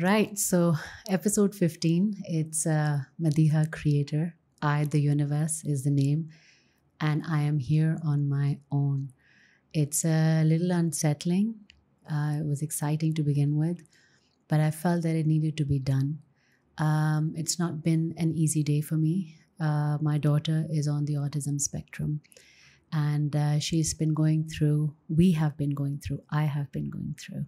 Right. 0.00 0.38
So, 0.38 0.76
episode 1.10 1.54
15, 1.54 2.22
it's 2.24 2.66
uh, 2.66 3.00
Madiha 3.20 3.70
Creator. 3.70 4.34
I, 4.62 4.84
the 4.84 5.00
universe, 5.00 5.62
is 5.62 5.84
the 5.84 5.90
name. 5.90 6.30
And 7.02 7.22
I 7.28 7.42
am 7.42 7.58
here 7.58 7.98
on 8.02 8.26
my 8.26 8.56
own. 8.72 9.10
It's 9.74 10.06
a 10.06 10.42
little 10.44 10.70
unsettling. 10.70 11.54
Uh, 12.10 12.36
it 12.40 12.46
was 12.46 12.62
exciting 12.62 13.12
to 13.14 13.22
begin 13.22 13.58
with, 13.58 13.82
but 14.48 14.58
I 14.58 14.70
felt 14.70 15.02
that 15.02 15.16
it 15.16 15.26
needed 15.26 15.58
to 15.58 15.66
be 15.66 15.78
done. 15.78 16.20
Um, 16.78 17.34
it's 17.36 17.58
not 17.58 17.82
been 17.82 18.14
an 18.16 18.32
easy 18.34 18.62
day 18.62 18.80
for 18.80 18.96
me. 18.96 19.36
Uh, 19.60 19.98
my 20.00 20.16
daughter 20.16 20.66
is 20.70 20.88
on 20.88 21.04
the 21.04 21.14
autism 21.14 21.60
spectrum 21.60 22.22
and 22.92 23.36
uh, 23.36 23.58
she's 23.58 23.94
been 23.94 24.14
going 24.14 24.48
through 24.48 24.92
we 25.08 25.32
have 25.32 25.56
been 25.56 25.70
going 25.70 25.98
through 25.98 26.20
i 26.30 26.42
have 26.44 26.70
been 26.72 26.90
going 26.90 27.14
through 27.20 27.44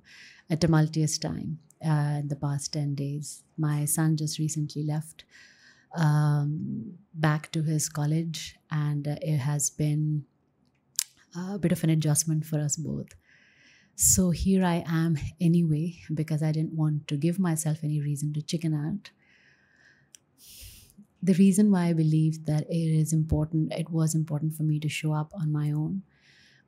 a 0.50 0.56
tumultuous 0.56 1.18
time 1.18 1.58
uh, 1.84 2.18
in 2.20 2.28
the 2.28 2.36
past 2.36 2.72
10 2.72 2.94
days. 2.94 3.44
My 3.56 3.84
son 3.84 4.16
just 4.16 4.38
recently 4.38 4.82
left 4.84 5.24
um, 5.96 6.98
back 7.14 7.52
to 7.52 7.62
his 7.62 7.88
college 7.88 8.56
and 8.70 9.06
uh, 9.06 9.16
it 9.22 9.38
has 9.38 9.70
been 9.70 10.26
a 11.36 11.58
bit 11.58 11.72
of 11.72 11.82
an 11.84 11.90
adjustment 11.90 12.44
for 12.44 12.58
us 12.60 12.76
both. 12.76 13.14
So 13.96 14.30
here 14.30 14.64
i 14.64 14.84
am 14.86 15.18
anyway 15.40 15.96
because 16.14 16.42
i 16.42 16.52
didn't 16.52 16.74
want 16.74 17.08
to 17.08 17.16
give 17.16 17.38
myself 17.38 17.84
any 17.84 18.00
reason 18.00 18.32
to 18.34 18.42
chicken 18.42 18.74
out. 18.74 19.10
The 21.22 21.34
reason 21.34 21.70
why 21.70 21.86
I 21.86 21.92
believe 21.92 22.46
that 22.46 22.64
it 22.68 22.74
is 22.74 23.12
important, 23.12 23.72
it 23.72 23.90
was 23.90 24.14
important 24.14 24.54
for 24.54 24.64
me 24.64 24.80
to 24.80 24.88
show 24.88 25.12
up 25.12 25.32
on 25.34 25.52
my 25.52 25.70
own, 25.70 26.02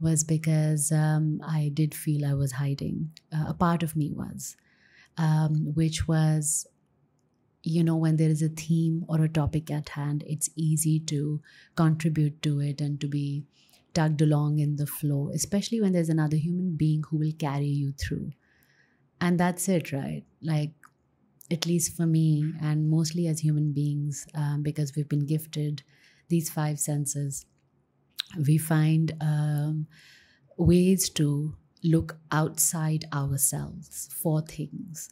was 0.00 0.24
because 0.24 0.92
um, 0.92 1.40
I 1.44 1.70
did 1.74 1.94
feel 1.94 2.24
I 2.26 2.34
was 2.34 2.52
hiding. 2.52 3.12
Uh, 3.32 3.46
a 3.48 3.54
part 3.54 3.82
of 3.82 3.96
me 3.96 4.12
was, 4.12 4.56
um, 5.16 5.74
which 5.74 6.08
was, 6.08 6.66
you 7.62 7.82
know, 7.82 7.96
when 7.96 8.16
there 8.16 8.28
is 8.30 8.42
a 8.42 8.48
theme 8.48 9.04
or 9.08 9.22
a 9.22 9.28
topic 9.28 9.70
at 9.70 9.90
hand, 9.90 10.22
it's 10.26 10.50
easy 10.56 11.00
to 11.00 11.40
contribute 11.76 12.42
to 12.42 12.60
it 12.60 12.80
and 12.80 13.00
to 13.00 13.08
be 13.08 13.46
tugged 13.94 14.20
along 14.20 14.58
in 14.58 14.76
the 14.76 14.86
flow, 14.86 15.30
especially 15.30 15.80
when 15.80 15.92
there's 15.92 16.08
another 16.10 16.36
human 16.36 16.76
being 16.76 17.02
who 17.04 17.16
will 17.18 17.32
carry 17.32 17.66
you 17.66 17.92
through. 17.92 18.32
And 19.20 19.40
that's 19.40 19.68
it, 19.68 19.92
right? 19.92 20.24
Like, 20.42 20.72
at 21.50 21.66
least 21.66 21.96
for 21.96 22.06
me, 22.06 22.54
and 22.60 22.90
mostly 22.90 23.26
as 23.28 23.40
human 23.40 23.72
beings, 23.72 24.26
um, 24.34 24.62
because 24.62 24.94
we've 24.96 25.08
been 25.08 25.26
gifted 25.26 25.82
these 26.28 26.50
five 26.50 26.80
senses, 26.80 27.46
we 28.46 28.58
find 28.58 29.12
um, 29.20 29.86
ways 30.56 31.10
to 31.10 31.56
look 31.84 32.16
outside 32.32 33.04
ourselves 33.12 34.08
for 34.12 34.40
things. 34.40 35.10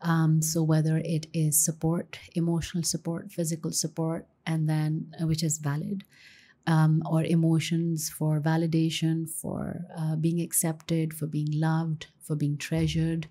Um, 0.00 0.42
so 0.42 0.62
whether 0.62 0.98
it 0.98 1.26
is 1.32 1.58
support, 1.58 2.18
emotional 2.34 2.82
support, 2.82 3.30
physical 3.30 3.72
support, 3.72 4.26
and 4.46 4.68
then 4.68 5.12
uh, 5.20 5.26
which 5.26 5.42
is 5.42 5.58
valid, 5.58 6.04
um, 6.66 7.02
or 7.06 7.24
emotions 7.24 8.08
for 8.08 8.40
validation, 8.40 9.28
for 9.28 9.84
uh, 9.96 10.16
being 10.16 10.40
accepted, 10.40 11.14
for 11.14 11.26
being 11.26 11.50
loved, 11.52 12.06
for 12.20 12.34
being 12.36 12.56
treasured, 12.56 13.28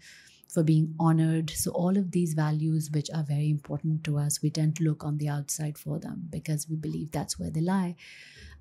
for 0.48 0.64
being 0.64 0.94
honored. 1.00 1.50
So, 1.50 1.72
all 1.72 1.98
of 1.98 2.12
these 2.12 2.34
values, 2.34 2.90
which 2.92 3.10
are 3.14 3.24
very 3.24 3.50
important 3.50 4.04
to 4.06 4.18
us, 4.18 4.42
we 4.42 4.50
tend 4.50 4.76
to 4.78 4.84
look 4.84 5.04
on 5.04 5.18
the 5.18 5.30
outside 5.30 5.78
for 5.78 6.00
them 6.00 6.28
because 6.30 6.70
we 6.70 6.76
believe 6.76 7.12
that's 7.12 7.40
where 7.40 7.50
they 7.50 7.62
lie. 7.62 7.96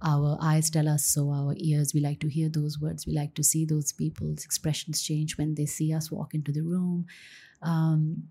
Our 0.02 0.38
eyes 0.40 0.70
tell 0.70 0.88
us 0.88 1.04
so, 1.04 1.30
our 1.30 1.54
ears, 1.58 1.92
we 1.92 2.00
like 2.00 2.20
to 2.20 2.28
hear 2.28 2.48
those 2.48 2.80
words, 2.80 3.06
we 3.06 3.12
like 3.12 3.34
to 3.34 3.42
see 3.42 3.64
those 3.64 3.92
people's 3.92 4.44
expressions 4.44 5.02
change 5.02 5.36
when 5.36 5.54
they 5.54 5.66
see 5.66 5.92
us 5.92 6.10
walk 6.10 6.34
into 6.34 6.52
the 6.52 6.62
room. 6.62 7.06
Um, 7.62 8.24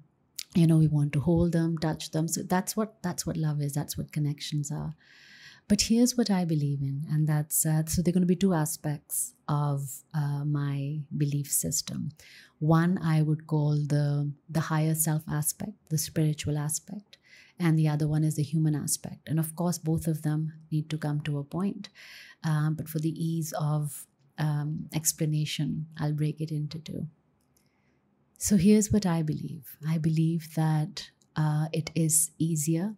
you 0.55 0.65
know, 0.65 0.77
we 0.77 0.87
want 0.87 1.13
to 1.13 1.19
hold 1.19 1.51
them, 1.51 1.77
touch 1.77 2.09
them. 2.11 2.27
So 2.27 2.41
that's 2.41 2.75
what 2.75 3.01
that's 3.03 3.25
what 3.25 3.37
love 3.37 3.61
is. 3.61 3.73
That's 3.73 3.97
what 3.97 4.11
connections 4.11 4.71
are. 4.71 4.95
But 5.67 5.81
here's 5.81 6.17
what 6.17 6.31
I 6.31 6.45
believe 6.45 6.81
in, 6.81 7.05
and 7.11 7.27
that's 7.27 7.63
uh, 7.63 7.85
so 7.85 8.01
there 8.01 8.09
are 8.11 8.13
going 8.13 8.23
to 8.23 8.27
be 8.27 8.35
two 8.35 8.55
aspects 8.55 9.35
of 9.47 9.87
uh, 10.15 10.43
my 10.43 11.01
belief 11.15 11.51
system. 11.51 12.11
One 12.57 12.97
I 12.97 13.21
would 13.21 13.45
call 13.45 13.73
the 13.75 14.31
the 14.49 14.61
higher 14.61 14.95
self 14.95 15.21
aspect, 15.29 15.73
the 15.89 15.99
spiritual 15.99 16.57
aspect, 16.57 17.18
and 17.59 17.77
the 17.77 17.87
other 17.87 18.07
one 18.07 18.23
is 18.23 18.35
the 18.35 18.43
human 18.43 18.75
aspect. 18.75 19.27
And 19.27 19.39
of 19.39 19.55
course, 19.55 19.77
both 19.77 20.07
of 20.07 20.21
them 20.21 20.53
need 20.71 20.89
to 20.89 20.97
come 20.97 21.19
to 21.21 21.37
a 21.37 21.43
point. 21.43 21.89
Um, 22.43 22.75
but 22.75 22.87
for 22.87 22.99
the 22.99 23.11
ease 23.11 23.53
of 23.59 24.07
um, 24.37 24.89
explanation, 24.93 25.87
I'll 25.97 26.13
break 26.13 26.39
it 26.39 26.51
into 26.51 26.79
two. 26.79 27.07
So 28.37 28.55
here's 28.55 28.91
what 28.91 29.05
I 29.05 29.21
believe. 29.21 29.77
I 29.85 29.97
believe 29.97 30.55
that 30.55 31.09
uh, 31.35 31.67
it 31.73 31.91
is 31.93 32.31
easier 32.37 32.95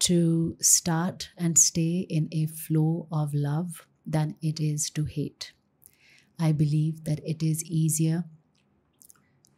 to 0.00 0.56
start 0.60 1.30
and 1.38 1.58
stay 1.58 2.00
in 2.10 2.28
a 2.30 2.44
flow 2.46 3.06
of 3.10 3.32
love 3.32 3.86
than 4.04 4.36
it 4.42 4.60
is 4.60 4.90
to 4.90 5.04
hate. 5.04 5.52
I 6.38 6.52
believe 6.52 7.04
that 7.04 7.20
it 7.24 7.42
is 7.42 7.64
easier 7.64 8.24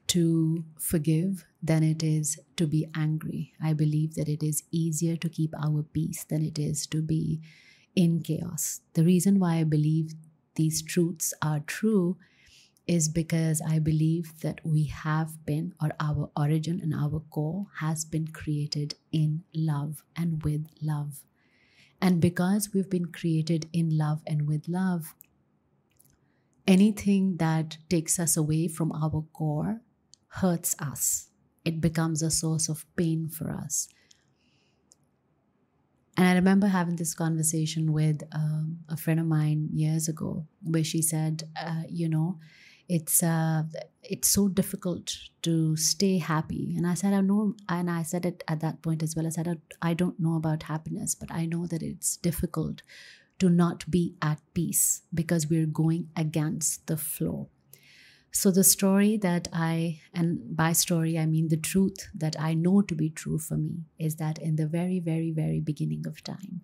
to 0.08 0.64
forgive 0.78 1.44
than 1.62 1.82
it 1.82 2.02
is 2.02 2.38
to 2.56 2.66
be 2.66 2.86
angry. 2.94 3.52
I 3.60 3.72
believe 3.72 4.14
that 4.14 4.28
it 4.28 4.42
is 4.42 4.62
easier 4.70 5.16
to 5.16 5.28
keep 5.28 5.54
our 5.62 5.82
peace 5.82 6.24
than 6.24 6.42
it 6.44 6.58
is 6.58 6.86
to 6.88 7.02
be 7.02 7.40
in 7.94 8.22
chaos. 8.22 8.80
The 8.94 9.04
reason 9.04 9.38
why 9.38 9.56
I 9.56 9.64
believe 9.64 10.14
these 10.54 10.82
truths 10.82 11.34
are 11.42 11.60
true 11.60 12.18
is 12.86 13.08
because 13.08 13.60
I 13.60 13.80
believe 13.80 14.40
that 14.42 14.60
we 14.64 14.84
have 14.84 15.44
been, 15.44 15.74
or 15.82 15.90
our 15.98 16.30
origin 16.36 16.80
and 16.80 16.94
our 16.94 17.20
core 17.20 17.66
has 17.78 18.04
been 18.04 18.28
created 18.28 18.94
in 19.12 19.44
love 19.54 20.04
and 20.14 20.42
with 20.44 20.68
love. 20.80 21.24
And 22.00 22.20
because 22.20 22.72
we've 22.72 22.90
been 22.90 23.12
created 23.12 23.68
in 23.72 23.98
love 23.98 24.22
and 24.26 24.46
with 24.46 24.68
love, 24.68 25.14
anything 26.66 27.36
that 27.38 27.78
takes 27.88 28.18
us 28.18 28.36
away 28.36 28.68
from 28.68 28.92
our 28.92 29.22
core 29.32 29.80
hurts 30.40 30.74
us. 30.78 31.28
It 31.64 31.80
becomes 31.80 32.22
a 32.22 32.30
source 32.30 32.68
of 32.68 32.86
pain 32.96 33.28
for 33.28 33.50
us. 33.50 33.88
And 36.16 36.26
I 36.26 36.34
remember 36.34 36.68
having 36.68 36.96
this 36.96 37.14
conversation 37.14 37.92
with 37.92 38.22
um, 38.32 38.78
a 38.88 38.96
friend 38.96 39.20
of 39.20 39.26
mine 39.26 39.68
years 39.72 40.08
ago 40.08 40.46
where 40.62 40.84
she 40.84 41.02
said, 41.02 41.44
uh, 41.60 41.82
you 41.88 42.08
know, 42.08 42.38
it's 42.88 43.22
uh, 43.22 43.64
it's 44.02 44.28
so 44.28 44.48
difficult 44.48 45.14
to 45.42 45.76
stay 45.76 46.18
happy 46.18 46.74
and 46.76 46.86
i 46.86 46.94
said 46.94 47.12
i 47.12 47.20
know 47.20 47.54
and 47.68 47.90
i 47.90 48.02
said 48.02 48.24
it 48.24 48.44
at 48.46 48.60
that 48.60 48.80
point 48.82 49.02
as 49.02 49.16
well 49.16 49.26
i 49.26 49.28
said 49.28 49.60
i 49.82 49.92
don't 49.92 50.20
know 50.20 50.36
about 50.36 50.64
happiness 50.64 51.14
but 51.14 51.30
i 51.32 51.44
know 51.46 51.66
that 51.66 51.82
it's 51.82 52.16
difficult 52.18 52.82
to 53.38 53.48
not 53.48 53.88
be 53.90 54.14
at 54.22 54.40
peace 54.54 55.02
because 55.12 55.48
we're 55.48 55.66
going 55.66 56.08
against 56.16 56.86
the 56.86 56.96
flow 56.96 57.48
so 58.36 58.50
the 58.50 58.64
story 58.64 59.16
that 59.16 59.48
i 59.52 60.00
and 60.14 60.56
by 60.56 60.72
story 60.72 61.18
i 61.18 61.26
mean 61.26 61.48
the 61.48 61.56
truth 61.56 62.08
that 62.14 62.38
i 62.38 62.52
know 62.54 62.82
to 62.82 62.94
be 62.94 63.08
true 63.10 63.38
for 63.38 63.56
me 63.56 63.84
is 63.98 64.16
that 64.16 64.38
in 64.38 64.56
the 64.56 64.66
very 64.66 65.00
very 65.00 65.30
very 65.30 65.60
beginning 65.60 66.06
of 66.06 66.22
time 66.22 66.60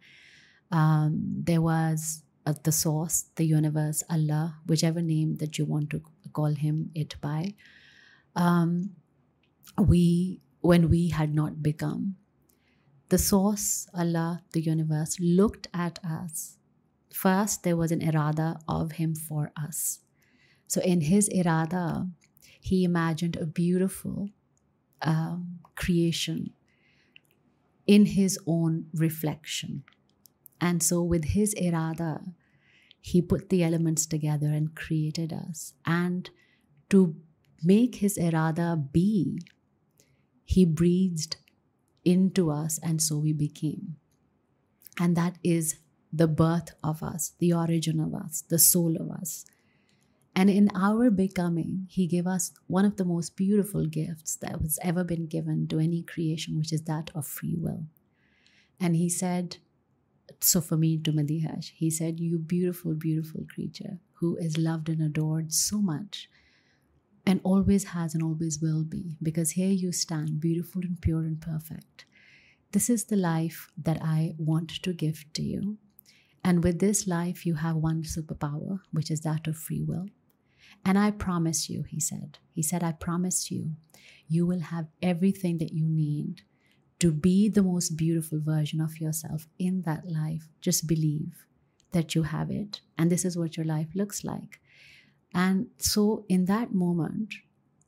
um, 0.70 1.20
there 1.44 1.60
was 1.60 2.22
uh, 2.46 2.54
the 2.64 2.72
source, 2.72 3.26
the 3.36 3.44
universe, 3.44 4.02
Allah, 4.10 4.56
whichever 4.66 5.00
name 5.02 5.36
that 5.36 5.58
you 5.58 5.64
want 5.64 5.90
to 5.90 6.02
call 6.32 6.54
him 6.54 6.90
it 6.94 7.14
by. 7.20 7.54
Um, 8.34 8.96
we, 9.78 10.40
when 10.60 10.88
we 10.88 11.08
had 11.08 11.34
not 11.34 11.62
become, 11.62 12.16
the 13.10 13.18
source, 13.18 13.86
Allah, 13.94 14.42
the 14.52 14.60
universe, 14.60 15.18
looked 15.20 15.68
at 15.74 15.98
us. 16.04 16.56
First, 17.12 17.62
there 17.62 17.76
was 17.76 17.92
an 17.92 18.00
irada 18.00 18.60
of 18.66 18.92
him 18.92 19.14
for 19.14 19.52
us. 19.56 20.00
So, 20.72 20.80
in 20.80 21.02
his 21.02 21.28
irada, 21.28 22.10
he 22.58 22.82
imagined 22.82 23.36
a 23.36 23.44
beautiful 23.44 24.30
um, 25.02 25.58
creation 25.74 26.54
in 27.86 28.06
his 28.06 28.38
own 28.46 28.86
reflection. 28.94 29.84
And 30.62 30.82
so, 30.82 31.02
with 31.02 31.24
his 31.36 31.54
irada, 31.56 32.32
he 33.02 33.20
put 33.20 33.50
the 33.50 33.62
elements 33.62 34.06
together 34.06 34.46
and 34.46 34.74
created 34.74 35.30
us. 35.30 35.74
And 35.84 36.30
to 36.88 37.16
make 37.62 37.96
his 37.96 38.16
irada 38.16 38.90
be, 38.90 39.42
he 40.46 40.64
breathed 40.64 41.36
into 42.02 42.50
us, 42.50 42.80
and 42.82 43.02
so 43.02 43.18
we 43.18 43.34
became. 43.34 43.96
And 44.98 45.18
that 45.18 45.36
is 45.44 45.80
the 46.10 46.28
birth 46.28 46.70
of 46.82 47.02
us, 47.02 47.32
the 47.40 47.52
origin 47.52 48.00
of 48.00 48.14
us, 48.14 48.42
the 48.48 48.58
soul 48.58 48.96
of 48.96 49.10
us. 49.10 49.44
And 50.34 50.48
in 50.50 50.70
our 50.74 51.10
becoming, 51.10 51.86
He 51.90 52.06
gave 52.06 52.26
us 52.26 52.52
one 52.66 52.84
of 52.84 52.96
the 52.96 53.04
most 53.04 53.36
beautiful 53.36 53.86
gifts 53.86 54.36
that 54.36 54.60
has 54.60 54.78
ever 54.82 55.04
been 55.04 55.26
given 55.26 55.68
to 55.68 55.78
any 55.78 56.02
creation, 56.02 56.58
which 56.58 56.72
is 56.72 56.82
that 56.82 57.10
of 57.14 57.26
free 57.26 57.56
will. 57.56 57.84
And 58.80 58.96
He 58.96 59.08
said, 59.08 59.58
so 60.40 60.60
for 60.60 60.76
me 60.76 60.98
to 60.98 61.12
Madihash, 61.12 61.72
he 61.74 61.90
said, 61.90 62.18
You 62.20 62.38
beautiful, 62.38 62.94
beautiful 62.94 63.44
creature 63.52 63.98
who 64.14 64.36
is 64.36 64.56
loved 64.58 64.88
and 64.88 65.02
adored 65.02 65.52
so 65.52 65.80
much. 65.80 66.28
and 67.24 67.40
always 67.44 67.84
has 67.84 68.14
and 68.14 68.22
always 68.22 68.60
will 68.60 68.82
be, 68.84 69.16
because 69.22 69.50
here 69.52 69.70
you 69.70 69.92
stand, 69.92 70.40
beautiful 70.40 70.82
and 70.82 71.00
pure 71.00 71.20
and 71.20 71.40
perfect. 71.40 72.04
This 72.72 72.90
is 72.90 73.04
the 73.04 73.16
life 73.16 73.70
that 73.76 73.98
I 74.02 74.34
want 74.38 74.70
to 74.82 74.92
give 74.92 75.24
to 75.34 75.42
you. 75.42 75.78
And 76.44 76.64
with 76.64 76.80
this 76.80 77.06
life, 77.06 77.46
you 77.46 77.54
have 77.54 77.76
one 77.76 78.02
superpower, 78.02 78.80
which 78.92 79.10
is 79.10 79.20
that 79.20 79.46
of 79.46 79.56
free 79.56 79.82
will. 79.82 80.08
And 80.84 80.98
I 80.98 81.10
promise 81.10 81.68
you, 81.68 81.82
he 81.82 82.00
said, 82.00 82.38
he 82.52 82.62
said, 82.62 82.82
I 82.82 82.92
promise 82.92 83.50
you, 83.50 83.72
you 84.28 84.46
will 84.46 84.60
have 84.60 84.86
everything 85.02 85.58
that 85.58 85.72
you 85.72 85.86
need 85.86 86.42
to 86.98 87.10
be 87.12 87.48
the 87.48 87.62
most 87.62 87.96
beautiful 87.96 88.38
version 88.40 88.80
of 88.80 89.00
yourself 89.00 89.48
in 89.58 89.82
that 89.82 90.08
life. 90.08 90.48
Just 90.60 90.86
believe 90.86 91.46
that 91.92 92.14
you 92.14 92.22
have 92.22 92.50
it. 92.50 92.80
And 92.96 93.10
this 93.10 93.24
is 93.24 93.36
what 93.36 93.56
your 93.56 93.66
life 93.66 93.88
looks 93.94 94.24
like. 94.24 94.60
And 95.34 95.68
so, 95.78 96.24
in 96.28 96.44
that 96.46 96.74
moment 96.74 97.34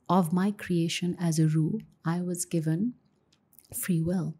of 0.09 0.33
my 0.33 0.51
creation 0.51 1.15
as 1.19 1.39
a 1.39 1.47
rule, 1.47 1.79
I 2.03 2.21
was 2.21 2.45
given 2.45 2.93
free 3.73 4.01
will. 4.01 4.35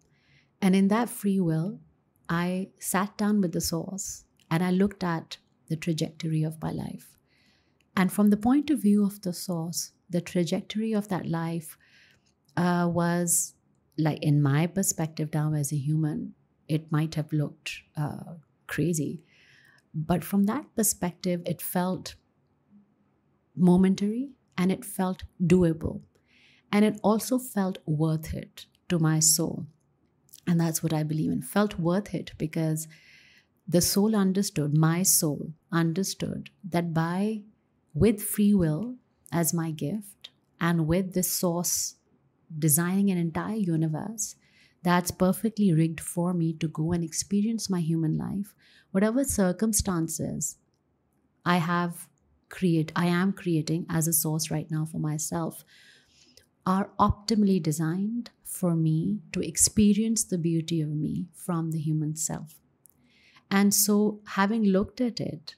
And 0.62 0.76
in 0.76 0.88
that 0.90 1.10
free 1.10 1.40
will, 1.40 1.80
I 2.28 2.70
sat 2.80 3.18
down 3.18 3.42
with 3.42 3.52
the 3.52 3.62
source 3.62 4.26
and 4.50 4.64
I 4.64 4.72
looked 4.72 5.04
at 5.04 5.38
the 5.68 5.76
trajectory 5.76 6.44
of 6.44 6.62
my 6.62 6.72
life. 6.72 7.15
And 7.96 8.12
from 8.12 8.30
the 8.30 8.38
point 8.38 8.70
of 8.70 8.82
view 8.82 9.06
of 9.06 9.22
the 9.22 9.34
source, 9.34 9.92
the 10.10 10.22
trajectory 10.22 10.94
of 10.94 11.08
that 11.08 11.26
life 11.26 11.78
uh, 12.58 12.90
was 12.92 13.54
like, 13.98 14.22
in 14.22 14.42
my 14.42 14.68
perspective 14.68 15.30
now 15.34 15.54
as 15.54 15.72
a 15.72 15.78
human, 15.78 16.34
it 16.68 16.92
might 16.92 17.16
have 17.16 17.32
looked 17.32 17.82
uh, 17.96 18.36
crazy. 18.68 19.24
But 19.94 20.24
from 20.24 20.46
that 20.46 20.76
perspective, 20.76 21.42
it 21.46 21.62
felt 21.62 22.16
momentary 23.56 24.32
and 24.58 24.72
it 24.72 24.84
felt 24.84 25.24
doable. 25.42 26.02
And 26.72 26.84
it 26.84 27.00
also 27.04 27.40
felt 27.40 27.78
worth 27.86 28.34
it 28.34 28.66
to 28.90 29.00
my 29.00 29.20
soul. 29.20 29.66
And 30.46 30.60
that's 30.60 30.84
what 30.84 30.94
I 30.94 31.04
believe 31.04 31.32
in. 31.32 31.42
Felt 31.42 31.80
worth 31.80 32.14
it 32.14 32.34
because 32.38 32.88
the 33.68 33.82
soul 33.82 34.16
understood, 34.16 34.78
my 34.78 35.04
soul 35.04 35.54
understood 35.72 36.50
that 36.70 36.94
by 36.94 37.42
with 37.96 38.22
free 38.22 38.54
will 38.54 38.96
as 39.32 39.54
my 39.54 39.72
gift 39.72 40.30
and 40.60 40.86
with 40.86 41.14
this 41.14 41.32
source 41.32 41.96
designing 42.60 43.10
an 43.10 43.18
entire 43.18 43.56
universe 43.56 44.36
that's 44.84 45.10
perfectly 45.10 45.74
rigged 45.74 46.00
for 46.00 46.32
me 46.34 46.54
to 46.54 46.68
go 46.68 46.92
and 46.92 47.04
experience 47.04 47.72
my 47.72 47.80
human 47.80 48.18
life, 48.18 48.54
whatever 48.92 49.24
circumstances 49.24 50.58
I 51.44 51.58
have 51.58 52.08
create 52.50 52.92
I 52.96 53.08
am 53.08 53.34
creating 53.34 53.88
as 53.90 54.08
a 54.08 54.14
source 54.14 54.52
right 54.52 54.70
now 54.70 54.86
for 54.86 55.00
myself 55.00 55.64
are 56.66 56.92
optimally 57.00 57.62
designed 57.62 58.30
for 58.44 58.76
me 58.76 59.22
to 59.32 59.42
experience 59.42 60.24
the 60.24 60.38
beauty 60.38 60.82
of 60.82 60.90
me 60.90 61.28
from 61.34 61.72
the 61.72 61.80
human 61.80 62.16
self. 62.16 62.56
And 63.52 63.74
so, 63.74 64.22
having 64.26 64.64
looked 64.64 65.02
at 65.02 65.20
it 65.20 65.56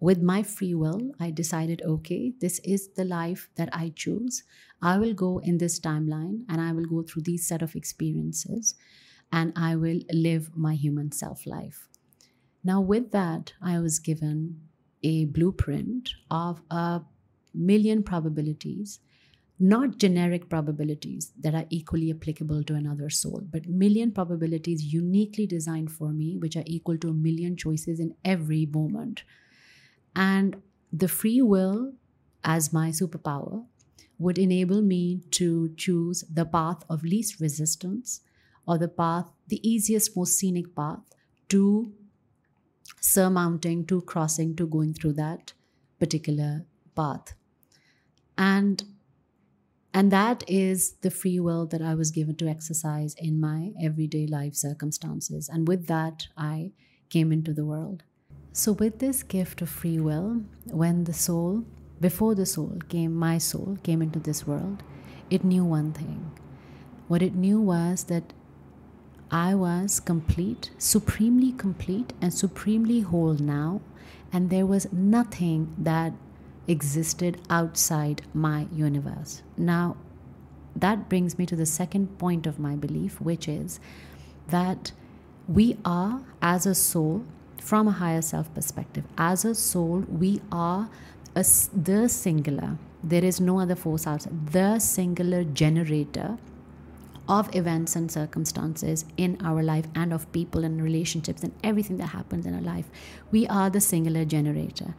with 0.00 0.22
my 0.22 0.42
free 0.42 0.74
will, 0.74 1.12
I 1.18 1.30
decided 1.30 1.82
okay, 1.82 2.32
this 2.40 2.58
is 2.60 2.88
the 2.94 3.04
life 3.04 3.50
that 3.56 3.68
I 3.72 3.92
choose. 3.94 4.42
I 4.82 4.98
will 4.98 5.14
go 5.14 5.38
in 5.38 5.58
this 5.58 5.80
timeline 5.80 6.44
and 6.48 6.60
I 6.60 6.72
will 6.72 6.84
go 6.84 7.02
through 7.02 7.22
these 7.22 7.46
set 7.46 7.62
of 7.62 7.74
experiences 7.74 8.74
and 9.32 9.52
I 9.56 9.76
will 9.76 10.00
live 10.12 10.56
my 10.56 10.74
human 10.74 11.12
self 11.12 11.46
life. 11.46 11.88
Now, 12.64 12.80
with 12.80 13.10
that, 13.12 13.54
I 13.62 13.78
was 13.78 13.98
given 13.98 14.68
a 15.02 15.24
blueprint 15.26 16.10
of 16.30 16.62
a 16.70 17.02
million 17.54 18.02
probabilities 18.02 19.00
not 19.58 19.96
generic 19.98 20.50
probabilities 20.50 21.32
that 21.38 21.54
are 21.54 21.64
equally 21.70 22.10
applicable 22.10 22.62
to 22.64 22.74
another 22.74 23.08
soul, 23.08 23.40
but 23.50 23.66
million 23.66 24.12
probabilities 24.12 24.92
uniquely 24.92 25.46
designed 25.46 25.90
for 25.90 26.12
me, 26.12 26.36
which 26.36 26.56
are 26.56 26.64
equal 26.66 26.98
to 26.98 27.08
a 27.08 27.14
million 27.14 27.56
choices 27.56 27.98
in 27.98 28.14
every 28.24 28.66
moment. 28.66 29.24
And 30.16 30.62
the 30.92 31.08
free 31.08 31.42
will, 31.42 31.94
as 32.44 32.72
my 32.72 32.90
superpower, 32.90 33.68
would 34.18 34.38
enable 34.38 34.82
me 34.82 35.22
to 35.32 35.74
choose 35.76 36.24
the 36.32 36.46
path 36.46 36.84
of 36.90 37.04
least 37.04 37.40
resistance 37.40 38.22
or 38.66 38.78
the 38.78 38.88
path, 38.88 39.30
the 39.48 39.66
easiest, 39.68 40.16
most 40.16 40.38
scenic 40.38 40.74
path 40.74 41.04
to 41.50 41.94
surmounting, 43.00 43.86
to 43.86 44.02
crossing, 44.02 44.54
to 44.56 44.66
going 44.66 44.92
through 44.94 45.14
that 45.14 45.54
particular 45.98 46.66
path. 46.94 47.34
And 48.38 48.84
and 49.94 50.12
that 50.12 50.48
is 50.48 50.94
the 51.00 51.10
free 51.10 51.40
will 51.40 51.66
that 51.66 51.80
I 51.80 51.94
was 51.94 52.10
given 52.10 52.36
to 52.36 52.48
exercise 52.48 53.14
in 53.14 53.40
my 53.40 53.72
everyday 53.80 54.26
life 54.26 54.54
circumstances. 54.54 55.48
And 55.48 55.66
with 55.66 55.86
that, 55.86 56.28
I 56.36 56.72
came 57.08 57.32
into 57.32 57.54
the 57.54 57.64
world. 57.64 58.02
So, 58.58 58.72
with 58.72 59.00
this 59.00 59.22
gift 59.22 59.60
of 59.60 59.68
free 59.68 60.00
will, 60.00 60.40
when 60.64 61.04
the 61.04 61.12
soul, 61.12 61.66
before 62.00 62.34
the 62.34 62.46
soul 62.46 62.78
came, 62.88 63.12
my 63.12 63.36
soul 63.36 63.76
came 63.82 64.00
into 64.00 64.18
this 64.18 64.46
world, 64.46 64.82
it 65.28 65.44
knew 65.44 65.62
one 65.62 65.92
thing. 65.92 66.30
What 67.06 67.20
it 67.20 67.34
knew 67.34 67.60
was 67.60 68.04
that 68.04 68.32
I 69.30 69.54
was 69.54 70.00
complete, 70.00 70.70
supremely 70.78 71.52
complete, 71.52 72.14
and 72.22 72.32
supremely 72.32 73.00
whole 73.00 73.34
now, 73.34 73.82
and 74.32 74.48
there 74.48 74.64
was 74.64 74.90
nothing 74.90 75.74
that 75.76 76.14
existed 76.66 77.38
outside 77.50 78.22
my 78.32 78.68
universe. 78.72 79.42
Now, 79.58 79.98
that 80.74 81.10
brings 81.10 81.36
me 81.36 81.44
to 81.44 81.56
the 81.56 81.66
second 81.66 82.16
point 82.16 82.46
of 82.46 82.58
my 82.58 82.74
belief, 82.74 83.20
which 83.20 83.48
is 83.48 83.80
that 84.48 84.92
we 85.46 85.76
are, 85.84 86.22
as 86.40 86.64
a 86.64 86.74
soul, 86.74 87.26
from 87.66 87.88
a 87.88 87.90
higher 87.90 88.22
self 88.22 88.52
perspective, 88.54 89.02
as 89.18 89.44
a 89.44 89.52
soul, 89.52 90.04
we 90.08 90.40
are 90.52 90.88
a, 91.34 91.44
the 91.74 92.08
singular. 92.08 92.78
There 93.02 93.24
is 93.24 93.40
no 93.40 93.58
other 93.58 93.74
force 93.74 94.06
outside. 94.06 94.52
The 94.52 94.78
singular 94.78 95.42
generator 95.42 96.38
of 97.28 97.52
events 97.56 97.96
and 97.96 98.10
circumstances 98.10 99.04
in 99.16 99.36
our 99.42 99.64
life 99.64 99.86
and 99.96 100.12
of 100.12 100.30
people 100.30 100.64
and 100.64 100.80
relationships 100.80 101.42
and 101.42 101.52
everything 101.64 101.96
that 101.96 102.10
happens 102.18 102.46
in 102.46 102.54
our 102.54 102.60
life. 102.60 102.88
We 103.32 103.48
are 103.48 103.68
the 103.68 103.80
singular 103.80 104.24
generator. 104.24 104.94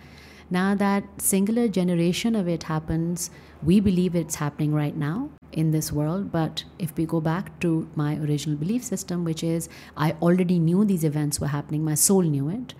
Now, 0.49 0.75
that 0.75 1.05
singular 1.21 1.69
generation 1.69 2.35
of 2.35 2.49
it 2.49 2.63
happens, 2.63 3.29
we 3.63 3.79
believe 3.79 4.13
it's 4.13 4.35
happening 4.35 4.73
right 4.73 4.95
now 4.95 5.29
in 5.57 5.71
this 5.71 5.91
world. 5.91 6.31
But 6.31 6.63
if 6.77 6.95
we 6.95 7.05
go 7.05 7.19
back 7.19 7.59
to 7.61 7.89
my 7.95 8.15
original 8.17 8.55
belief 8.55 8.83
system, 8.83 9.23
which 9.25 9.43
is 9.43 9.69
I 9.97 10.11
already 10.21 10.59
knew 10.59 10.85
these 10.85 11.03
events 11.03 11.39
were 11.39 11.47
happening, 11.47 11.83
my 11.83 11.95
soul 11.95 12.21
knew 12.21 12.49
it. 12.49 12.75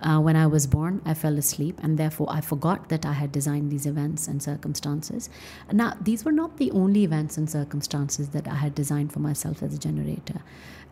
Uh, 0.00 0.20
when 0.20 0.36
I 0.36 0.46
was 0.46 0.66
born, 0.68 1.00
I 1.04 1.14
fell 1.14 1.36
asleep, 1.38 1.80
and 1.82 1.98
therefore 1.98 2.28
I 2.30 2.40
forgot 2.40 2.88
that 2.88 3.04
I 3.04 3.14
had 3.14 3.32
designed 3.32 3.72
these 3.72 3.84
events 3.84 4.28
and 4.28 4.40
circumstances. 4.40 5.28
Now, 5.72 5.94
these 6.00 6.24
were 6.24 6.36
not 6.40 6.58
the 6.58 6.70
only 6.70 7.02
events 7.02 7.36
and 7.36 7.50
circumstances 7.50 8.28
that 8.28 8.46
I 8.46 8.54
had 8.54 8.76
designed 8.76 9.12
for 9.12 9.18
myself 9.18 9.60
as 9.60 9.74
a 9.74 9.78
generator. 9.78 10.40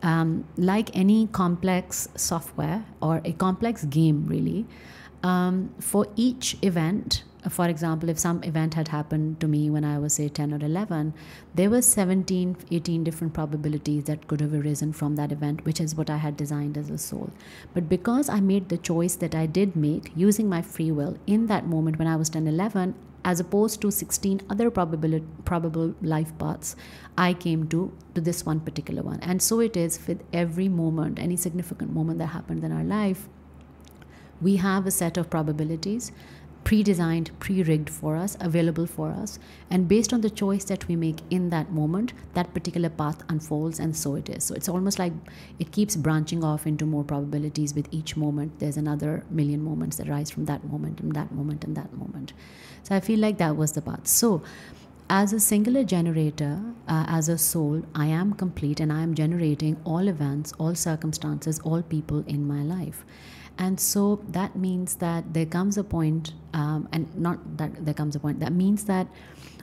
Um, 0.02 0.44
like 0.56 0.90
any 0.96 1.28
complex 1.28 2.08
software 2.16 2.84
or 3.00 3.20
a 3.24 3.32
complex 3.32 3.84
game, 3.84 4.26
really, 4.26 4.66
um, 5.22 5.74
for 5.80 6.06
each 6.16 6.56
event 6.62 7.24
for 7.48 7.68
example 7.68 8.08
if 8.08 8.18
some 8.18 8.42
event 8.42 8.74
had 8.74 8.88
happened 8.88 9.38
to 9.40 9.46
me 9.46 9.70
when 9.70 9.84
i 9.84 9.98
was 9.98 10.14
say 10.14 10.28
10 10.28 10.52
or 10.52 10.64
11 10.64 11.14
there 11.54 11.70
were 11.70 11.82
17 11.82 12.56
18 12.70 13.04
different 13.04 13.32
probabilities 13.34 14.04
that 14.04 14.26
could 14.26 14.40
have 14.40 14.52
arisen 14.52 14.92
from 14.92 15.16
that 15.16 15.32
event 15.32 15.64
which 15.64 15.80
is 15.80 15.94
what 15.94 16.10
i 16.10 16.16
had 16.16 16.36
designed 16.36 16.76
as 16.76 16.90
a 16.90 16.98
soul. 16.98 17.30
But 17.74 17.88
because 17.88 18.28
i 18.28 18.40
made 18.40 18.68
the 18.68 18.78
choice 18.78 19.16
that 19.16 19.34
i 19.34 19.46
did 19.46 19.76
make 19.76 20.10
using 20.16 20.48
my 20.48 20.62
free 20.62 20.90
will 20.90 21.16
in 21.26 21.46
that 21.46 21.66
moment 21.66 21.98
when 21.98 22.08
i 22.08 22.16
was 22.16 22.30
10 22.30 22.46
11 22.46 22.94
as 23.24 23.40
opposed 23.40 23.80
to 23.82 23.90
16 23.90 24.40
other 24.50 24.70
probable 24.70 25.20
probable 25.44 25.94
life 26.00 26.32
paths 26.38 26.76
i 27.18 27.32
came 27.32 27.66
to 27.68 27.92
to 28.14 28.20
this 28.20 28.44
one 28.46 28.60
particular 28.60 29.02
one. 29.02 29.18
And 29.20 29.42
so 29.42 29.60
it 29.60 29.76
is 29.76 29.98
with 30.06 30.22
every 30.32 30.68
moment 30.68 31.18
any 31.18 31.36
significant 31.36 31.92
moment 31.92 32.18
that 32.18 32.28
happened 32.28 32.64
in 32.64 32.72
our 32.72 32.84
life 32.84 33.28
we 34.40 34.56
have 34.56 34.86
a 34.86 34.90
set 34.90 35.16
of 35.16 35.30
probabilities 35.30 36.12
pre 36.66 36.82
designed, 36.82 37.30
pre 37.38 37.62
rigged 37.62 37.88
for 37.88 38.16
us, 38.16 38.36
available 38.40 38.86
for 38.86 39.10
us. 39.10 39.38
And 39.70 39.86
based 39.86 40.12
on 40.12 40.20
the 40.20 40.28
choice 40.28 40.64
that 40.64 40.86
we 40.88 40.96
make 40.96 41.20
in 41.30 41.48
that 41.50 41.70
moment, 41.70 42.12
that 42.34 42.52
particular 42.52 42.88
path 42.88 43.22
unfolds, 43.28 43.78
and 43.78 43.96
so 43.96 44.16
it 44.16 44.28
is. 44.28 44.42
So 44.42 44.54
it's 44.56 44.68
almost 44.68 44.98
like 44.98 45.12
it 45.60 45.70
keeps 45.70 45.94
branching 45.94 46.42
off 46.42 46.66
into 46.66 46.84
more 46.84 47.04
probabilities 47.04 47.72
with 47.72 47.86
each 47.92 48.16
moment. 48.16 48.58
There's 48.58 48.76
another 48.76 49.24
million 49.30 49.62
moments 49.62 49.96
that 49.98 50.08
rise 50.08 50.28
from 50.28 50.46
that 50.46 50.64
moment, 50.64 50.98
and 50.98 51.12
that 51.14 51.30
moment, 51.30 51.62
and 51.62 51.76
that 51.76 51.92
moment. 51.92 52.32
So 52.82 52.96
I 52.96 53.00
feel 53.00 53.20
like 53.20 53.38
that 53.38 53.56
was 53.56 53.72
the 53.72 53.82
path. 53.82 54.08
So 54.08 54.42
as 55.08 55.32
a 55.32 55.38
singular 55.38 55.84
generator, 55.84 56.60
uh, 56.88 57.04
as 57.06 57.28
a 57.28 57.38
soul, 57.38 57.82
I 57.94 58.06
am 58.06 58.32
complete 58.32 58.80
and 58.80 58.92
I 58.92 59.02
am 59.02 59.14
generating 59.14 59.80
all 59.84 60.08
events, 60.08 60.52
all 60.58 60.74
circumstances, 60.74 61.60
all 61.60 61.80
people 61.82 62.24
in 62.26 62.44
my 62.44 62.62
life. 62.62 63.04
And 63.58 63.80
so 63.80 64.22
that 64.28 64.56
means 64.56 64.96
that 64.96 65.32
there 65.32 65.46
comes 65.46 65.78
a 65.78 65.84
point, 65.84 66.34
um, 66.52 66.88
and 66.92 67.14
not 67.16 67.56
that 67.56 67.84
there 67.84 67.94
comes 67.94 68.14
a 68.14 68.20
point, 68.20 68.40
that 68.40 68.52
means 68.52 68.84
that 68.84 69.06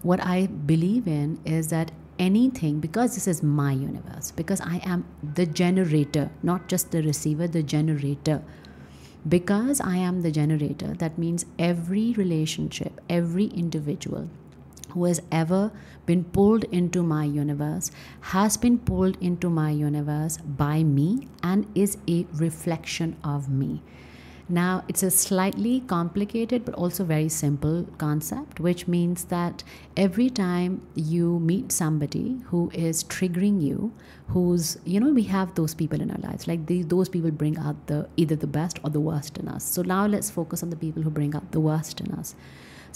what 0.02 0.20
I 0.20 0.48
believe 0.48 1.08
in 1.08 1.40
is 1.46 1.68
that 1.70 1.92
anything, 2.18 2.80
because 2.80 3.14
this 3.14 3.28
is 3.28 3.44
my 3.44 3.72
universe, 3.72 4.32
because 4.32 4.62
I 4.62 4.82
am 4.84 5.06
the 5.36 5.46
generator, 5.46 6.32
not 6.42 6.68
just 6.68 6.92
the 6.92 7.04
receiver, 7.04 7.48
the 7.48 7.64
generator. 7.64 8.42
Because 9.28 9.80
I 9.80 9.98
am 9.98 10.22
the 10.22 10.32
generator, 10.32 10.94
that 10.96 11.18
means 11.18 11.46
every 11.58 12.14
relationship, 12.14 13.00
every 13.10 13.46
individual 13.46 14.30
who 14.94 15.06
has 15.06 15.22
ever 15.32 15.72
been 16.06 16.24
pulled 16.24 16.64
into 16.66 17.04
my 17.04 17.24
universe 17.24 17.92
has 18.22 18.58
been 18.58 18.78
pulled 18.78 19.18
into 19.22 19.50
my 19.50 19.70
universe 19.70 20.38
by 20.38 20.84
me 20.84 21.28
and 21.42 21.66
is 21.76 21.98
a 22.08 22.26
reflection 22.34 23.16
of 23.24 23.50
me. 23.50 23.82
Now, 24.50 24.84
it's 24.90 25.04
a 25.04 25.10
slightly 25.10 25.80
complicated 25.88 26.66
but 26.66 26.76
also 26.76 27.06
very 27.06 27.30
simple 27.30 27.88
concept, 27.98 28.60
which 28.60 28.88
means 28.90 29.24
that 29.26 29.64
every 29.96 30.30
time 30.30 30.86
you 30.96 31.40
meet 31.40 31.72
somebody 31.72 32.42
who 32.48 32.70
is 32.74 33.06
triggering 33.06 33.62
you, 33.62 33.94
who's, 34.28 34.78
you 34.84 35.00
know, 35.00 35.12
we 35.14 35.24
have 35.24 35.56
those 35.56 35.74
people 35.74 36.02
in 36.02 36.12
our 36.12 36.18
lives, 36.18 36.46
like 36.46 36.66
the, 36.66 36.84
those 36.84 37.08
people 37.08 37.32
bring 37.32 37.58
out 37.58 37.88
the 37.88 38.08
either 38.18 38.36
the 38.36 38.48
best 38.48 38.80
or 38.84 38.90
the 38.90 39.00
worst 39.00 39.38
in 39.38 39.48
us. 39.48 39.64
So 39.64 39.82
now 39.82 40.06
let's 40.06 40.30
focus 40.30 40.62
on 40.62 40.70
the 40.70 40.76
people 40.76 41.02
who 41.02 41.10
bring 41.10 41.36
out 41.36 41.52
the 41.52 41.62
worst 41.62 42.02
in 42.02 42.12
us. 42.12 42.36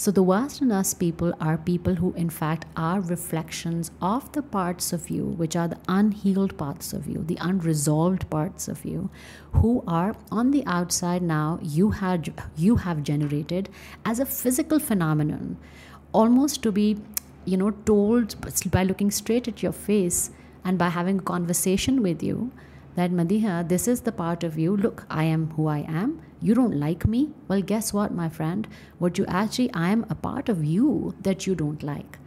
So, 0.00 0.12
the 0.12 0.22
worst 0.22 0.62
in 0.62 0.70
us 0.70 0.94
people 0.94 1.32
are 1.40 1.58
people 1.58 1.96
who, 1.96 2.12
in 2.12 2.30
fact, 2.30 2.66
are 2.76 3.00
reflections 3.00 3.90
of 4.00 4.30
the 4.30 4.42
parts 4.42 4.92
of 4.92 5.10
you, 5.10 5.24
which 5.24 5.56
are 5.56 5.66
the 5.66 5.80
unhealed 5.88 6.56
parts 6.56 6.92
of 6.92 7.08
you, 7.08 7.24
the 7.24 7.36
unresolved 7.40 8.30
parts 8.30 8.68
of 8.68 8.84
you, 8.84 9.10
who 9.54 9.82
are 9.88 10.14
on 10.30 10.52
the 10.52 10.64
outside 10.66 11.20
now, 11.20 11.58
you 11.62 11.90
have, 11.90 12.28
you 12.56 12.76
have 12.76 13.02
generated 13.02 13.70
as 14.04 14.20
a 14.20 14.24
physical 14.24 14.78
phenomenon, 14.78 15.56
almost 16.12 16.62
to 16.62 16.70
be, 16.70 16.96
you 17.44 17.56
know, 17.56 17.72
told 17.72 18.36
by 18.70 18.84
looking 18.84 19.10
straight 19.10 19.48
at 19.48 19.64
your 19.64 19.72
face 19.72 20.30
and 20.64 20.78
by 20.78 20.90
having 20.90 21.18
a 21.18 21.22
conversation 21.22 22.02
with 22.02 22.22
you 22.22 22.52
that 22.94 23.10
Madiha, 23.10 23.68
this 23.68 23.88
is 23.88 24.02
the 24.02 24.12
part 24.12 24.44
of 24.44 24.56
you. 24.56 24.76
Look, 24.76 25.06
I 25.10 25.24
am 25.24 25.50
who 25.56 25.66
I 25.66 25.80
am 25.88 26.22
you 26.40 26.54
don't 26.54 26.78
like 26.78 27.06
me? 27.06 27.30
Well, 27.48 27.62
guess 27.62 27.92
what, 27.92 28.14
my 28.14 28.28
friend? 28.28 28.68
What 28.98 29.18
you 29.18 29.26
actually, 29.26 29.72
I 29.74 29.90
am 29.90 30.06
a 30.08 30.14
part 30.14 30.48
of 30.48 30.64
you 30.64 31.14
that 31.22 31.46
you 31.46 31.54
don't 31.54 31.82
like. 31.82 32.18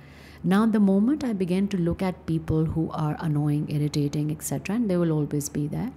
Now, 0.44 0.66
the 0.66 0.80
moment 0.80 1.24
I 1.24 1.34
begin 1.34 1.68
to 1.70 1.78
look 1.78 2.02
at 2.02 2.26
people 2.26 2.66
who 2.66 2.90
are 2.92 3.16
annoying, 3.20 3.68
irritating, 3.70 4.32
etc., 4.32 4.76
and 4.76 4.90
they 4.90 4.98
will 4.98 5.12
always 5.12 5.50
be 5.50 5.68
there, 5.68 5.92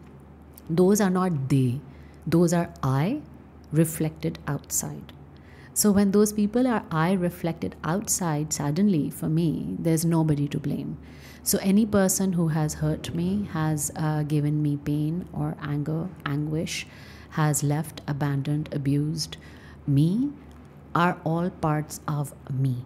those 0.68 1.00
are 1.00 1.11
not 1.11 1.49
they, 1.49 1.80
those 2.26 2.52
are 2.52 2.73
I 2.83 3.23
reflected 3.73 4.38
outside. 4.47 5.12
So, 5.73 5.90
when 5.90 6.12
those 6.12 6.33
people 6.33 6.66
are 6.66 6.85
I 6.90 7.14
reflected 7.14 7.75
outside, 7.83 8.52
suddenly 8.52 9.11
for 9.11 9.28
me, 9.28 9.76
there's 9.78 10.04
nobody 10.04 10.47
to 10.49 10.59
blame. 10.59 10.99
So, 11.42 11.59
any 11.62 11.85
person 11.87 12.35
who 12.35 12.49
has 12.49 12.75
hurt 12.75 13.14
me, 13.14 13.49
has 13.52 13.90
uh, 13.97 14.23
given 14.23 14.62
me 14.62 14.76
pain 14.76 15.26
or 15.33 15.56
anger, 15.61 16.09
anguish, 16.25 16.87
has 17.35 17.62
left, 17.62 18.00
abandoned, 18.07 18.69
abused 18.73 19.37
me 19.87 20.33
are 20.95 21.19
all 21.25 21.50
parts 21.50 22.00
of 22.07 22.33
me. 22.53 22.76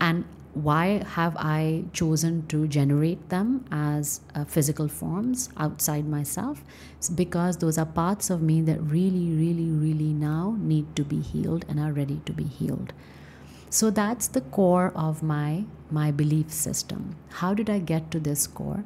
And 0.00 0.24
why 0.54 1.02
have 1.06 1.36
I 1.38 1.84
chosen 1.92 2.46
to 2.48 2.66
generate 2.66 3.28
them 3.30 3.64
as 3.70 4.20
uh, 4.34 4.44
physical 4.44 4.88
forms 4.88 5.48
outside 5.56 6.06
myself? 6.06 6.62
It's 6.98 7.08
because 7.08 7.58
those 7.58 7.78
are 7.78 7.86
parts 7.86 8.28
of 8.28 8.42
me 8.42 8.60
that 8.62 8.82
really, 8.82 9.30
really, 9.30 9.70
really 9.70 10.12
now 10.12 10.56
need 10.58 10.94
to 10.96 11.04
be 11.04 11.20
healed 11.20 11.64
and 11.68 11.80
are 11.80 11.92
ready 11.92 12.20
to 12.26 12.32
be 12.32 12.44
healed. 12.44 12.92
So 13.70 13.90
that's 13.90 14.28
the 14.28 14.42
core 14.42 14.92
of 14.94 15.22
my 15.22 15.64
my 15.90 16.10
belief 16.10 16.50
system. 16.52 17.16
How 17.40 17.54
did 17.54 17.70
I 17.70 17.78
get 17.78 18.10
to 18.10 18.20
this 18.20 18.46
core? 18.46 18.84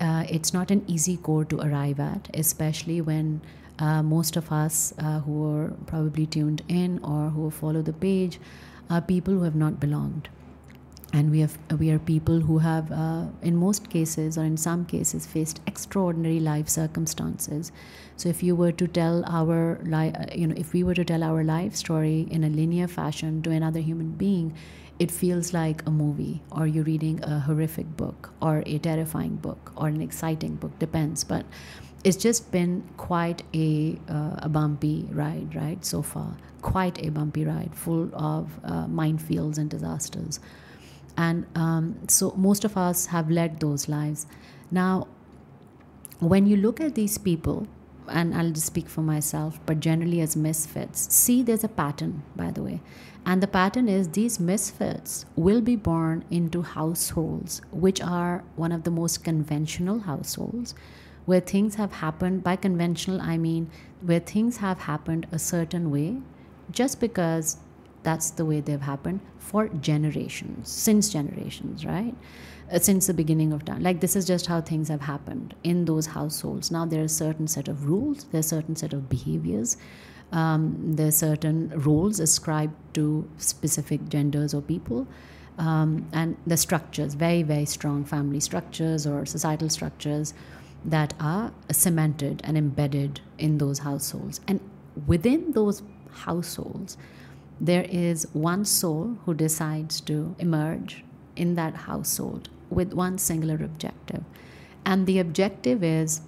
Uh, 0.00 0.24
it's 0.28 0.54
not 0.54 0.70
an 0.70 0.84
easy 0.86 1.16
core 1.18 1.44
to 1.44 1.60
arrive 1.60 2.00
at, 2.00 2.30
especially 2.32 3.00
when 3.00 3.42
uh, 3.78 4.02
most 4.02 4.36
of 4.36 4.52
us 4.52 4.92
uh, 4.98 5.20
who 5.20 5.44
are 5.56 5.72
probably 5.86 6.26
tuned 6.26 6.62
in 6.68 6.98
or 7.02 7.30
who 7.30 7.50
follow 7.50 7.82
the 7.82 7.92
page 7.92 8.38
are 8.90 9.00
people 9.00 9.34
who 9.34 9.42
have 9.42 9.54
not 9.54 9.80
belonged. 9.80 10.28
And 11.14 11.30
we 11.30 11.40
have 11.40 11.58
we 11.78 11.90
are 11.90 11.98
people 11.98 12.40
who 12.40 12.58
have 12.58 12.90
uh, 12.90 13.26
in 13.42 13.56
most 13.56 13.90
cases 13.90 14.38
or 14.38 14.44
in 14.44 14.56
some 14.56 14.86
cases 14.86 15.26
faced 15.26 15.60
extraordinary 15.66 16.40
life 16.40 16.70
circumstances. 16.70 17.70
So 18.16 18.30
if 18.30 18.42
you 18.42 18.56
were 18.56 18.72
to 18.72 18.86
tell 18.86 19.22
our 19.26 19.78
li- 19.82 20.14
uh, 20.14 20.34
you 20.34 20.46
know 20.46 20.54
if 20.56 20.72
we 20.72 20.82
were 20.82 20.94
to 20.94 21.04
tell 21.04 21.22
our 21.22 21.44
life 21.44 21.76
story 21.76 22.26
in 22.30 22.44
a 22.44 22.48
linear 22.48 22.88
fashion 22.88 23.42
to 23.42 23.50
another 23.50 23.80
human 23.80 24.12
being 24.12 24.54
it 24.98 25.10
feels 25.10 25.52
like 25.52 25.84
a 25.86 25.90
movie 25.90 26.42
or 26.52 26.66
you're 26.66 26.84
reading 26.84 27.22
a 27.24 27.40
horrific 27.40 27.96
book 27.96 28.32
or 28.40 28.62
a 28.66 28.78
terrifying 28.78 29.36
book 29.36 29.72
or 29.76 29.88
an 29.88 30.00
exciting 30.00 30.54
book 30.56 30.78
depends. 30.78 31.24
But 31.24 31.44
it's 32.04 32.16
just 32.16 32.50
been 32.50 32.82
quite 32.96 33.42
a, 33.54 33.98
uh, 34.08 34.36
a 34.38 34.48
bumpy 34.48 35.06
ride, 35.10 35.54
right, 35.54 35.84
so 35.84 36.02
far. 36.02 36.36
Quite 36.60 37.04
a 37.04 37.10
bumpy 37.10 37.44
ride, 37.44 37.74
full 37.74 38.10
of 38.14 38.50
uh, 38.64 38.86
minefields 38.86 39.58
and 39.58 39.70
disasters. 39.70 40.40
And 41.16 41.46
um, 41.54 41.98
so 42.08 42.32
most 42.36 42.64
of 42.64 42.76
us 42.76 43.06
have 43.06 43.30
led 43.30 43.60
those 43.60 43.88
lives. 43.88 44.26
Now, 44.70 45.06
when 46.18 46.46
you 46.46 46.56
look 46.56 46.80
at 46.80 46.94
these 46.94 47.18
people, 47.18 47.68
and 48.08 48.34
I'll 48.34 48.50
just 48.50 48.66
speak 48.66 48.88
for 48.88 49.02
myself, 49.02 49.60
but 49.64 49.78
generally 49.78 50.20
as 50.20 50.34
misfits, 50.34 51.14
see 51.14 51.42
there's 51.42 51.64
a 51.64 51.68
pattern, 51.68 52.22
by 52.34 52.50
the 52.50 52.62
way. 52.62 52.80
And 53.24 53.40
the 53.40 53.46
pattern 53.46 53.88
is 53.88 54.08
these 54.08 54.40
misfits 54.40 55.24
will 55.36 55.60
be 55.60 55.76
born 55.76 56.24
into 56.30 56.62
households, 56.62 57.62
which 57.70 58.00
are 58.00 58.42
one 58.56 58.72
of 58.72 58.82
the 58.82 58.90
most 58.90 59.22
conventional 59.22 60.00
households 60.00 60.74
where 61.24 61.40
things 61.40 61.76
have 61.76 61.92
happened 61.92 62.42
by 62.42 62.56
conventional 62.56 63.20
i 63.20 63.36
mean 63.36 63.70
where 64.00 64.20
things 64.20 64.58
have 64.58 64.78
happened 64.80 65.26
a 65.32 65.38
certain 65.38 65.90
way 65.90 66.16
just 66.70 67.00
because 67.00 67.58
that's 68.02 68.30
the 68.30 68.44
way 68.44 68.60
they've 68.60 68.80
happened 68.80 69.20
for 69.38 69.68
generations 69.68 70.68
since 70.68 71.12
generations 71.12 71.84
right? 71.84 72.14
Uh, 72.72 72.78
since 72.78 73.06
the 73.06 73.14
beginning 73.14 73.52
of 73.52 73.64
time. 73.64 73.82
Like 73.82 74.00
this 74.00 74.16
is 74.16 74.24
just 74.24 74.46
how 74.46 74.60
things 74.60 74.88
have 74.88 75.02
happened 75.02 75.54
in 75.62 75.84
those 75.84 76.06
households. 76.06 76.70
Now 76.70 76.86
there 76.86 77.02
are 77.02 77.08
certain 77.08 77.46
set 77.46 77.68
of 77.68 77.88
rules 77.88 78.24
there's 78.32 78.46
a 78.46 78.48
certain 78.48 78.76
set 78.76 78.92
of 78.92 79.08
behaviors 79.08 79.76
um, 80.32 80.94
there's 80.96 81.16
certain 81.16 81.70
roles 81.76 82.18
ascribed 82.18 82.74
to 82.94 83.28
specific 83.36 84.08
genders 84.08 84.54
or 84.54 84.62
people 84.62 85.06
um, 85.58 86.06
and 86.12 86.36
the 86.46 86.56
structures 86.56 87.14
very 87.14 87.42
very 87.42 87.66
strong 87.66 88.04
family 88.04 88.40
structures 88.40 89.06
or 89.06 89.26
societal 89.26 89.68
structures 89.68 90.32
that 90.84 91.14
are 91.20 91.52
cemented 91.70 92.40
and 92.44 92.58
embedded 92.58 93.20
in 93.38 93.58
those 93.58 93.80
households. 93.80 94.40
And 94.48 94.60
within 95.06 95.52
those 95.52 95.82
households, 96.10 96.96
there 97.60 97.84
is 97.88 98.26
one 98.32 98.64
soul 98.64 99.16
who 99.24 99.34
decides 99.34 100.00
to 100.02 100.34
emerge 100.38 101.04
in 101.36 101.54
that 101.54 101.74
household 101.74 102.48
with 102.70 102.92
one 102.92 103.18
singular 103.18 103.54
objective. 103.54 104.24
And 104.84 105.06
the 105.06 105.18
objective 105.18 105.84
is 105.84 106.22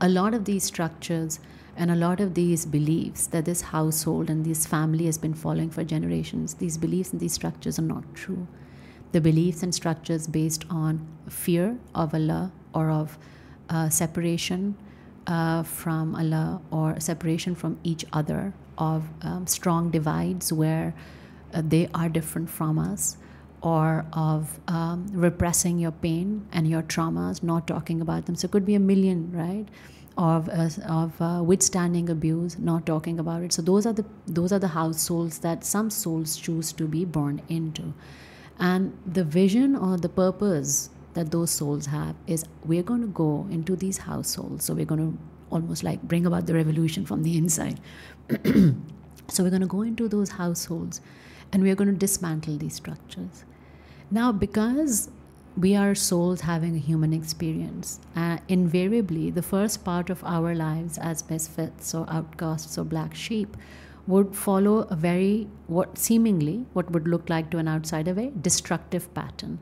a 0.00 0.08
lot 0.08 0.32
of 0.32 0.46
these 0.46 0.64
structures 0.64 1.40
and 1.76 1.90
a 1.90 1.96
lot 1.96 2.20
of 2.20 2.34
these 2.34 2.66
beliefs 2.66 3.26
that 3.28 3.44
this 3.44 3.60
household 3.60 4.30
and 4.30 4.44
this 4.44 4.66
family 4.66 5.06
has 5.06 5.18
been 5.18 5.34
following 5.34 5.70
for 5.70 5.84
generations, 5.84 6.54
these 6.54 6.78
beliefs 6.78 7.12
and 7.12 7.20
these 7.20 7.32
structures 7.32 7.78
are 7.78 7.82
not 7.82 8.14
true. 8.14 8.46
The 9.12 9.20
beliefs 9.20 9.62
and 9.62 9.74
structures 9.74 10.26
based 10.26 10.64
on 10.70 11.06
fear 11.28 11.78
of 11.94 12.14
Allah 12.14 12.52
or 12.74 12.90
of 12.90 13.18
uh, 13.70 13.88
separation 13.88 14.74
uh, 15.26 15.62
from 15.62 16.14
Allah 16.14 16.60
or 16.70 16.98
separation 17.00 17.54
from 17.54 17.78
each 17.82 18.04
other, 18.12 18.52
of 18.76 19.04
um, 19.22 19.46
strong 19.46 19.90
divides 19.90 20.52
where 20.52 20.94
uh, 21.52 21.62
they 21.64 21.88
are 21.94 22.08
different 22.08 22.48
from 22.48 22.78
us, 22.78 23.16
or 23.62 24.06
of 24.12 24.58
um, 24.68 25.06
repressing 25.12 25.78
your 25.78 25.92
pain 25.92 26.48
and 26.52 26.66
your 26.66 26.82
traumas, 26.82 27.42
not 27.42 27.66
talking 27.66 28.00
about 28.00 28.24
them. 28.26 28.34
So 28.34 28.46
it 28.46 28.50
could 28.50 28.64
be 28.64 28.74
a 28.74 28.80
million, 28.80 29.30
right? 29.32 29.66
Of, 30.16 30.48
uh, 30.48 30.68
of 30.88 31.20
uh, 31.20 31.42
withstanding 31.42 32.10
abuse, 32.10 32.58
not 32.58 32.84
talking 32.86 33.20
about 33.20 33.42
it. 33.42 33.52
So 33.52 33.62
those 33.62 33.86
are 33.86 33.92
the 33.92 34.04
those 34.26 34.52
are 34.52 34.58
the 34.58 34.68
households 34.68 35.38
that 35.38 35.64
some 35.64 35.88
souls 35.88 36.36
choose 36.36 36.72
to 36.72 36.86
be 36.86 37.04
born 37.04 37.40
into, 37.48 37.94
and 38.58 38.92
the 39.06 39.24
vision 39.24 39.76
or 39.76 39.96
the 39.96 40.08
purpose 40.08 40.90
that 41.14 41.30
those 41.30 41.50
souls 41.50 41.86
have 41.86 42.14
is 42.26 42.44
we're 42.64 42.82
going 42.82 43.00
to 43.00 43.08
go 43.08 43.46
into 43.50 43.76
these 43.76 43.98
households. 43.98 44.64
So 44.64 44.74
we're 44.74 44.84
going 44.84 45.12
to 45.12 45.18
almost 45.50 45.82
like 45.82 46.02
bring 46.02 46.26
about 46.26 46.46
the 46.46 46.54
revolution 46.54 47.04
from 47.04 47.22
the 47.22 47.36
inside. 47.36 47.80
so 49.28 49.42
we're 49.42 49.50
going 49.50 49.62
to 49.62 49.66
go 49.66 49.82
into 49.82 50.08
those 50.08 50.30
households 50.30 51.00
and 51.52 51.62
we're 51.62 51.74
going 51.74 51.90
to 51.90 51.96
dismantle 51.96 52.58
these 52.58 52.74
structures. 52.74 53.44
Now, 54.10 54.32
because 54.32 55.10
we 55.56 55.74
are 55.74 55.94
souls 55.94 56.42
having 56.42 56.76
a 56.76 56.78
human 56.78 57.12
experience. 57.12 58.00
Uh, 58.14 58.38
invariably, 58.48 59.30
the 59.30 59.42
first 59.42 59.84
part 59.84 60.08
of 60.08 60.22
our 60.24 60.54
lives 60.54 60.96
as 60.98 61.28
misfits 61.28 61.94
or 61.94 62.06
outcasts 62.08 62.78
or 62.78 62.84
black 62.84 63.14
sheep 63.14 63.56
would 64.06 64.34
follow 64.34 64.86
a 64.90 64.96
very, 64.96 65.48
what 65.66 65.98
seemingly, 65.98 66.66
what 66.72 66.90
would 66.90 67.06
look 67.06 67.28
like 67.28 67.50
to 67.50 67.58
an 67.58 67.68
outsider, 67.68 68.18
a 68.18 68.30
destructive 68.30 69.12
pattern. 69.12 69.58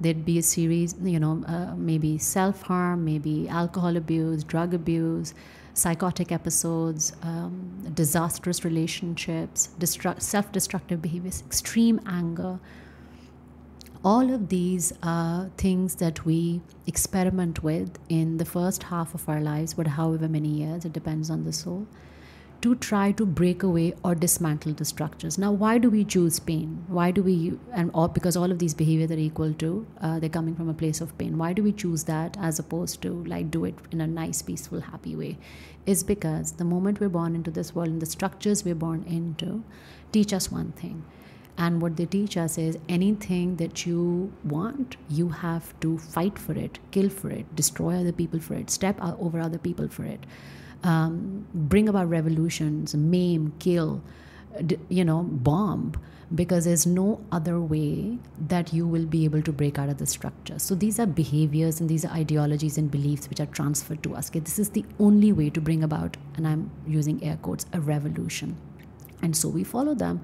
There'd 0.00 0.24
be 0.24 0.38
a 0.38 0.42
series, 0.42 0.94
you 1.02 1.20
know, 1.20 1.44
uh, 1.46 1.74
maybe 1.76 2.18
self 2.18 2.62
harm, 2.62 3.04
maybe 3.04 3.48
alcohol 3.48 3.96
abuse, 3.96 4.44
drug 4.44 4.74
abuse, 4.74 5.34
psychotic 5.74 6.32
episodes, 6.32 7.12
um, 7.22 7.90
disastrous 7.94 8.64
relationships, 8.64 9.70
destru- 9.78 10.20
self 10.20 10.50
destructive 10.52 11.02
behaviors, 11.02 11.42
extreme 11.46 12.00
anger. 12.06 12.58
All 14.04 14.32
of 14.34 14.48
these 14.50 14.92
are 15.02 15.50
things 15.56 15.94
that 15.96 16.26
we 16.26 16.60
experiment 16.86 17.62
with 17.62 17.98
in 18.08 18.36
the 18.36 18.44
first 18.44 18.84
half 18.84 19.14
of 19.14 19.28
our 19.28 19.40
lives, 19.40 19.74
but 19.74 19.86
however 19.86 20.28
many 20.28 20.48
years, 20.48 20.84
it 20.84 20.92
depends 20.92 21.30
on 21.30 21.44
the 21.44 21.52
soul, 21.52 21.86
to 22.64 22.74
try 22.74 23.12
to 23.12 23.26
break 23.26 23.62
away 23.62 23.92
or 24.02 24.14
dismantle 24.14 24.72
the 24.72 24.84
structures. 24.86 25.36
Now, 25.36 25.52
why 25.52 25.76
do 25.76 25.90
we 25.90 26.02
choose 26.02 26.38
pain? 26.38 26.82
Why 26.88 27.10
do 27.10 27.22
we, 27.22 27.58
and 27.72 27.90
all, 27.92 28.08
because 28.08 28.38
all 28.38 28.50
of 28.50 28.58
these 28.58 28.72
behaviors 28.72 29.10
are 29.10 29.18
equal 29.18 29.52
to, 29.52 29.86
uh, 30.00 30.18
they're 30.18 30.30
coming 30.30 30.56
from 30.56 30.70
a 30.70 30.74
place 30.74 31.02
of 31.02 31.16
pain. 31.18 31.36
Why 31.36 31.52
do 31.52 31.62
we 31.62 31.72
choose 31.72 32.04
that 32.04 32.38
as 32.40 32.58
opposed 32.58 33.02
to 33.02 33.22
like 33.24 33.50
do 33.50 33.66
it 33.66 33.74
in 33.90 34.00
a 34.00 34.06
nice, 34.06 34.40
peaceful, 34.40 34.80
happy 34.80 35.14
way? 35.14 35.36
Is 35.84 36.02
because 36.02 36.52
the 36.52 36.64
moment 36.64 37.00
we're 37.00 37.10
born 37.10 37.34
into 37.34 37.50
this 37.50 37.74
world 37.74 37.90
and 37.90 38.00
the 38.00 38.06
structures 38.06 38.64
we're 38.64 38.74
born 38.74 39.04
into 39.06 39.62
teach 40.12 40.32
us 40.32 40.50
one 40.50 40.72
thing 40.72 41.04
and 41.58 41.82
what 41.82 41.98
they 41.98 42.06
teach 42.06 42.38
us 42.38 42.56
is 42.56 42.78
anything 42.88 43.56
that 43.56 43.84
you 43.84 44.32
want, 44.42 44.96
you 45.10 45.28
have 45.28 45.78
to 45.80 45.98
fight 45.98 46.38
for 46.38 46.54
it, 46.54 46.78
kill 46.92 47.10
for 47.10 47.30
it, 47.30 47.54
destroy 47.54 48.00
other 48.00 48.12
people 48.12 48.40
for 48.40 48.54
it, 48.54 48.70
step 48.70 48.98
over 49.02 49.38
other 49.38 49.58
people 49.58 49.88
for 49.88 50.04
it, 50.04 50.24
um, 50.84 51.46
bring 51.52 51.88
about 51.88 52.08
revolutions, 52.08 52.94
maim, 52.94 53.52
kill, 53.58 54.02
you 54.88 55.04
know, 55.04 55.22
bomb, 55.22 55.94
because 56.34 56.64
there's 56.64 56.86
no 56.86 57.20
other 57.32 57.60
way 57.60 58.18
that 58.48 58.72
you 58.72 58.86
will 58.86 59.06
be 59.06 59.24
able 59.24 59.42
to 59.42 59.52
break 59.52 59.78
out 59.78 59.88
of 59.88 59.98
the 59.98 60.06
structure. 60.06 60.58
So 60.58 60.74
these 60.74 61.00
are 61.00 61.06
behaviors 61.06 61.80
and 61.80 61.88
these 61.88 62.04
are 62.04 62.12
ideologies 62.12 62.78
and 62.78 62.90
beliefs 62.90 63.28
which 63.28 63.40
are 63.40 63.46
transferred 63.46 64.02
to 64.04 64.14
us. 64.14 64.30
This 64.30 64.58
is 64.58 64.70
the 64.70 64.84
only 65.00 65.32
way 65.32 65.50
to 65.50 65.60
bring 65.60 65.82
about, 65.82 66.16
and 66.36 66.46
I'm 66.46 66.70
using 66.86 67.22
air 67.24 67.38
quotes, 67.40 67.66
a 67.72 67.80
revolution. 67.80 68.56
And 69.22 69.36
so 69.36 69.48
we 69.48 69.64
follow 69.64 69.94
them 69.94 70.22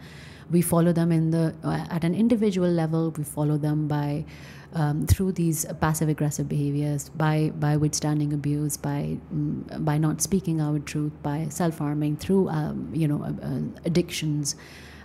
we 0.50 0.62
follow 0.62 0.92
them 0.92 1.12
in 1.12 1.30
the 1.30 1.54
uh, 1.62 1.86
at 1.90 2.04
an 2.04 2.14
individual 2.14 2.68
level 2.68 3.10
we 3.12 3.24
follow 3.24 3.56
them 3.56 3.86
by 3.86 4.24
um, 4.74 5.06
through 5.06 5.32
these 5.32 5.64
passive 5.80 6.08
aggressive 6.08 6.48
behaviors 6.48 7.08
by 7.10 7.52
by 7.58 7.76
withstanding 7.76 8.32
abuse 8.32 8.76
by 8.76 9.18
um, 9.32 9.64
by 9.80 9.98
not 9.98 10.20
speaking 10.22 10.60
our 10.60 10.78
truth 10.78 11.12
by 11.22 11.46
self-harming 11.50 12.16
through 12.16 12.48
um, 12.48 12.88
you 12.92 13.08
know 13.08 13.22
uh 13.24 13.84
addictions 13.84 14.56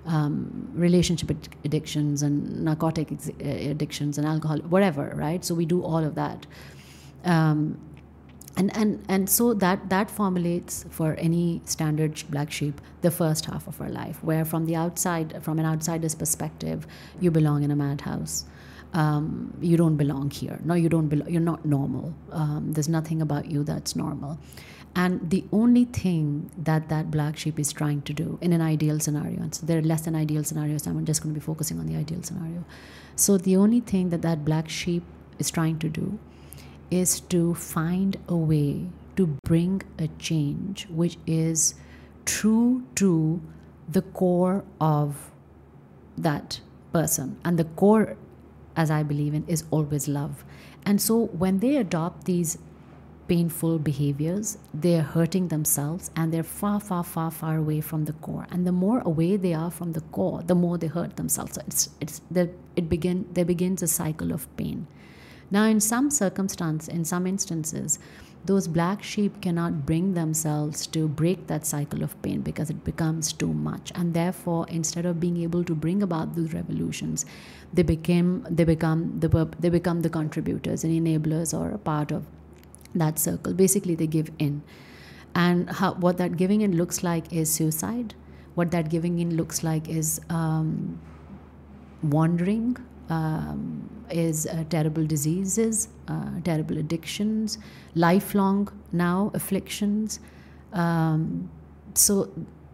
um, 0.05 0.69
relationship 0.73 1.35
addictions 1.63 2.21
and 2.21 2.63
narcotic 2.63 3.11
uh, 3.11 3.43
addictions 3.43 4.17
and 4.17 4.27
alcohol 4.27 4.57
whatever 4.59 5.11
right? 5.15 5.43
So 5.43 5.55
we 5.55 5.65
do 5.65 5.83
all 5.83 6.03
of 6.03 6.15
that. 6.15 6.45
Um, 7.23 7.79
and 8.57 8.75
and 8.77 9.03
and 9.09 9.29
so 9.29 9.53
that 9.53 9.89
that 9.89 10.09
formulates 10.09 10.85
for 10.89 11.15
any 11.15 11.61
standard 11.65 12.21
black 12.29 12.51
sheep 12.51 12.79
the 13.01 13.11
first 13.11 13.45
half 13.45 13.67
of 13.67 13.81
our 13.81 13.89
life 13.89 14.23
where 14.23 14.45
from 14.45 14.65
the 14.65 14.75
outside 14.75 15.43
from 15.43 15.59
an 15.59 15.65
outsider's 15.65 16.15
perspective 16.15 16.87
you 17.19 17.31
belong 17.31 17.63
in 17.63 17.71
a 17.71 17.75
madhouse 17.75 18.45
um, 18.95 19.53
you 19.61 19.77
don't 19.77 19.97
belong 19.97 20.31
here. 20.31 20.59
No 20.63 20.73
you 20.73 20.89
don't 20.89 21.07
belong 21.07 21.29
you're 21.29 21.47
not 21.53 21.65
normal. 21.65 22.13
Um, 22.31 22.71
there's 22.71 22.89
nothing 22.89 23.21
about 23.21 23.51
you 23.51 23.63
that's 23.63 23.95
normal. 23.95 24.39
And 24.97 25.29
the 25.29 25.43
only 25.51 25.83
thing 25.83 26.49
that 26.57 26.87
that 26.87 27.11
black 27.11 27.37
sheep 27.37 27.59
is 27.59 27.73
trying 27.73 28.01
to 28.03 28.13
do 28.13 28.39
in 28.41 28.53
an 28.53 28.61
ideal 28.61 29.01
scenario 29.01 29.41
and 29.41 29.53
so 29.53 29.65
there 29.65 29.79
are 29.79 29.87
less 29.93 30.01
than 30.01 30.15
ideal 30.15 30.45
scenarios 30.45 30.83
so 30.83 30.91
i'm 30.91 31.05
just 31.05 31.21
going 31.21 31.35
to 31.35 31.39
be 31.39 31.43
focusing 31.43 31.79
on 31.79 31.87
the 31.87 31.97
ideal 31.97 32.23
scenario. 32.23 32.63
So 33.17 33.37
the 33.37 33.57
only 33.57 33.81
thing 33.81 34.09
that 34.09 34.21
that 34.21 34.45
black 34.45 34.69
sheep 34.69 35.03
is 35.37 35.51
trying 35.51 35.79
to 35.79 35.89
do 35.89 36.17
is 36.89 37.19
to 37.35 37.53
find 37.55 38.17
a 38.29 38.37
way 38.37 38.87
to 39.17 39.27
bring 39.43 39.81
a 39.99 40.07
change 40.19 40.87
which 40.87 41.17
is 41.27 41.75
true 42.25 42.83
to 42.95 43.41
the 43.89 44.01
core 44.01 44.63
of 44.79 45.31
that 46.17 46.59
person. 46.93 47.37
And 47.43 47.59
the 47.59 47.65
core, 47.65 48.17
as 48.75 48.91
I 48.91 49.03
believe 49.03 49.33
in, 49.33 49.45
is 49.47 49.63
always 49.71 50.07
love. 50.07 50.43
And 50.85 51.01
so 51.01 51.25
when 51.27 51.59
they 51.59 51.77
adopt 51.77 52.25
these 52.25 52.57
painful 53.27 53.79
behaviors, 53.79 54.57
they're 54.73 55.01
hurting 55.01 55.47
themselves 55.47 56.11
and 56.15 56.31
they're 56.31 56.43
far, 56.43 56.79
far, 56.79 57.03
far, 57.03 57.31
far 57.31 57.57
away 57.57 57.81
from 57.81 58.05
the 58.05 58.13
core. 58.13 58.45
And 58.51 58.67
the 58.67 58.71
more 58.71 58.99
away 58.99 59.35
they 59.37 59.53
are 59.53 59.71
from 59.71 59.93
the 59.93 60.01
core, 60.01 60.43
the 60.43 60.55
more 60.55 60.77
they 60.77 60.87
hurt 60.87 61.15
themselves. 61.15 61.55
So 61.55 61.61
It's, 61.65 61.89
it's, 61.99 62.21
it 62.75 62.87
begin, 62.87 63.27
there 63.33 63.45
begins 63.45 63.81
a 63.81 63.87
cycle 63.87 64.31
of 64.31 64.55
pain. 64.57 64.87
Now, 65.49 65.65
in 65.65 65.79
some 65.79 66.09
circumstance, 66.09 66.87
in 66.87 67.05
some 67.05 67.27
instances, 67.27 67.99
those 68.45 68.67
black 68.67 69.01
sheep 69.01 69.41
cannot 69.41 69.85
bring 69.85 70.13
themselves 70.13 70.85
to 70.87 71.07
break 71.07 71.47
that 71.47 71.65
cycle 71.65 72.03
of 72.03 72.19
pain 72.21 72.41
because 72.41 72.69
it 72.69 72.83
becomes 72.83 73.33
too 73.33 73.53
much. 73.53 73.91
And 73.95 74.13
therefore 74.13 74.65
instead 74.69 75.05
of 75.05 75.19
being 75.19 75.37
able 75.37 75.63
to 75.63 75.75
bring 75.75 76.03
about 76.03 76.35
those 76.35 76.53
revolutions 76.53 77.25
they 77.73 77.83
became 77.83 78.45
they 78.49 78.63
become 78.63 79.19
the 79.19 79.49
they 79.59 79.69
become 79.69 80.01
the 80.01 80.09
contributors 80.09 80.83
and 80.83 80.93
enablers 80.93 81.57
or 81.57 81.71
a 81.71 81.77
part 81.77 82.11
of 82.11 82.25
that 82.93 83.19
circle. 83.19 83.53
Basically 83.53 83.95
they 83.95 84.07
give 84.07 84.31
in. 84.39 84.61
And 85.33 85.69
how, 85.69 85.93
what 85.95 86.17
that 86.17 86.37
giving 86.37 86.61
in 86.61 86.77
looks 86.77 87.03
like 87.03 87.31
is 87.33 87.51
suicide. 87.51 88.15
What 88.53 88.71
that 88.71 88.89
giving 88.89 89.19
in 89.19 89.35
looks 89.35 89.63
like 89.63 89.89
is 89.89 90.21
um, 90.29 90.99
wandering 92.01 92.77
um, 93.09 93.89
is 94.09 94.47
uh, 94.47 94.63
terrible 94.69 95.05
diseases, 95.05 95.89
uh, 96.07 96.39
terrible 96.43 96.77
addictions, 96.77 97.57
lifelong 97.95 98.67
now 98.91 99.31
afflictions. 99.33 100.19
Um, 100.73 101.49
so 101.93 102.31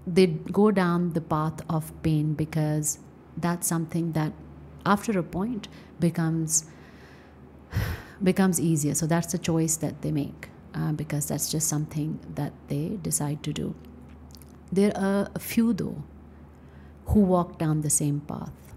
they 0.08 0.28
go 0.28 0.72
down 0.72 1.14
the 1.14 1.22
path 1.22 1.62
of 1.70 1.92
pain 2.04 2.34
because 2.34 3.00
that's 3.38 3.68
something 3.68 4.12
that 4.14 4.34
after 4.86 5.18
a 5.18 5.24
point 5.24 5.68
becomes 6.00 6.66
becomes 8.24 8.60
easier. 8.60 8.94
So 8.94 9.08
that's 9.08 9.32
the 9.32 9.38
choice 9.38 9.78
that 9.78 10.02
they 10.02 10.12
make 10.12 10.50
uh, 10.76 10.92
because 10.92 11.28
that's 11.28 11.50
just 11.50 11.68
something 11.68 12.20
that 12.36 12.54
they 12.68 13.00
decide 13.02 13.44
to 13.44 13.54
do. 13.54 13.76
There 14.72 14.96
are 14.96 15.30
a 15.34 15.40
few 15.40 15.74
though 15.74 16.04
who 17.08 17.22
walk 17.22 17.58
down 17.58 17.82
the 17.82 17.90
same 17.90 18.22
path 18.22 18.71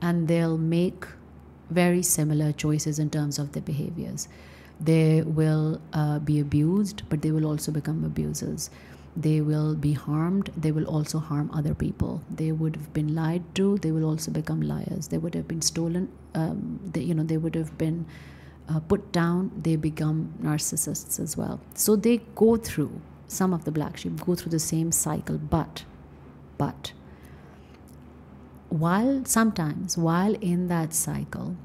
and 0.00 0.28
they'll 0.28 0.58
make 0.58 1.06
very 1.70 2.02
similar 2.02 2.52
choices 2.52 2.98
in 2.98 3.10
terms 3.10 3.38
of 3.38 3.52
their 3.52 3.62
behaviors. 3.62 4.28
They 4.80 5.22
will 5.22 5.80
uh, 5.92 6.20
be 6.20 6.38
abused, 6.40 7.02
but 7.08 7.22
they 7.22 7.32
will 7.32 7.46
also 7.46 7.72
become 7.72 8.04
abusers. 8.04 8.70
They 9.16 9.40
will 9.40 9.74
be 9.74 9.92
harmed. 9.92 10.50
They 10.56 10.70
will 10.70 10.86
also 10.86 11.18
harm 11.18 11.50
other 11.52 11.74
people. 11.74 12.22
They 12.30 12.52
would 12.52 12.76
have 12.76 12.92
been 12.92 13.14
lied 13.14 13.42
to. 13.56 13.78
They 13.78 13.90
will 13.90 14.04
also 14.04 14.30
become 14.30 14.60
liars. 14.62 15.08
They 15.08 15.18
would 15.18 15.34
have 15.34 15.48
been 15.48 15.62
stolen. 15.62 16.08
Um, 16.34 16.78
they, 16.92 17.00
you 17.00 17.14
know, 17.14 17.24
they 17.24 17.36
would 17.36 17.56
have 17.56 17.76
been 17.76 18.06
uh, 18.68 18.78
put 18.80 19.10
down. 19.10 19.50
They 19.60 19.74
become 19.74 20.32
narcissists 20.40 21.18
as 21.18 21.36
well. 21.36 21.60
So 21.74 21.96
they 21.96 22.18
go 22.36 22.56
through 22.56 23.00
some 23.28 23.52
of 23.52 23.64
the 23.64 23.70
black 23.70 23.98
sheep 23.98 24.24
go 24.24 24.34
through 24.34 24.50
the 24.50 24.58
same 24.58 24.90
cycle, 24.90 25.38
but, 25.38 25.84
but 26.56 26.92
while 28.68 29.24
sometimes 29.24 29.96
while 29.96 30.34
in 30.34 30.68
that 30.68 30.92
cycle 30.92 31.56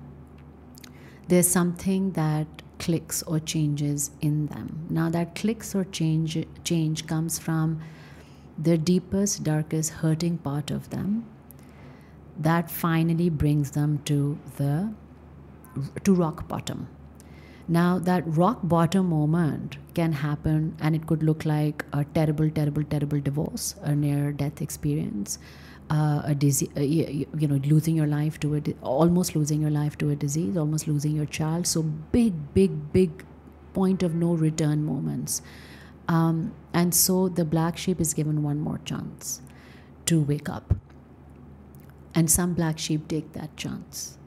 there's 1.27 1.47
something 1.47 2.11
that 2.11 2.47
clicks 2.79 3.23
or 3.23 3.39
changes 3.39 4.11
in 4.21 4.47
them. 4.47 4.85
Now 4.89 5.09
that 5.09 5.35
clicks 5.35 5.73
or 5.73 5.83
change 5.85 6.37
change 6.63 7.07
comes 7.07 7.39
from 7.39 7.81
the 8.57 8.77
deepest 8.77 9.43
darkest 9.43 9.91
hurting 10.01 10.37
part 10.37 10.69
of 10.69 10.89
them 10.89 11.25
that 12.37 12.69
finally 12.69 13.29
brings 13.29 13.71
them 13.71 13.99
to 14.05 14.37
the 14.57 14.93
to 16.03 16.13
rock 16.13 16.47
bottom. 16.47 16.87
Now 17.67 17.99
that 17.99 18.23
rock 18.25 18.59
bottom 18.63 19.09
moment 19.09 19.77
can 19.93 20.11
happen 20.11 20.75
and 20.79 20.95
it 20.95 21.07
could 21.07 21.23
look 21.23 21.45
like 21.45 21.85
a 21.93 22.03
terrible 22.03 22.49
terrible 22.49 22.83
terrible 22.83 23.21
divorce 23.21 23.75
a 23.81 23.95
near 23.95 24.31
death 24.31 24.61
experience 24.61 25.39
uh, 25.89 26.21
a 26.25 26.35
disease, 26.35 26.69
uh, 26.77 26.81
you, 26.81 27.27
you, 27.37 27.47
know, 27.47 27.59
losing 27.65 27.95
your 27.95 28.07
life 28.07 28.39
to 28.39 28.53
it, 28.55 28.75
almost 28.81 29.35
losing 29.35 29.61
your 29.61 29.69
life 29.69 29.97
to 29.99 30.09
a 30.09 30.15
disease, 30.15 30.57
almost 30.57 30.87
losing 30.87 31.15
your 31.15 31.25
child. 31.25 31.67
So 31.67 31.83
big, 31.83 32.53
big, 32.53 32.93
big 32.93 33.25
point 33.73 34.03
of 34.03 34.15
no 34.15 34.33
return 34.33 34.83
moments. 34.83 35.41
Um, 36.07 36.53
and 36.73 36.93
so 36.93 37.29
the 37.29 37.45
black 37.45 37.77
sheep 37.77 37.99
is 38.01 38.13
given 38.13 38.43
one 38.43 38.59
more 38.59 38.79
chance 38.85 39.41
to 40.05 40.21
wake 40.21 40.49
up. 40.49 40.75
And 42.15 42.29
some 42.29 42.53
black 42.53 42.77
sheep 42.77 43.07
take 43.07 43.33
that 43.33 43.55
chance 43.57 44.17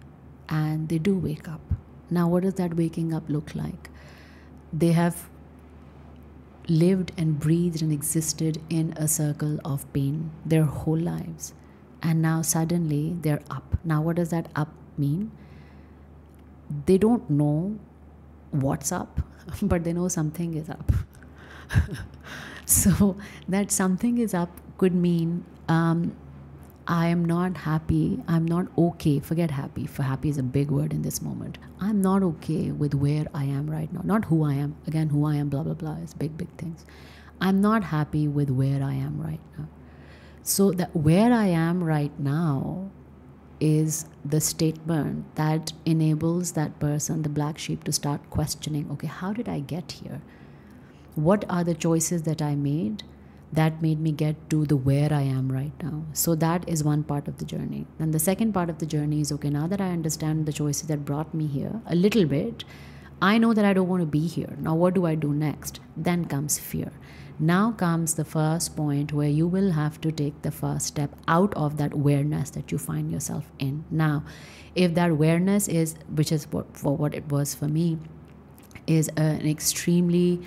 and 0.49 0.89
they 0.89 0.99
do 0.99 1.17
wake 1.17 1.49
up. 1.49 1.61
Now, 2.11 2.29
what 2.29 2.43
does 2.43 2.55
that 2.55 2.75
waking 2.75 3.13
up 3.13 3.25
look 3.29 3.55
like? 3.55 3.91
They 4.73 4.93
have 4.93 5.29
lived 6.69 7.13
and 7.17 7.39
breathed 7.39 7.83
and 7.83 7.93
existed 7.93 8.61
in 8.69 8.93
a 8.97 9.07
circle 9.07 9.59
of 9.65 9.91
pain 9.93 10.31
their 10.45 10.65
whole 10.65 10.99
lives. 10.99 11.55
And 12.03 12.23
now 12.23 12.43
suddenly 12.43 13.17
they're 13.21 13.43
up. 13.51 13.79
Now, 13.85 14.03
what 14.03 14.17
does 14.17 14.31
that 14.31 14.49
up 14.55 14.73
mean? 14.99 15.31
They 16.87 16.99
don't 16.99 17.29
know 17.31 17.79
what's 18.51 18.93
up, 18.93 19.21
but 19.63 19.85
they 19.85 19.93
know 19.93 20.09
something 20.09 20.55
is 20.55 20.69
up. 20.69 20.93
so, 22.65 23.17
that 23.49 23.71
something 23.71 24.19
is 24.19 24.35
up 24.35 24.51
could 24.79 24.95
mean 24.95 25.45
um, 25.69 26.15
I 26.89 27.09
am 27.09 27.25
not 27.25 27.57
happy. 27.57 28.23
I'm 28.29 28.45
not 28.45 28.67
okay. 28.79 29.19
Forget 29.19 29.51
happy, 29.51 29.87
for 29.87 30.05
happy 30.05 30.29
is 30.29 30.39
a 30.39 30.43
big 30.43 30.71
word 30.71 30.93
in 30.93 31.03
this 31.03 31.21
moment. 31.21 31.59
I'm 31.81 32.01
not 32.01 32.23
okay 32.23 32.71
with 32.71 32.95
where 32.95 33.27
I 33.35 33.45
am 33.45 33.69
right 33.69 33.93
now. 33.93 34.03
Not 34.05 34.27
who 34.27 34.45
I 34.45 34.55
am. 34.55 34.77
Again, 34.87 35.09
who 35.09 35.25
I 35.25 35.35
am, 35.35 35.49
blah, 35.49 35.65
blah, 35.65 35.75
blah, 35.75 35.97
is 35.97 36.15
big, 36.15 36.37
big 36.37 36.49
things. 36.57 36.87
I'm 37.41 37.61
not 37.61 37.83
happy 37.85 38.29
with 38.29 38.51
where 38.51 38.83
I 38.83 38.95
am 38.95 39.21
right 39.21 39.41
now. 39.59 39.69
So, 40.43 40.71
that 40.73 40.95
where 40.95 41.33
I 41.33 41.47
am 41.47 41.83
right 41.83 42.17
now 42.21 42.91
is 43.59 44.07
the 44.25 44.41
statement 44.41 45.35
that 45.35 45.73
enables 45.85 46.53
that 46.53 46.79
person, 46.79 47.23
the 47.23 47.29
black 47.29 47.59
sheep, 47.59 47.83
to 47.85 47.93
start 47.93 48.31
questioning 48.31 48.89
okay, 48.93 49.09
how 49.09 49.33
did 49.33 49.49
I 49.49 49.59
get 49.61 49.91
here? 49.93 50.23
What 51.17 51.45
are 51.49 51.65
the 51.65 51.75
choices 51.75 52.23
that 52.25 52.41
I 52.41 52.55
made? 52.55 53.03
That 53.53 53.81
made 53.81 54.01
me 54.01 54.13
get 54.13 54.51
to 54.51 54.67
the 54.67 54.77
where 54.77 55.13
I 55.13 55.23
am 55.23 55.51
right 55.51 55.73
now. 55.83 56.05
So 56.13 56.35
that 56.35 56.69
is 56.69 56.83
one 56.83 57.05
part 57.05 57.29
of 57.29 57.39
the 57.39 57.45
journey. 57.45 57.87
And 57.99 58.13
the 58.13 58.19
second 58.19 58.53
part 58.53 58.69
of 58.69 58.79
the 58.79 58.87
journey 58.87 59.21
is 59.21 59.31
okay, 59.33 59.51
now 59.51 59.67
that 59.67 59.81
I 59.81 59.91
understand 59.91 60.47
the 60.47 60.53
choices 60.53 60.89
that 60.89 61.05
brought 61.05 61.33
me 61.33 61.47
here 61.47 61.81
a 61.87 61.95
little 61.95 62.27
bit, 62.27 62.65
I 63.23 63.39
know 63.39 63.55
that 63.55 63.65
I 63.65 63.73
don't 63.73 63.89
want 63.89 64.03
to 64.03 64.07
be 64.07 64.27
here. 64.27 64.57
Now, 64.59 64.75
what 64.75 64.95
do 64.95 65.07
I 65.07 65.15
do 65.15 65.33
next? 65.33 65.81
Then 65.97 66.27
comes 66.27 66.59
fear. 66.59 66.91
Now 67.39 67.73
comes 67.73 68.15
the 68.15 68.25
first 68.25 68.77
point 68.77 69.13
where 69.13 69.29
you 69.29 69.47
will 69.47 69.73
have 69.73 70.01
to 70.03 70.11
take 70.11 70.43
the 70.43 70.51
first 70.51 70.87
step 70.87 71.15
out 71.29 71.55
of 71.55 71.77
that 71.77 71.93
awareness 71.93 72.51
that 72.51 72.73
you 72.73 72.79
find 72.79 73.11
yourself 73.11 73.45
in. 73.59 73.85
Now, 73.91 74.25
if 74.75 74.95
that 74.95 75.11
awareness 75.11 75.69
is, 75.69 75.97
which 76.15 76.33
is 76.33 76.47
what 76.51 76.77
for 76.77 76.97
what 76.97 77.15
it 77.15 77.31
was 77.31 77.55
for 77.55 77.69
me, 77.69 77.99
is 78.87 79.09
an 79.17 79.47
extremely 79.47 80.41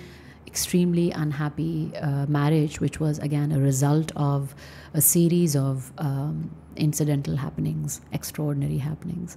extremely 0.50 1.10
unhappy 1.12 1.92
uh, 1.96 2.26
marriage, 2.26 2.80
which 2.80 2.98
was 2.98 3.18
again 3.20 3.52
a 3.52 3.60
result 3.60 4.10
of 4.16 4.54
a 4.94 5.00
series 5.00 5.54
of 5.54 5.92
um, 5.98 6.50
incidental 6.76 7.36
happenings, 7.36 8.00
extraordinary 8.12 8.78
happenings. 8.78 9.36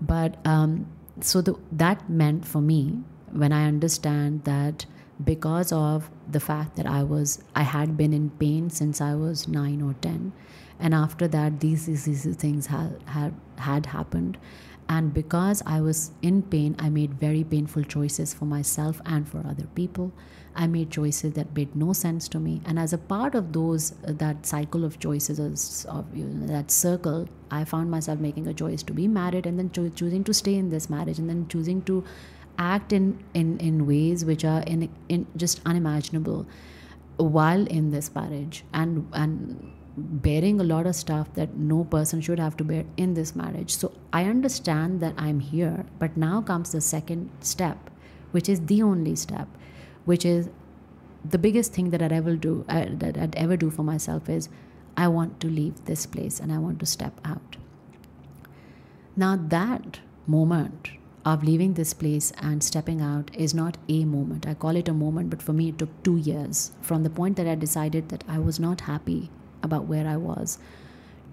But 0.00 0.36
um, 0.44 0.86
so 1.20 1.40
the, 1.40 1.54
that 1.72 2.08
meant 2.08 2.46
for 2.46 2.60
me 2.60 3.00
when 3.32 3.52
I 3.52 3.66
understand 3.66 4.44
that 4.44 4.86
because 5.24 5.72
of 5.72 6.10
the 6.30 6.40
fact 6.40 6.76
that 6.76 6.86
I 6.86 7.02
was 7.02 7.42
I 7.54 7.62
had 7.62 7.96
been 7.96 8.12
in 8.12 8.30
pain 8.30 8.70
since 8.70 9.00
I 9.00 9.14
was 9.14 9.48
nine 9.48 9.82
or 9.82 9.94
ten, 10.00 10.32
and 10.78 10.94
after 10.94 11.26
that 11.28 11.60
these 11.60 11.86
these, 11.86 12.04
these 12.04 12.36
things 12.36 12.66
had 12.66 13.00
had 13.06 13.34
had 13.58 13.86
happened, 13.86 14.38
and 14.88 15.12
because 15.14 15.62
I 15.66 15.80
was 15.80 16.12
in 16.22 16.42
pain, 16.42 16.76
I 16.78 16.88
made 16.88 17.14
very 17.14 17.44
painful 17.44 17.84
choices 17.84 18.32
for 18.34 18.44
myself 18.44 19.00
and 19.06 19.28
for 19.28 19.38
other 19.46 19.66
people. 19.74 20.12
I 20.54 20.66
made 20.66 20.90
choices 20.90 21.32
that 21.34 21.54
made 21.56 21.74
no 21.74 21.92
sense 21.92 22.28
to 22.28 22.38
me. 22.38 22.60
And 22.64 22.78
as 22.78 22.92
a 22.92 22.98
part 22.98 23.34
of 23.34 23.52
those, 23.52 23.92
uh, 24.06 24.12
that 24.12 24.44
cycle 24.44 24.84
of 24.84 24.98
choices, 24.98 25.86
of 25.86 26.04
you 26.14 26.24
know, 26.24 26.46
that 26.46 26.70
circle, 26.70 27.28
I 27.50 27.64
found 27.64 27.90
myself 27.90 28.20
making 28.20 28.46
a 28.46 28.54
choice 28.54 28.82
to 28.84 28.92
be 28.92 29.08
married 29.08 29.46
and 29.46 29.58
then 29.58 29.70
cho- 29.70 29.88
choosing 29.88 30.24
to 30.24 30.34
stay 30.34 30.54
in 30.54 30.68
this 30.68 30.90
marriage 30.90 31.18
and 31.18 31.28
then 31.28 31.48
choosing 31.48 31.82
to 31.82 32.04
act 32.58 32.92
in, 32.92 33.22
in, 33.34 33.58
in 33.58 33.86
ways 33.86 34.24
which 34.24 34.44
are 34.44 34.62
in, 34.62 34.88
in 35.08 35.26
just 35.36 35.60
unimaginable 35.64 36.46
while 37.16 37.66
in 37.66 37.90
this 37.90 38.14
marriage 38.14 38.64
and, 38.74 39.08
and 39.14 39.72
bearing 39.96 40.60
a 40.60 40.64
lot 40.64 40.86
of 40.86 40.94
stuff 40.94 41.32
that 41.34 41.54
no 41.56 41.84
person 41.84 42.20
should 42.20 42.38
have 42.38 42.56
to 42.56 42.64
bear 42.64 42.84
in 42.96 43.14
this 43.14 43.34
marriage. 43.36 43.74
So 43.74 43.92
I 44.12 44.24
understand 44.24 45.00
that 45.00 45.14
I'm 45.16 45.40
here, 45.40 45.86
but 45.98 46.16
now 46.16 46.40
comes 46.42 46.72
the 46.72 46.80
second 46.80 47.30
step, 47.40 47.90
which 48.32 48.48
is 48.48 48.60
the 48.66 48.82
only 48.82 49.16
step 49.16 49.48
which 50.04 50.24
is 50.24 50.48
the 51.24 51.38
biggest 51.38 51.72
thing 51.72 51.90
that 51.90 52.02
I'd 52.02 52.12
ever 52.12 52.36
do 52.36 52.64
uh, 52.68 52.86
that 52.90 53.16
I'd 53.16 53.36
ever 53.36 53.56
do 53.56 53.70
for 53.70 53.82
myself 53.82 54.28
is 54.28 54.48
I 54.96 55.08
want 55.08 55.40
to 55.40 55.46
leave 55.46 55.84
this 55.84 56.06
place 56.06 56.40
and 56.40 56.52
I 56.52 56.58
want 56.58 56.80
to 56.80 56.86
step 56.86 57.20
out. 57.24 57.56
Now 59.16 59.36
that 59.36 60.00
moment 60.26 60.90
of 61.24 61.44
leaving 61.44 61.74
this 61.74 61.94
place 61.94 62.32
and 62.38 62.62
stepping 62.64 63.00
out 63.00 63.30
is 63.34 63.54
not 63.54 63.76
a 63.88 64.04
moment. 64.04 64.46
I 64.46 64.54
call 64.54 64.74
it 64.74 64.88
a 64.88 64.92
moment, 64.92 65.30
but 65.30 65.40
for 65.40 65.52
me 65.52 65.68
it 65.68 65.78
took 65.78 66.02
2 66.02 66.16
years 66.16 66.72
from 66.80 67.04
the 67.04 67.10
point 67.10 67.36
that 67.36 67.46
I 67.46 67.54
decided 67.54 68.08
that 68.08 68.24
I 68.26 68.38
was 68.38 68.58
not 68.58 68.82
happy 68.82 69.30
about 69.62 69.86
where 69.86 70.06
I 70.06 70.16
was 70.16 70.58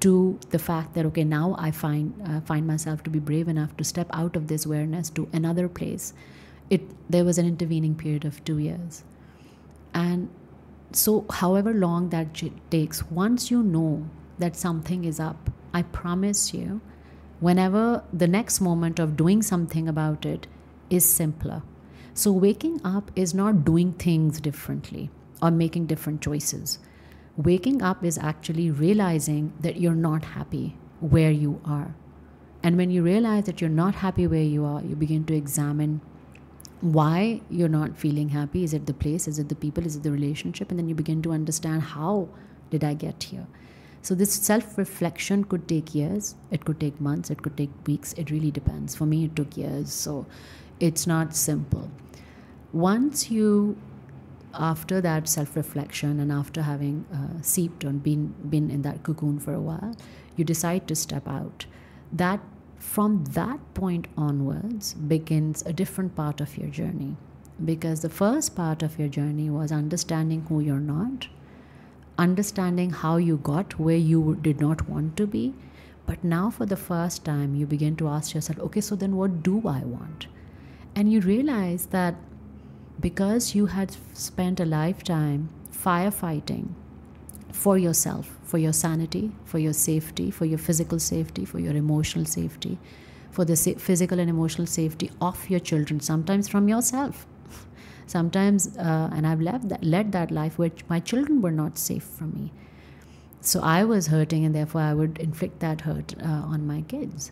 to 0.01 0.39
the 0.51 0.59
fact 0.59 0.93
that 0.93 1.05
okay 1.05 1.23
now 1.23 1.55
I 1.57 1.71
find 1.71 2.13
uh, 2.25 2.41
find 2.41 2.65
myself 2.65 3.03
to 3.03 3.09
be 3.09 3.19
brave 3.19 3.47
enough 3.47 3.75
to 3.77 3.83
step 3.83 4.07
out 4.13 4.35
of 4.35 4.47
this 4.47 4.65
awareness 4.65 5.09
to 5.11 5.27
another 5.33 5.67
place 5.67 6.13
it 6.69 6.81
there 7.09 7.25
was 7.25 7.37
an 7.37 7.45
intervening 7.45 7.95
period 7.95 8.25
of 8.25 8.43
two 8.43 8.57
years. 8.57 9.03
And 9.93 10.29
so 10.91 11.25
however 11.29 11.73
long 11.73 12.09
that 12.09 12.41
takes 12.69 13.03
once 13.11 13.51
you 13.51 13.61
know 13.61 14.07
that 14.39 14.55
something 14.55 15.03
is 15.03 15.19
up 15.19 15.51
i 15.71 15.83
promise 15.83 16.51
you 16.51 16.81
whenever 17.39 18.03
the 18.11 18.27
next 18.27 18.59
moment 18.59 18.99
of 18.99 19.15
doing 19.15 19.41
something 19.41 19.87
about 19.87 20.25
it 20.25 20.47
is 20.89 21.05
simpler. 21.05 21.61
So 22.13 22.31
waking 22.31 22.81
up 22.83 23.11
is 23.15 23.33
not 23.33 23.63
doing 23.63 23.93
things 23.93 24.41
differently 24.41 25.09
or 25.41 25.51
making 25.51 25.85
different 25.85 26.21
choices. 26.21 26.79
Waking 27.37 27.81
up 27.81 28.03
is 28.03 28.17
actually 28.17 28.69
realizing 28.71 29.53
that 29.61 29.79
you're 29.79 29.95
not 29.95 30.25
happy 30.25 30.75
where 30.99 31.31
you 31.31 31.61
are. 31.63 31.95
And 32.61 32.75
when 32.75 32.91
you 32.91 33.03
realize 33.03 33.45
that 33.45 33.61
you're 33.61 33.69
not 33.69 33.95
happy 33.95 34.27
where 34.27 34.41
you 34.41 34.65
are 34.65 34.81
you 34.81 34.95
begin 34.95 35.23
to 35.25 35.33
examine 35.33 36.01
why 36.81 37.41
you're 37.49 37.69
not 37.69 37.97
feeling 37.97 38.29
happy? 38.29 38.63
Is 38.63 38.73
it 38.73 38.85
the 38.85 38.93
place? 38.93 39.27
Is 39.27 39.39
it 39.39 39.49
the 39.49 39.55
people? 39.55 39.85
Is 39.85 39.95
it 39.95 40.03
the 40.03 40.11
relationship? 40.11 40.69
And 40.69 40.79
then 40.79 40.87
you 40.87 40.95
begin 40.95 41.21
to 41.23 41.31
understand 41.31 41.81
how 41.81 42.29
did 42.69 42.83
i 42.83 42.93
get 42.93 43.23
here? 43.23 43.47
So 44.01 44.15
this 44.15 44.33
self 44.33 44.77
reflection 44.77 45.43
could 45.43 45.67
take 45.67 45.93
years. 45.93 46.35
It 46.51 46.63
could 46.63 46.79
take 46.79 47.01
months. 47.01 47.29
It 47.29 47.41
could 47.41 47.57
take 47.57 47.71
weeks. 47.85 48.13
It 48.13 48.31
really 48.31 48.51
depends. 48.51 48.95
For 48.95 49.05
me 49.05 49.25
it 49.25 49.35
took 49.35 49.57
years. 49.57 49.91
So 49.91 50.25
it's 50.79 51.05
not 51.05 51.35
simple. 51.35 51.91
Once 52.71 53.29
you 53.29 53.77
after 54.53 54.99
that 55.01 55.27
self 55.27 55.55
reflection 55.55 56.19
and 56.19 56.31
after 56.31 56.61
having 56.61 57.05
uh, 57.13 57.41
seeped 57.41 57.83
and 57.83 58.01
been 58.01 58.33
been 58.49 58.71
in 58.71 58.81
that 58.81 59.03
cocoon 59.03 59.39
for 59.39 59.53
a 59.53 59.61
while 59.61 59.95
you 60.35 60.43
decide 60.43 60.87
to 60.87 60.95
step 60.95 61.27
out. 61.27 61.65
That 62.11 62.39
from 62.79 63.25
that 63.25 63.59
point 63.73 64.07
onwards 64.17 64.93
begins 64.93 65.61
a 65.65 65.73
different 65.73 66.15
part 66.15 66.41
of 66.41 66.57
your 66.57 66.69
journey. 66.69 67.15
Because 67.63 68.01
the 68.01 68.09
first 68.09 68.55
part 68.55 68.81
of 68.81 68.97
your 68.97 69.09
journey 69.09 69.49
was 69.49 69.71
understanding 69.71 70.45
who 70.47 70.61
you're 70.61 70.79
not, 70.79 71.27
understanding 72.17 72.89
how 72.91 73.17
you 73.17 73.37
got 73.37 73.77
where 73.77 73.97
you 73.97 74.37
did 74.41 74.61
not 74.61 74.87
want 74.89 75.17
to 75.17 75.27
be. 75.27 75.53
But 76.05 76.23
now, 76.23 76.49
for 76.49 76.65
the 76.65 76.77
first 76.77 77.25
time, 77.25 77.53
you 77.53 77.67
begin 77.67 77.95
to 77.97 78.07
ask 78.07 78.33
yourself, 78.33 78.59
okay, 78.59 78.81
so 78.81 78.95
then 78.95 79.15
what 79.15 79.43
do 79.43 79.67
I 79.67 79.81
want? 79.81 80.27
And 80.95 81.11
you 81.11 81.19
realize 81.19 81.87
that 81.87 82.15
because 82.99 83.53
you 83.53 83.67
had 83.67 83.95
spent 84.13 84.59
a 84.59 84.65
lifetime 84.65 85.49
firefighting 85.71 86.69
for 87.51 87.77
yourself, 87.77 88.37
for 88.43 88.57
your 88.57 88.73
sanity, 88.73 89.31
for 89.45 89.59
your 89.59 89.73
safety, 89.73 90.31
for 90.31 90.45
your 90.45 90.57
physical 90.57 90.99
safety, 90.99 91.45
for 91.45 91.59
your 91.59 91.75
emotional 91.75 92.25
safety, 92.25 92.77
for 93.31 93.45
the 93.45 93.55
physical 93.55 94.19
and 94.19 94.29
emotional 94.29 94.67
safety 94.67 95.11
of 95.21 95.49
your 95.49 95.59
children, 95.59 95.99
sometimes 95.99 96.47
from 96.47 96.67
yourself. 96.67 97.25
Sometimes, 98.07 98.75
uh, 98.77 99.11
and 99.13 99.27
I've 99.27 99.39
led 99.39 99.69
that, 99.69 99.83
led 99.83 100.11
that 100.13 100.31
life 100.31 100.57
where 100.57 100.71
my 100.87 100.99
children 100.99 101.41
were 101.43 101.51
not 101.51 101.77
safe 101.77 102.03
from 102.03 102.33
me. 102.33 102.51
So 103.41 103.61
I 103.61 103.83
was 103.83 104.07
hurting, 104.07 104.45
and 104.45 104.55
therefore 104.55 104.81
I 104.81 104.95
would 104.95 105.19
inflict 105.19 105.59
that 105.59 105.81
hurt 105.81 106.15
uh, 106.19 106.25
on 106.25 106.65
my 106.65 106.81
kids. 106.81 107.31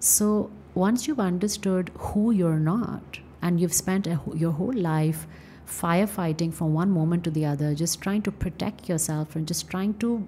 So 0.00 0.50
once 0.74 1.06
you've 1.06 1.20
understood 1.20 1.92
who 1.96 2.32
you're 2.32 2.58
not, 2.58 3.20
and 3.40 3.60
you've 3.60 3.72
spent 3.72 4.06
a, 4.08 4.20
your 4.34 4.52
whole 4.52 4.72
life 4.72 5.26
firefighting 5.66 6.54
from 6.54 6.72
one 6.72 6.90
moment 6.90 7.24
to 7.24 7.30
the 7.30 7.44
other, 7.44 7.74
just 7.74 8.00
trying 8.00 8.22
to 8.22 8.32
protect 8.32 8.88
yourself 8.88 9.36
and 9.36 9.46
just 9.46 9.68
trying 9.68 9.94
to 9.94 10.26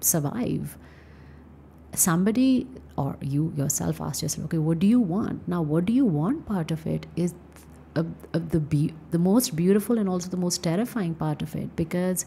survive. 0.00 0.76
Somebody 1.92 2.66
or 2.96 3.16
you 3.20 3.52
yourself 3.56 4.00
ask 4.00 4.22
yourself, 4.22 4.46
okay, 4.46 4.58
what 4.58 4.78
do 4.78 4.86
you 4.86 5.00
want? 5.00 5.46
Now, 5.46 5.62
what 5.62 5.84
do 5.84 5.92
you 5.92 6.04
want 6.04 6.46
part 6.46 6.70
of 6.70 6.86
it 6.86 7.06
is 7.16 7.34
a, 7.94 8.04
a, 8.32 8.38
the 8.38 8.60
be- 8.60 8.94
the 9.10 9.18
most 9.18 9.54
beautiful 9.56 9.98
and 9.98 10.08
also 10.08 10.28
the 10.28 10.36
most 10.36 10.62
terrifying 10.62 11.14
part 11.14 11.42
of 11.42 11.54
it 11.54 11.74
because 11.76 12.24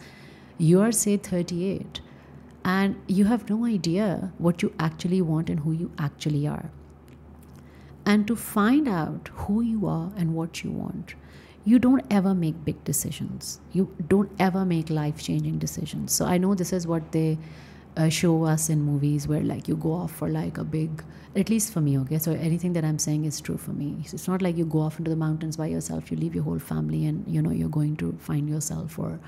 you 0.58 0.82
are 0.82 0.92
say 0.92 1.18
38 1.18 2.02
and 2.64 2.96
you 3.08 3.26
have 3.26 3.50
no 3.50 3.66
idea 3.66 4.32
what 4.38 4.62
you 4.62 4.74
actually 4.80 5.22
want 5.22 5.50
and 5.50 5.62
who 5.62 5.72
you 5.72 5.92
actually 5.98 6.48
are 6.48 6.70
and 8.06 8.28
to 8.28 8.36
find 8.36 8.88
out 8.88 9.30
who 9.34 9.62
you 9.62 9.88
are 9.88 10.12
and 10.16 10.34
what 10.36 10.64
you 10.64 10.72
want 10.72 11.16
you 11.64 11.80
don't 11.80 12.04
ever 12.10 12.34
make 12.34 12.64
big 12.66 12.84
decisions. 12.84 13.60
You 13.72 13.94
don't 14.08 14.32
ever 14.40 14.66
make 14.66 14.90
life 14.90 15.22
changing 15.22 15.60
decisions. 15.60 16.12
So 16.12 16.26
i 16.26 16.38
know 16.38 16.56
this 16.56 16.74
is 16.74 16.88
what 16.88 17.12
they 17.12 17.38
uh, 17.98 18.10
show 18.10 18.44
us 18.46 18.70
in 18.70 18.82
movies 18.82 19.28
where 19.28 19.42
like 19.42 19.68
you 19.68 19.76
go 19.76 19.92
off 19.92 20.12
for 20.12 20.30
like 20.30 20.58
a 20.58 20.64
big 20.64 21.04
at 21.36 21.50
least 21.50 21.74
for 21.74 21.82
me 21.82 21.98
okay? 22.00 22.18
So 22.20 22.32
anything 22.32 22.74
that 22.74 22.86
i'm 22.86 23.00
saying 23.00 23.26
is 23.26 23.40
true 23.42 23.58
for 23.58 23.72
me. 23.72 23.98
It's 24.06 24.28
not 24.28 24.42
like 24.42 24.58
you 24.58 24.66
go 24.66 24.80
off 24.80 24.98
into 24.98 25.10
the 25.12 25.18
mountains 25.18 25.58
by 25.58 25.68
yourself. 25.68 26.12
You 26.12 26.18
leave 26.18 26.34
your 26.34 26.44
whole 26.44 26.60
family 26.60 27.06
and 27.06 27.24
you 27.28 27.42
know 27.42 27.52
you're 27.52 27.70
going 27.70 27.96
to 27.98 28.18
find 28.20 28.50
yourself 28.50 28.98
or 28.98 29.20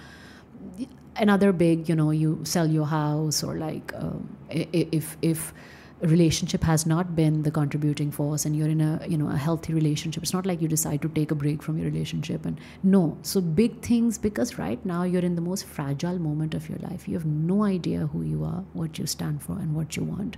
another 1.18 1.52
big 1.52 1.88
you 1.88 1.96
know 1.96 2.12
you 2.12 2.40
sell 2.44 2.68
your 2.68 2.86
house 2.88 3.44
or 3.44 3.56
like 3.56 3.94
um, 3.96 4.36
if 4.50 5.18
if 5.22 5.54
relationship 6.08 6.64
has 6.64 6.86
not 6.86 7.16
been 7.16 7.44
the 7.44 7.52
contributing 7.52 8.12
force 8.12 8.46
and 8.46 8.56
you're 8.56 8.68
in 8.68 8.82
a 8.82 9.00
you 9.08 9.18
know 9.18 9.30
a 9.30 9.38
healthy 9.38 9.74
relationship. 9.74 10.24
It's 10.24 10.34
not 10.34 10.46
like 10.46 10.62
you 10.62 10.68
decide 10.68 11.02
to 11.04 11.10
take 11.10 11.32
a 11.32 11.36
break 11.36 11.64
from 11.64 11.78
your 11.78 11.90
relationship 11.90 12.46
and 12.46 12.60
no. 12.84 13.18
So 13.22 13.40
big 13.42 13.82
things 13.82 14.18
because 14.18 14.58
right 14.58 14.86
now 14.86 15.04
you're 15.04 15.22
in 15.22 15.36
the 15.36 15.42
most 15.42 15.66
fragile 15.66 16.20
moment 16.20 16.54
of 16.54 16.68
your 16.70 16.80
life. 16.80 17.08
You 17.08 17.14
have 17.16 17.26
no 17.26 17.64
idea 17.64 18.08
who 18.08 18.22
you 18.22 18.44
are 18.44 18.64
what 18.74 19.00
you 19.00 19.06
stand 19.06 19.42
for 19.42 19.54
and 19.54 19.74
what 19.76 19.96
you 19.96 20.04
want. 20.04 20.38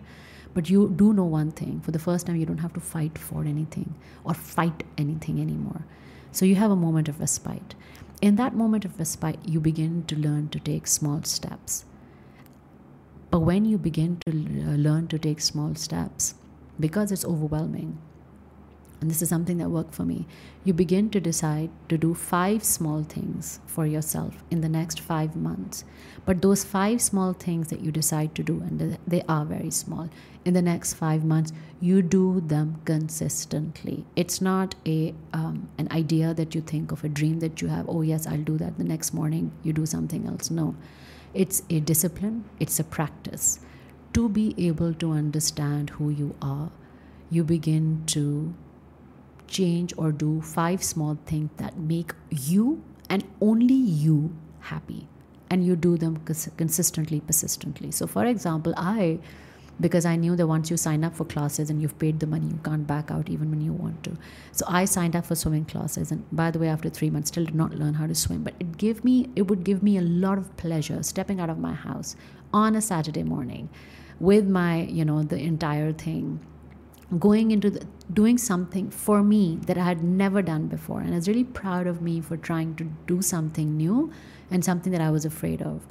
But 0.54 0.70
you 0.70 0.90
do 0.90 1.14
know 1.14 1.26
one 1.26 1.52
thing. 1.52 1.82
For 1.82 1.92
the 1.92 2.00
first 2.00 2.28
time 2.28 2.36
you 2.36 2.46
don't 2.46 2.60
have 2.60 2.74
to 2.74 2.80
fight 2.80 3.18
for 3.18 3.44
anything 3.44 3.96
or 4.24 4.34
fight 4.34 4.84
anything 4.98 5.42
anymore. 5.42 5.84
So 6.32 6.46
you 6.46 6.56
have 6.56 6.72
a 6.72 6.76
moment 6.76 7.10
of 7.10 7.20
respite. 7.20 7.76
In 8.22 8.36
that 8.36 8.54
moment 8.54 8.86
of 8.86 9.00
respite 9.00 9.40
you 9.44 9.60
begin 9.60 10.06
to 10.08 10.16
learn 10.16 10.50
to 10.50 10.60
take 10.60 10.86
small 10.86 11.24
steps 11.24 11.86
but 13.36 13.42
when 13.42 13.66
you 13.66 13.78
begin 13.78 14.18
to 14.26 14.32
uh, 14.32 14.76
learn 14.78 15.08
to 15.10 15.20
take 15.20 15.42
small 15.42 15.76
steps, 15.76 16.36
because 16.80 17.12
it's 17.12 17.26
overwhelming, 17.26 17.98
and 19.02 19.12
this 19.12 19.22
is 19.22 19.28
something 19.28 19.58
that 19.58 19.70
worked 19.70 19.94
for 19.94 20.06
me, 20.06 20.26
you 20.64 20.72
begin 20.72 21.10
to 21.10 21.20
decide 21.20 21.70
to 21.90 21.98
do 21.98 22.14
five 22.14 22.64
small 22.64 23.04
things 23.04 23.60
for 23.68 23.86
yourself 23.86 24.42
in 24.50 24.62
the 24.62 24.70
next 24.70 25.02
five 25.02 25.36
months. 25.36 25.84
But 26.26 26.42
those 26.42 26.64
five 26.64 27.02
small 27.02 27.34
things 27.34 27.68
that 27.72 27.82
you 27.82 27.92
decide 27.92 28.36
to 28.36 28.42
do, 28.42 28.62
and 28.62 28.98
they 29.06 29.22
are 29.28 29.44
very 29.44 29.70
small, 29.70 30.10
in 30.46 30.54
the 30.54 30.62
next 30.62 30.94
five 30.94 31.26
months, 31.26 31.52
you 31.82 32.02
do 32.02 32.40
them 32.40 32.80
consistently. 32.86 34.06
It's 34.16 34.40
not 34.40 34.76
a 34.86 35.14
um, 35.34 35.68
an 35.78 35.90
idea 35.92 36.34
that 36.36 36.56
you 36.56 36.62
think 36.62 36.94
of, 36.94 37.04
a 37.04 37.10
dream 37.10 37.42
that 37.42 37.62
you 37.62 37.68
have. 37.68 37.90
Oh 37.90 38.02
yes, 38.02 38.28
I'll 38.28 38.48
do 38.54 38.58
that. 38.60 38.78
The 38.78 38.86
next 38.86 39.14
morning, 39.14 39.52
you 39.62 39.74
do 39.74 39.86
something 39.86 40.26
else. 40.26 40.50
No, 40.50 40.74
it's 41.36 41.62
a 41.70 41.80
discipline, 41.80 42.46
it's 42.60 42.80
a 42.80 42.84
practice. 42.84 43.60
To 44.14 44.30
be 44.30 44.56
able 44.58 44.94
to 44.96 45.12
understand 45.12 45.92
who 45.92 46.10
you 46.10 46.36
are, 46.42 46.72
you 47.30 47.44
begin 47.44 48.04
to 48.08 48.54
change 49.48 49.94
or 49.98 50.12
do 50.12 50.42
five 50.42 50.84
small 50.84 51.18
things 51.26 51.50
that 51.58 51.78
make 51.78 52.14
you 52.30 52.82
and 53.10 53.24
only 53.42 53.76
you 53.76 54.36
happy. 54.62 55.08
And 55.50 55.66
you 55.66 55.76
do 55.76 55.98
them 55.98 56.22
consistently, 56.58 57.20
persistently. 57.20 57.92
So, 57.92 58.08
for 58.08 58.26
example, 58.26 58.74
I 58.78 59.20
because 59.80 60.06
I 60.06 60.16
knew 60.16 60.36
that 60.36 60.48
once 60.48 60.72
you 60.72 60.78
sign 60.78 61.04
up 61.04 61.16
for 61.16 61.26
classes 61.26 61.70
and 61.70 61.82
you've 61.82 61.98
paid 62.00 62.20
the 62.20 62.28
money, 62.28 62.48
you 62.48 62.60
can't 62.64 62.88
back 62.88 63.12
out 63.12 63.30
even 63.30 63.50
when 63.50 63.62
you 63.62 63.74
want 63.74 64.04
to. 64.04 64.18
So 64.52 64.66
I 64.68 64.86
signed 64.86 65.16
up 65.16 65.26
for 65.26 65.36
swimming 65.36 65.66
classes, 65.66 66.12
and 66.12 66.26
by 66.32 66.52
the 66.52 66.60
way, 66.60 66.70
after 66.70 66.90
three 66.90 67.10
months, 67.10 67.30
still 67.30 67.46
did 67.46 67.56
not 67.56 67.76
learn 67.76 67.96
how 67.96 68.08
to 68.08 68.16
swim. 68.16 68.44
But 68.44 68.54
it 68.60 68.78
gave 68.78 69.04
me, 69.04 69.30
it 69.36 69.44
would 69.44 69.64
give 69.64 69.84
me 69.84 69.98
a 69.98 70.02
lot 70.02 70.38
of 70.38 70.56
pleasure 70.58 71.04
stepping 71.04 71.40
out 71.40 71.50
of 71.50 71.60
my 71.60 71.74
house 71.74 72.16
on 72.54 72.76
a 72.76 72.82
Saturday 72.82 73.24
morning, 73.24 73.70
with 74.20 74.48
my, 74.48 74.84
you 74.84 75.04
know, 75.04 75.24
the 75.24 75.38
entire 75.38 75.92
thing 75.92 76.40
going 77.20 77.52
into 77.52 77.70
the, 77.70 77.86
doing 78.14 78.38
something 78.38 78.90
for 78.90 79.24
me 79.24 79.60
that 79.68 79.78
I 79.78 79.84
had 79.84 80.04
never 80.04 80.42
done 80.42 80.68
before. 80.68 81.02
And 81.02 81.12
I 81.12 81.16
was 81.16 81.28
really 81.28 81.44
proud 81.44 81.86
of 81.86 82.02
me 82.02 82.22
for 82.22 82.36
trying 82.38 82.76
to 82.78 82.86
do 83.06 83.22
something 83.22 83.78
new 83.78 84.12
and 84.50 84.66
something 84.66 84.92
that 84.92 85.02
I 85.02 85.12
was 85.12 85.26
afraid 85.26 85.62
of. 85.62 85.86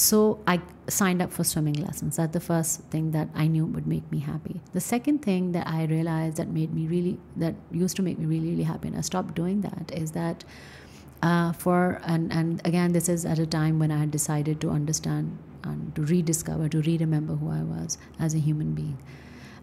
So 0.00 0.38
I 0.46 0.62
signed 0.88 1.20
up 1.20 1.30
for 1.30 1.44
swimming 1.44 1.74
lessons. 1.74 2.16
That's 2.16 2.32
the 2.32 2.40
first 2.40 2.80
thing 2.84 3.10
that 3.10 3.28
I 3.34 3.46
knew 3.46 3.66
would 3.66 3.86
make 3.86 4.10
me 4.10 4.20
happy. 4.20 4.62
The 4.72 4.80
second 4.80 5.20
thing 5.20 5.52
that 5.52 5.66
I 5.66 5.84
realized 5.84 6.38
that 6.38 6.48
made 6.48 6.72
me 6.72 6.86
really, 6.86 7.18
that 7.36 7.54
used 7.70 7.96
to 7.96 8.02
make 8.02 8.18
me 8.18 8.24
really, 8.24 8.48
really 8.48 8.62
happy, 8.62 8.88
and 8.88 8.96
I 8.96 9.02
stopped 9.02 9.34
doing 9.34 9.60
that, 9.60 9.92
is 9.92 10.12
that 10.12 10.42
uh, 11.22 11.52
for, 11.52 12.00
and, 12.04 12.32
and 12.32 12.62
again, 12.66 12.94
this 12.94 13.10
is 13.10 13.26
at 13.26 13.38
a 13.38 13.44
time 13.44 13.78
when 13.78 13.90
I 13.90 13.98
had 13.98 14.10
decided 14.10 14.58
to 14.62 14.70
understand 14.70 15.36
and 15.64 15.94
to 15.94 16.02
rediscover, 16.02 16.70
to 16.70 16.80
re 16.80 16.96
remember 16.96 17.34
who 17.34 17.50
I 17.50 17.62
was 17.62 17.98
as 18.18 18.34
a 18.34 18.38
human 18.38 18.72
being. 18.72 18.96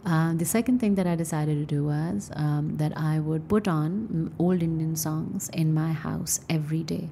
Uh, 0.05 0.35
the 0.35 0.45
second 0.45 0.79
thing 0.79 0.93
that 0.95 1.07
I 1.07 1.15
decided 1.15 1.57
to 1.57 1.65
do 1.65 1.85
was 1.85 2.29
um, 2.35 2.77
that 2.77 2.95
I 2.95 3.17
would 3.17 3.49
put 3.49 3.67
on 3.67 4.35
old 4.37 4.61
Indian 4.61 4.95
songs 4.95 5.49
in 5.49 5.73
my 5.73 5.93
house 5.93 6.41
every 6.47 6.83
day. 6.83 7.09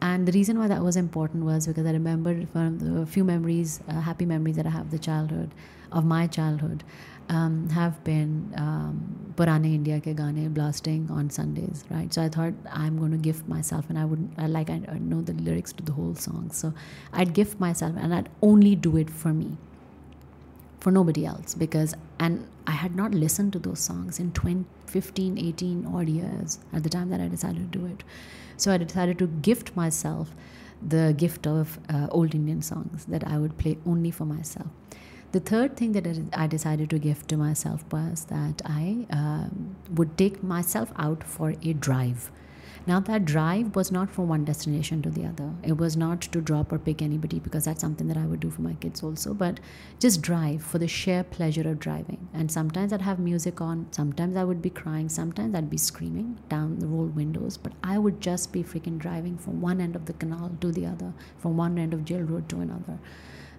And 0.00 0.26
the 0.26 0.32
reason 0.32 0.58
why 0.58 0.68
that 0.68 0.82
was 0.82 0.96
important 0.96 1.44
was 1.44 1.66
because 1.66 1.86
I 1.86 1.92
remembered 1.92 2.48
from 2.50 2.78
the 2.78 3.06
few 3.06 3.24
memories, 3.24 3.80
uh, 3.88 4.00
happy 4.00 4.24
memories 4.24 4.56
that 4.56 4.66
I 4.66 4.70
have 4.70 4.90
the 4.90 4.98
childhood, 4.98 5.50
of 5.90 6.04
my 6.04 6.26
childhood, 6.26 6.84
um, 7.30 7.68
have 7.70 8.02
been 8.04 8.52
um, 8.56 9.32
Purane 9.36 9.64
India 9.66 10.00
ke 10.00 10.14
gaane 10.16 10.52
blasting 10.52 11.08
on 11.10 11.30
Sundays, 11.30 11.84
right? 11.90 12.12
So 12.12 12.22
I 12.22 12.28
thought 12.28 12.52
I'm 12.72 12.98
going 12.98 13.12
to 13.12 13.18
gift 13.18 13.48
myself, 13.48 13.88
and 13.88 13.98
I 13.98 14.04
would 14.04 14.28
I 14.38 14.46
like 14.46 14.70
I, 14.70 14.80
I 14.88 14.98
know 14.98 15.20
the 15.20 15.32
lyrics 15.34 15.72
to 15.74 15.82
the 15.82 15.92
whole 15.92 16.14
song, 16.14 16.50
so 16.52 16.72
I'd 17.12 17.34
gift 17.34 17.58
myself, 17.58 17.94
and 17.98 18.14
I'd 18.14 18.28
only 18.42 18.74
do 18.76 18.96
it 18.96 19.10
for 19.10 19.32
me 19.32 19.56
for 20.80 20.90
nobody 20.90 21.26
else 21.26 21.54
because 21.54 21.94
and 22.20 22.46
i 22.66 22.70
had 22.70 22.94
not 22.94 23.12
listened 23.12 23.52
to 23.52 23.58
those 23.58 23.80
songs 23.80 24.20
in 24.20 24.30
20, 24.32 24.64
15 24.86 25.38
18 25.38 25.86
odd 25.86 26.08
years 26.08 26.58
at 26.72 26.82
the 26.82 26.88
time 26.88 27.10
that 27.10 27.20
i 27.20 27.28
decided 27.28 27.72
to 27.72 27.78
do 27.78 27.86
it 27.86 28.04
so 28.58 28.72
i 28.72 28.76
decided 28.76 29.18
to 29.18 29.26
gift 29.48 29.74
myself 29.76 30.34
the 30.94 31.14
gift 31.16 31.46
of 31.46 31.78
uh, 31.88 32.06
old 32.10 32.34
indian 32.34 32.62
songs 32.62 33.04
that 33.06 33.26
i 33.26 33.38
would 33.38 33.56
play 33.58 33.76
only 33.86 34.10
for 34.10 34.24
myself. 34.24 34.68
The 35.32 35.40
third 35.40 35.76
thing 35.76 35.92
that 35.92 36.06
i 36.32 36.46
decided 36.46 36.90
to 36.90 36.98
gift 36.98 37.28
to 37.30 37.36
myself 37.36 37.84
was 37.92 38.24
that 38.26 38.62
i 38.64 39.06
uh, 39.20 39.46
would 39.94 40.16
take 40.16 40.42
myself 40.42 40.92
out 40.96 41.24
for 41.24 41.54
a 41.62 41.74
drive 41.88 42.30
now, 42.88 43.00
that 43.00 43.26
drive 43.26 43.76
was 43.76 43.92
not 43.92 44.10
from 44.10 44.28
one 44.28 44.46
destination 44.46 45.02
to 45.02 45.10
the 45.10 45.26
other. 45.26 45.52
It 45.62 45.76
was 45.76 45.94
not 45.94 46.22
to 46.22 46.40
drop 46.40 46.72
or 46.72 46.78
pick 46.78 47.02
anybody 47.02 47.38
because 47.38 47.66
that's 47.66 47.82
something 47.82 48.08
that 48.08 48.16
I 48.16 48.24
would 48.24 48.40
do 48.40 48.48
for 48.48 48.62
my 48.62 48.72
kids 48.72 49.02
also, 49.02 49.34
but 49.34 49.60
just 50.00 50.22
drive 50.22 50.62
for 50.62 50.78
the 50.78 50.88
sheer 50.88 51.22
pleasure 51.22 51.68
of 51.68 51.78
driving. 51.78 52.26
And 52.32 52.50
sometimes 52.50 52.94
I'd 52.94 53.02
have 53.02 53.18
music 53.18 53.60
on, 53.60 53.88
sometimes 53.90 54.38
I 54.38 54.44
would 54.44 54.62
be 54.62 54.70
crying, 54.70 55.10
sometimes 55.10 55.54
I'd 55.54 55.68
be 55.68 55.76
screaming 55.76 56.38
down 56.48 56.78
the 56.78 56.86
roll 56.86 57.08
windows, 57.08 57.58
but 57.58 57.74
I 57.84 57.98
would 57.98 58.22
just 58.22 58.52
be 58.54 58.64
freaking 58.64 58.96
driving 58.96 59.36
from 59.36 59.60
one 59.60 59.82
end 59.82 59.94
of 59.94 60.06
the 60.06 60.14
canal 60.14 60.56
to 60.62 60.72
the 60.72 60.86
other, 60.86 61.12
from 61.36 61.58
one 61.58 61.78
end 61.78 61.92
of 61.92 62.06
Jail 62.06 62.22
Road 62.22 62.48
to 62.48 62.60
another. 62.60 62.98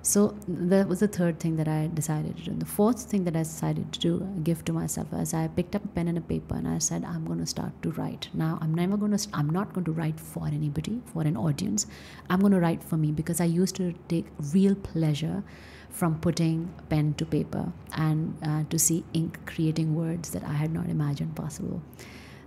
So 0.01 0.37
that 0.47 0.87
was 0.87 1.01
the 1.01 1.09
third 1.09 1.39
thing 1.39 1.57
that 1.57 1.67
I 1.67 1.89
decided 1.93 2.37
to 2.37 2.43
do. 2.43 2.51
And 2.51 2.61
the 2.61 2.65
fourth 2.65 3.01
thing 3.03 3.25
that 3.25 3.35
I 3.35 3.39
decided 3.39 3.91
to 3.91 3.99
do, 3.99 4.19
gift 4.43 4.65
to 4.67 4.73
myself, 4.73 5.11
was 5.11 5.33
I 5.33 5.49
picked 5.49 5.75
up 5.75 5.83
a 5.83 5.87
pen 5.89 6.07
and 6.07 6.17
a 6.17 6.21
paper 6.21 6.55
and 6.55 6.67
I 6.67 6.77
said, 6.77 7.03
I'm 7.03 7.25
going 7.25 7.39
to 7.39 7.45
start 7.45 7.73
to 7.83 7.91
write. 7.91 8.29
Now 8.33 8.57
I'm 8.61 8.73
never 8.73 8.95
going 8.95 9.15
to. 9.15 9.29
I'm 9.33 9.49
not 9.49 9.73
going 9.73 9.85
to 9.85 9.91
write 9.91 10.19
for 10.19 10.47
anybody, 10.47 11.01
for 11.13 11.23
an 11.23 11.35
audience. 11.35 11.85
I'm 12.29 12.39
going 12.39 12.53
to 12.53 12.59
write 12.59 12.81
for 12.81 12.95
me 12.95 13.11
because 13.11 13.41
I 13.41 13.45
used 13.45 13.75
to 13.75 13.93
take 14.07 14.27
real 14.53 14.75
pleasure 14.75 15.43
from 15.89 16.19
putting 16.19 16.71
pen 16.87 17.13
to 17.15 17.25
paper 17.25 17.71
and 17.93 18.37
uh, 18.43 18.63
to 18.69 18.79
see 18.79 19.03
ink 19.13 19.39
creating 19.45 19.95
words 19.95 20.29
that 20.29 20.43
I 20.43 20.53
had 20.53 20.71
not 20.71 20.87
imagined 20.87 21.35
possible. 21.35 21.81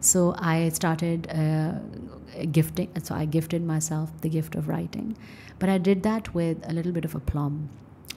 So 0.00 0.34
I 0.38 0.68
started 0.70 1.30
uh, 1.30 1.74
gifting. 2.50 2.90
So 3.02 3.14
I 3.14 3.24
gifted 3.24 3.62
myself 3.64 4.10
the 4.20 4.28
gift 4.28 4.56
of 4.56 4.68
writing, 4.68 5.16
but 5.62 5.68
I 5.68 5.78
did 5.78 6.02
that 6.02 6.34
with 6.34 6.68
a 6.68 6.72
little 6.72 6.90
bit 6.90 7.04
of 7.04 7.14
a 7.14 7.18
aplomb. 7.18 7.70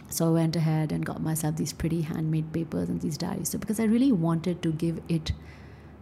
So 0.09 0.29
I 0.29 0.31
went 0.31 0.55
ahead 0.55 0.91
and 0.91 1.05
got 1.05 1.21
myself 1.21 1.57
these 1.57 1.73
pretty 1.73 2.01
handmade 2.01 2.51
papers 2.51 2.89
and 2.89 2.99
these 2.99 3.19
diaries. 3.19 3.49
So 3.49 3.59
because 3.59 3.79
I 3.79 3.83
really 3.83 4.11
wanted 4.11 4.63
to 4.63 4.71
give 4.71 4.99
it 5.07 5.31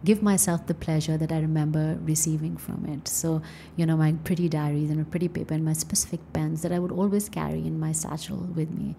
give 0.04 0.22
myself 0.22 0.66
the 0.66 0.72
pleasure 0.72 1.18
that 1.18 1.30
I 1.30 1.40
remember 1.40 1.98
receiving 2.02 2.56
from 2.56 2.86
it. 2.86 3.08
So, 3.08 3.42
you 3.76 3.84
know, 3.84 3.94
my 3.94 4.12
pretty 4.24 4.48
diaries 4.48 4.88
and 4.88 5.02
a 5.02 5.04
pretty 5.04 5.28
paper 5.28 5.52
and 5.52 5.62
my 5.66 5.74
specific 5.74 6.20
pens 6.32 6.62
that 6.62 6.72
I 6.72 6.78
would 6.78 6.92
always 6.92 7.28
carry 7.28 7.66
in 7.66 7.78
my 7.78 7.92
satchel 7.92 8.38
with 8.56 8.70
me. 8.70 8.96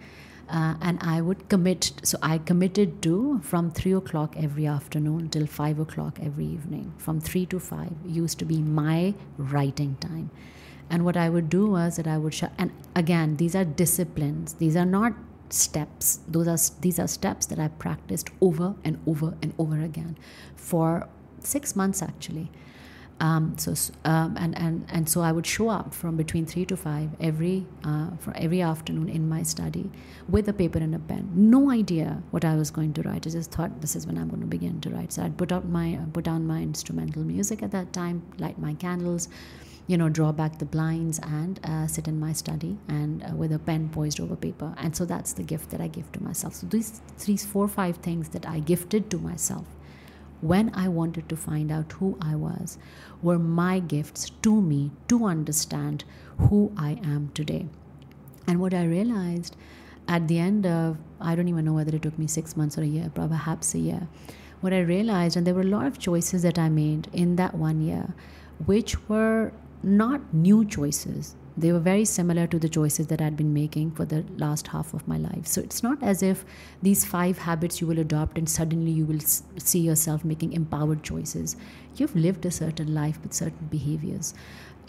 Uh, 0.48 0.76
and 0.82 1.00
I 1.02 1.22
would 1.22 1.50
commit. 1.50 1.94
So 2.04 2.20
I 2.22 2.38
committed 2.38 3.02
to 3.04 3.40
from 3.40 3.72
three 3.72 3.94
o'clock 3.94 4.36
every 4.38 4.68
afternoon 4.68 5.30
till 5.30 5.48
five 5.48 5.80
o'clock 5.80 6.20
every 6.22 6.46
evening. 6.46 6.94
From 7.00 7.20
three 7.20 7.48
to 7.48 7.60
five 7.60 7.94
used 8.06 8.38
to 8.38 8.46
be 8.46 8.60
my 8.60 9.16
writing 9.40 9.96
time. 10.00 10.30
And 10.90 11.04
what 11.04 11.18
I 11.18 11.30
would 11.30 11.50
do 11.50 11.68
was 11.68 11.98
that 11.98 12.08
I 12.08 12.18
would 12.18 12.34
shut. 12.34 12.52
And 12.58 12.72
again, 12.96 13.38
these 13.38 13.56
are 13.56 13.66
disciplines. 13.66 14.54
These 14.54 14.76
are 14.76 14.86
not 14.86 15.14
steps. 15.50 16.20
Those 16.28 16.48
are 16.48 16.82
these 16.82 17.00
are 17.00 17.08
steps 17.08 17.46
that 17.48 17.60
I 17.60 17.68
practiced 17.68 18.30
over 18.42 18.76
and 18.84 19.00
over 19.08 19.34
and 19.42 19.54
over 19.58 19.80
again 19.80 20.18
for 20.56 21.08
six 21.40 21.76
months 21.76 22.02
actually. 22.02 22.52
Um, 23.22 23.58
so 23.58 23.74
um, 24.04 24.36
and 24.38 24.58
and 24.58 24.86
and 24.90 25.08
so 25.08 25.22
I 25.22 25.32
would 25.32 25.46
show 25.46 25.70
up 25.70 25.94
from 25.94 26.18
between 26.18 26.46
three 26.46 26.66
to 26.66 26.76
five 26.76 27.12
every 27.22 27.66
uh, 27.86 28.10
for 28.18 28.36
every 28.36 28.62
afternoon 28.62 29.08
in 29.08 29.30
my 29.30 29.42
study 29.42 29.90
with 30.28 30.50
a 30.50 30.54
paper 30.54 30.80
and 30.80 30.94
a 30.94 31.00
pen. 31.00 31.32
No 31.34 31.72
idea 31.72 32.22
what 32.32 32.44
I 32.44 32.56
was 32.56 32.72
going 32.72 32.92
to 32.94 33.04
write. 33.04 33.26
I 33.26 33.30
just 33.30 33.52
thought 33.52 33.80
this 33.80 33.96
is 33.96 34.06
when 34.06 34.18
I'm 34.18 34.28
going 34.28 34.42
to 34.42 34.48
begin 34.48 34.82
to 34.82 34.90
write. 34.90 35.14
So 35.14 35.24
I'd 35.24 35.38
put 35.38 35.54
out 35.54 35.66
my 35.66 35.98
put 36.12 36.26
down 36.26 36.46
my 36.46 36.62
instrumental 36.62 37.24
music 37.24 37.64
at 37.64 37.72
that 37.72 37.94
time, 37.94 38.22
light 38.38 38.60
my 38.60 38.74
candles, 38.74 39.30
you 39.88 39.98
know, 39.98 40.10
draw 40.10 40.32
back 40.32 40.58
the 40.58 40.66
blinds 40.66 41.20
and 41.20 41.60
uh, 41.64 41.86
sit 41.88 42.08
in 42.08 42.20
my 42.20 42.34
study 42.34 42.78
and 42.88 43.24
uh, 43.24 43.36
with 43.36 43.52
a 43.52 43.60
pen 43.60 43.90
poised 43.90 44.20
over 44.20 44.36
paper. 44.36 44.74
And 44.78 44.96
so 44.96 45.06
that's 45.06 45.34
the 45.34 45.44
gift 45.44 45.70
that 45.70 45.82
I 45.82 45.88
give 45.88 46.12
to 46.14 46.24
myself. 46.24 46.56
So 46.56 46.68
these 46.68 47.02
three, 47.18 47.38
four, 47.38 47.68
five 47.68 47.98
things 47.98 48.30
that 48.30 48.48
I 48.48 48.60
gifted 48.60 49.12
to 49.12 49.18
myself 49.18 49.66
when 50.42 50.72
I 50.74 50.88
wanted 50.88 51.30
to 51.30 51.36
find 51.36 51.72
out 51.72 51.92
who 51.94 52.18
I 52.22 52.36
was 52.36 52.78
were 53.22 53.40
my 53.40 53.80
gifts 53.80 54.32
to 54.42 54.62
me 54.62 54.92
to 55.08 55.26
understand 55.26 56.04
who 56.38 56.72
I 56.78 57.00
am 57.04 57.32
today. 57.34 57.68
And 58.48 58.60
what 58.60 58.74
I 58.74 58.86
realized 58.86 59.56
at 60.08 60.28
the 60.28 60.38
end 60.38 60.66
of, 60.66 60.98
I 61.20 61.36
don't 61.36 61.48
even 61.48 61.66
know 61.66 61.74
whether 61.74 61.96
it 61.96 62.02
took 62.02 62.20
me 62.20 62.28
six 62.28 62.56
months 62.56 62.78
or 62.78 62.82
a 62.82 62.86
year, 62.86 63.12
perhaps 63.14 63.74
a 63.74 63.80
year, 63.80 64.08
what 64.62 64.74
I 64.74 64.80
realized, 64.80 65.36
and 65.36 65.46
there 65.46 65.54
were 65.54 65.62
a 65.62 65.64
lot 65.64 65.86
of 65.86 66.00
choices 66.00 66.44
that 66.44 66.60
I 66.60 66.70
made 66.70 67.08
in 67.14 67.36
that 67.38 67.56
one 67.56 67.82
year, 67.82 68.14
which 68.66 69.08
were 69.10 69.52
not 69.86 70.34
new 70.34 70.66
choices 70.66 71.36
they 71.58 71.72
were 71.72 71.80
very 71.80 72.04
similar 72.04 72.48
to 72.48 72.60
the 72.60 72.68
choices 72.68 73.08
that 73.08 73.22
I'd 73.22 73.38
been 73.38 73.54
making 73.54 73.92
for 73.92 74.04
the 74.04 74.26
last 74.38 74.68
half 74.68 74.94
of 74.94 75.08
my 75.08 75.18
life. 75.18 75.48
So 75.48 75.62
it's 75.62 75.82
not 75.82 76.04
as 76.04 76.22
if 76.22 76.44
these 76.82 77.06
five 77.06 77.38
habits 77.38 77.80
you 77.80 77.88
will 77.88 78.00
adopt 78.00 78.38
and 78.38 78.50
suddenly 78.50 78.92
you 78.92 79.06
will 79.06 79.22
see 79.22 79.80
yourself 79.80 80.26
making 80.26 80.52
empowered 80.52 81.04
choices. 81.04 81.56
You've 81.96 82.16
lived 82.16 82.46
a 82.46 82.52
certain 82.52 82.94
life 82.94 83.22
with 83.24 83.34
certain 83.34 83.68
behaviors 83.68 84.34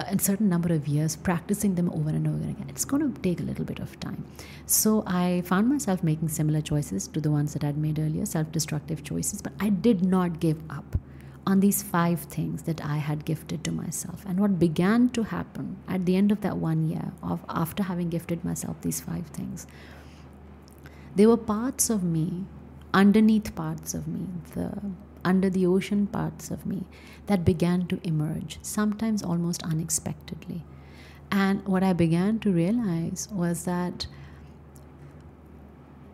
and 0.00 0.20
uh, 0.20 0.22
certain 0.22 0.48
number 0.48 0.74
of 0.74 0.88
years 0.88 1.14
practicing 1.14 1.76
them 1.76 1.88
over 1.90 2.10
and 2.10 2.26
over 2.26 2.42
again. 2.42 2.66
It's 2.68 2.84
going 2.84 3.14
to 3.14 3.20
take 3.20 3.40
a 3.40 3.44
little 3.44 3.64
bit 3.64 3.78
of 3.78 3.98
time. 4.00 4.24
So 4.66 5.04
I 5.06 5.42
found 5.46 5.68
myself 5.68 6.02
making 6.02 6.28
similar 6.28 6.60
choices 6.60 7.06
to 7.08 7.20
the 7.20 7.30
ones 7.30 7.52
that 7.52 7.62
I'd 7.62 7.78
made 7.78 7.98
earlier, 7.98 8.26
self 8.26 8.50
destructive 8.50 9.04
choices, 9.04 9.40
but 9.40 9.52
I 9.60 9.70
did 9.70 10.04
not 10.04 10.40
give 10.40 10.60
up 10.68 10.98
on 11.46 11.60
these 11.60 11.82
five 11.82 12.20
things 12.22 12.62
that 12.64 12.84
I 12.84 12.96
had 12.96 13.24
gifted 13.24 13.62
to 13.64 13.72
myself. 13.72 14.24
And 14.26 14.40
what 14.40 14.58
began 14.58 15.08
to 15.10 15.22
happen 15.22 15.76
at 15.86 16.04
the 16.04 16.16
end 16.16 16.32
of 16.32 16.40
that 16.40 16.56
one 16.56 16.88
year 16.88 17.12
of 17.22 17.44
after 17.48 17.84
having 17.84 18.08
gifted 18.08 18.44
myself 18.44 18.80
these 18.80 19.00
five 19.00 19.26
things, 19.28 19.66
there 21.14 21.28
were 21.28 21.36
parts 21.36 21.88
of 21.88 22.02
me, 22.02 22.44
underneath 22.92 23.54
parts 23.54 23.94
of 23.94 24.08
me, 24.08 24.26
the 24.54 24.72
under 25.24 25.50
the 25.50 25.66
ocean 25.66 26.06
parts 26.06 26.52
of 26.52 26.64
me 26.66 26.84
that 27.26 27.44
began 27.44 27.84
to 27.88 28.00
emerge, 28.04 28.58
sometimes 28.62 29.22
almost 29.24 29.60
unexpectedly. 29.64 30.62
And 31.32 31.66
what 31.66 31.82
I 31.82 31.92
began 31.92 32.38
to 32.40 32.52
realize 32.52 33.28
was 33.32 33.64
that 33.64 34.06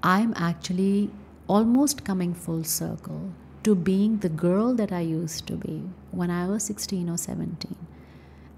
I'm 0.02 0.32
actually 0.34 1.10
almost 1.46 2.04
coming 2.04 2.32
full 2.32 2.64
circle 2.64 3.32
to 3.64 3.74
being 3.74 4.18
the 4.18 4.28
girl 4.28 4.74
that 4.74 4.92
I 4.92 5.00
used 5.00 5.46
to 5.46 5.54
be 5.54 5.82
when 6.10 6.30
I 6.30 6.48
was 6.48 6.64
16 6.64 7.08
or 7.08 7.16
17. 7.16 7.76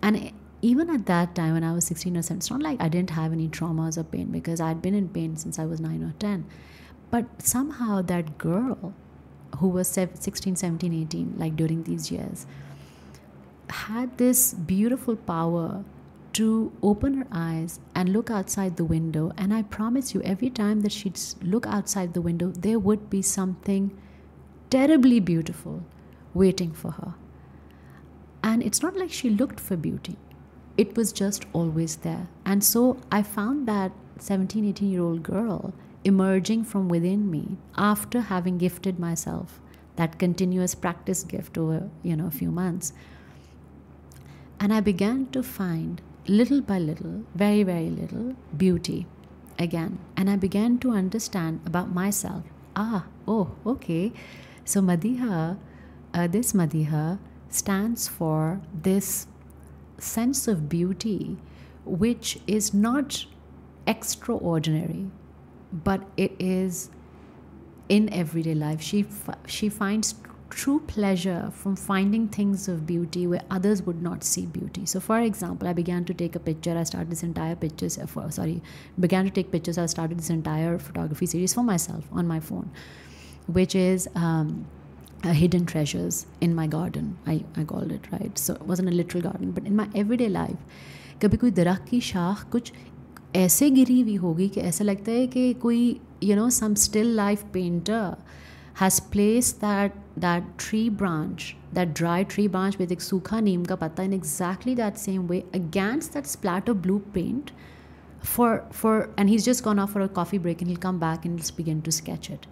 And 0.02 0.32
even 0.62 0.88
at 0.88 1.06
that 1.06 1.34
time, 1.34 1.54
when 1.54 1.64
I 1.64 1.72
was 1.72 1.84
16 1.86 2.16
or 2.16 2.22
17, 2.22 2.38
it's 2.38 2.50
not 2.50 2.62
like 2.62 2.80
I 2.80 2.88
didn't 2.88 3.10
have 3.10 3.32
any 3.32 3.48
traumas 3.48 3.98
or 3.98 4.04
pain 4.04 4.28
because 4.28 4.60
I'd 4.60 4.80
been 4.80 4.94
in 4.94 5.08
pain 5.08 5.36
since 5.36 5.58
I 5.58 5.66
was 5.66 5.80
9 5.80 6.02
or 6.02 6.14
10. 6.18 6.46
But 7.10 7.26
somehow 7.42 8.02
that 8.02 8.38
girl 8.38 8.94
who 9.58 9.68
was 9.68 9.88
16, 9.88 10.56
17, 10.56 11.02
18, 11.02 11.34
like 11.36 11.54
during 11.54 11.82
these 11.84 12.10
years, 12.10 12.46
had 13.68 14.16
this 14.18 14.54
beautiful 14.54 15.16
power 15.16 15.84
to 16.32 16.72
open 16.82 17.14
her 17.14 17.26
eyes 17.30 17.78
and 17.94 18.12
look 18.12 18.30
outside 18.30 18.76
the 18.76 18.84
window. 18.84 19.32
And 19.36 19.54
I 19.54 19.62
promise 19.62 20.14
you, 20.14 20.22
every 20.22 20.50
time 20.50 20.80
that 20.80 20.92
she'd 20.92 21.20
look 21.42 21.66
outside 21.66 22.14
the 22.14 22.20
window, 22.20 22.50
there 22.50 22.78
would 22.78 23.08
be 23.10 23.22
something 23.22 23.96
terribly 24.74 25.20
beautiful 25.20 25.84
waiting 26.34 26.72
for 26.72 26.90
her. 26.90 27.14
And 28.42 28.60
it's 28.60 28.82
not 28.82 28.96
like 28.96 29.12
she 29.12 29.30
looked 29.30 29.60
for 29.60 29.76
beauty, 29.76 30.16
it 30.76 30.96
was 30.96 31.12
just 31.12 31.44
always 31.52 31.96
there. 31.96 32.26
And 32.44 32.64
so 32.64 32.98
I 33.12 33.22
found 33.22 33.68
that 33.68 33.92
17, 34.18 34.64
18 34.70 34.90
year 34.90 35.02
old 35.02 35.22
girl 35.22 35.72
emerging 36.02 36.64
from 36.64 36.88
within 36.88 37.30
me 37.30 37.56
after 37.76 38.20
having 38.20 38.58
gifted 38.58 38.98
myself 38.98 39.60
that 39.96 40.18
continuous 40.18 40.74
practice 40.74 41.22
gift 41.22 41.56
over 41.56 41.88
you 42.02 42.16
know 42.16 42.26
a 42.26 42.38
few 42.42 42.50
months. 42.50 42.92
And 44.58 44.72
i 44.72 44.80
began 44.80 45.26
to 45.36 45.42
find 45.42 46.02
little 46.26 46.60
by 46.60 46.78
little 46.78 47.22
very 47.34 47.62
very 47.62 47.90
little 47.90 48.34
beauty 48.56 49.06
again. 49.58 49.98
And 50.16 50.28
i 50.28 50.36
began 50.36 50.78
to 50.78 50.90
understand 50.90 51.60
about 51.64 51.94
myself. 51.94 52.42
Ah 52.76 53.04
oh 53.28 53.50
okay 53.64 54.12
so 54.64 54.80
Madiha, 54.80 55.58
uh, 56.12 56.26
this 56.26 56.52
Madiha 56.52 57.18
stands 57.48 58.08
for 58.08 58.60
this 58.72 59.26
sense 59.98 60.48
of 60.48 60.68
beauty, 60.68 61.36
which 61.84 62.38
is 62.46 62.72
not 62.72 63.26
extraordinary, 63.86 65.06
but 65.72 66.02
it 66.16 66.32
is 66.38 66.90
in 67.88 68.12
everyday 68.12 68.54
life. 68.54 68.80
She 68.80 69.04
she 69.46 69.68
finds 69.68 70.14
true 70.50 70.80
pleasure 70.86 71.50
from 71.52 71.74
finding 71.74 72.28
things 72.28 72.68
of 72.68 72.86
beauty 72.86 73.26
where 73.26 73.42
others 73.50 73.82
would 73.82 74.00
not 74.00 74.22
see 74.22 74.46
beauty. 74.46 74.86
So, 74.86 75.00
for 75.00 75.20
example, 75.20 75.66
I 75.66 75.72
began 75.72 76.04
to 76.04 76.14
take 76.14 76.36
a 76.36 76.38
picture. 76.38 76.78
I 76.78 76.84
started 76.84 77.10
this 77.10 77.22
entire 77.22 77.56
pictures. 77.56 77.98
Uh, 77.98 78.30
sorry, 78.30 78.62
began 78.98 79.24
to 79.24 79.30
take 79.30 79.50
pictures. 79.50 79.78
I 79.78 79.86
started 79.86 80.18
this 80.18 80.30
entire 80.30 80.78
photography 80.78 81.26
series 81.26 81.52
for 81.52 81.62
myself 81.62 82.04
on 82.12 82.26
my 82.26 82.40
phone 82.40 82.70
which 83.47 83.75
is 83.75 84.07
um, 84.15 84.67
hidden 85.23 85.65
treasures 85.65 86.25
in 86.41 86.55
my 86.55 86.67
garden. 86.67 87.17
I, 87.25 87.43
I 87.55 87.63
called 87.63 87.91
it, 87.91 88.11
right? 88.11 88.37
So 88.37 88.53
it 88.53 88.61
wasn't 88.63 88.89
a 88.89 88.91
literal 88.91 89.23
garden, 89.23 89.51
but 89.51 89.65
in 89.65 89.75
my 89.75 89.89
everyday 89.95 90.29
life, 90.29 90.57
कभी 91.21 91.37
कोई 91.37 91.51
दरख्त 91.51 91.87
की 91.89 91.99
शाख 92.01 92.49
कुछ 92.51 92.71
ऐसे 93.35 93.69
गिरी 93.69 93.99
हुई 94.01 94.15
होगी 94.15 94.47
कि 94.49 94.61
ऐसा 94.61 94.83
लगता 94.83 95.11
है 95.11 95.25
कि 95.27 95.53
कोई 95.63 95.79
you 96.21 96.35
know 96.35 96.49
some 96.49 96.75
still 96.75 97.09
life 97.19 97.43
painter 97.55 98.17
has 98.81 98.99
placed 99.15 99.59
that 99.61 99.97
that 100.25 100.45
tree 100.57 100.87
branch 101.01 101.55
that 101.73 101.93
dry 101.99 102.23
tree 102.33 102.47
branch 102.55 102.77
with 102.81 102.91
एक 102.91 103.01
सूखा 103.01 103.39
नीम 103.39 103.65
का 103.65 103.75
पत्ता 103.83 104.03
in 104.03 104.13
exactly 104.19 104.75
that 104.79 104.97
same 105.03 105.27
way 105.27 105.43
against 105.59 106.13
that 106.13 106.31
splatter 106.35 106.73
blue 106.85 106.99
paint 107.17 107.51
for 108.23 108.49
for 108.71 109.09
and 109.17 109.29
he's 109.29 109.45
just 109.45 109.63
gone 109.63 109.79
off 109.79 109.91
for 109.91 110.01
a 110.01 110.09
coffee 110.19 110.37
break 110.37 110.61
and 110.61 110.71
he'll 110.71 110.85
come 110.87 110.99
back 110.99 111.25
and 111.25 111.37
just 111.43 111.55
begin 111.57 111.81
to 111.81 111.91
sketch 111.91 112.29
it 112.29 112.47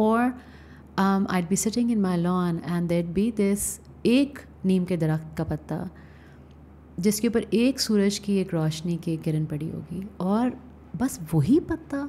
or 0.00 0.34
um, 0.98 1.26
I'd 1.30 1.48
be 1.48 1.56
sitting 1.56 1.90
in 1.90 2.00
my 2.00 2.16
lawn 2.16 2.62
and 2.64 2.88
there'd 2.88 3.14
be 3.14 3.30
this 3.30 3.80
एक 4.06 4.38
नीम 4.66 4.84
के 4.84 4.96
दरख्त 4.96 5.34
का 5.38 5.44
पत्ता 5.44 5.78
जिसके 7.00 7.28
ऊपर 7.28 7.46
एक 7.54 7.80
सूरज 7.80 8.18
की 8.26 8.36
एक 8.40 8.54
रोशनी 8.54 8.96
की 9.04 9.12
एक 9.12 9.22
किरण 9.22 9.44
पड़ी 9.46 9.68
होगी 9.70 10.06
और 10.20 10.52
बस 10.96 11.18
वही 11.32 11.58
पत्ता 11.70 12.08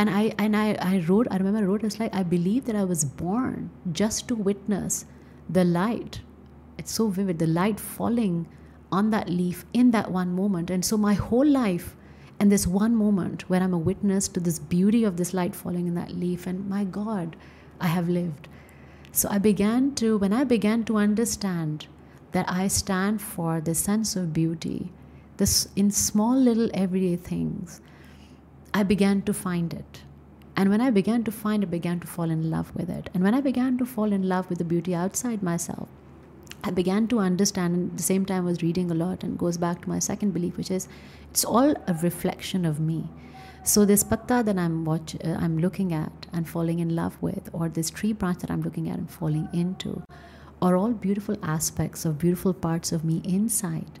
and 0.00 0.08
I 0.08 0.34
and 0.38 0.56
I, 0.56 0.74
I 0.80 0.98
wrote 1.06 1.28
I 1.30 1.36
remember 1.36 1.60
I 1.60 1.68
wrote 1.68 1.84
it's 1.84 2.00
like 2.00 2.14
I 2.14 2.22
believe 2.22 2.64
that 2.66 2.76
I 2.76 2.84
was 2.84 3.04
born 3.04 3.70
just 3.92 4.28
to 4.28 4.34
witness 4.34 5.04
the 5.48 5.64
light. 5.64 6.20
It's 6.78 6.92
so 6.92 7.08
vivid, 7.08 7.38
the 7.38 7.46
light 7.46 7.80
falling 7.80 8.46
on 8.90 9.10
that 9.10 9.28
leaf 9.28 9.64
in 9.72 9.90
that 9.90 10.10
one 10.10 10.34
moment. 10.34 10.70
And 10.70 10.84
so 10.84 10.96
my 10.96 11.14
whole 11.14 11.46
life 11.46 11.96
and 12.39 12.51
this 12.51 12.67
one 12.67 12.95
moment 12.95 13.49
where 13.49 13.61
I'm 13.61 13.73
a 13.73 13.77
witness 13.77 14.27
to 14.29 14.39
this 14.39 14.59
beauty 14.59 15.03
of 15.03 15.17
this 15.17 15.33
light 15.33 15.55
falling 15.55 15.87
in 15.87 15.95
that 15.95 16.11
leaf, 16.11 16.47
and 16.47 16.69
my 16.69 16.83
God, 16.83 17.35
I 17.79 17.87
have 17.87 18.09
lived. 18.09 18.47
So 19.11 19.29
I 19.31 19.37
began 19.37 19.95
to, 19.95 20.17
when 20.17 20.33
I 20.33 20.43
began 20.43 20.83
to 20.85 20.97
understand 20.97 21.87
that 22.33 22.45
I 22.49 22.67
stand 22.67 23.21
for 23.21 23.61
the 23.61 23.73
sense 23.73 24.15
of 24.17 24.33
beauty, 24.33 24.91
this 25.37 25.69
in 25.75 25.91
small 25.91 26.35
little 26.35 26.69
everyday 26.73 27.15
things, 27.15 27.79
I 28.73 28.83
began 28.83 29.21
to 29.21 29.33
find 29.33 29.73
it. 29.73 30.01
And 30.57 30.69
when 30.69 30.81
I 30.81 30.89
began 30.89 31.23
to 31.23 31.31
find 31.31 31.63
it, 31.63 31.67
I 31.67 31.69
began 31.69 31.99
to 32.01 32.07
fall 32.07 32.29
in 32.29 32.49
love 32.49 32.75
with 32.75 32.89
it. 32.89 33.09
And 33.13 33.23
when 33.23 33.33
I 33.33 33.41
began 33.41 33.77
to 33.77 33.85
fall 33.85 34.11
in 34.11 34.27
love 34.27 34.49
with 34.49 34.57
the 34.57 34.65
beauty 34.65 34.93
outside 34.93 35.41
myself, 35.41 35.87
I 36.67 36.71
began 36.71 37.07
to 37.09 37.19
understand, 37.19 37.75
and 37.75 37.91
at 37.91 37.97
the 37.97 38.03
same 38.03 38.25
time, 38.25 38.43
I 38.43 38.49
was 38.49 38.63
reading 38.63 38.89
a 38.89 38.95
lot, 38.95 39.23
and 39.23 39.37
goes 39.37 39.57
back 39.57 39.81
to 39.81 39.89
my 39.89 39.99
second 39.99 40.31
belief, 40.31 40.57
which 40.57 40.71
is 40.71 40.87
it's 41.29 41.45
all 41.45 41.75
a 41.87 41.93
reflection 42.01 42.65
of 42.65 42.79
me. 42.79 43.07
So 43.63 43.85
this 43.85 44.03
patta 44.03 44.41
that 44.43 44.57
I'm 44.57 44.85
watch, 44.85 45.15
uh, 45.23 45.35
I'm 45.39 45.59
looking 45.59 45.93
at 45.93 46.27
and 46.33 46.47
falling 46.47 46.79
in 46.79 46.95
love 46.95 47.17
with, 47.21 47.49
or 47.53 47.69
this 47.69 47.89
tree 47.89 48.13
branch 48.13 48.39
that 48.39 48.49
I'm 48.49 48.61
looking 48.61 48.89
at 48.89 48.97
and 48.97 49.09
falling 49.09 49.47
into, 49.53 50.03
are 50.61 50.75
all 50.75 50.91
beautiful 50.91 51.37
aspects 51.43 52.05
of 52.05 52.17
beautiful 52.17 52.53
parts 52.53 52.91
of 52.91 53.03
me 53.03 53.21
inside, 53.23 53.99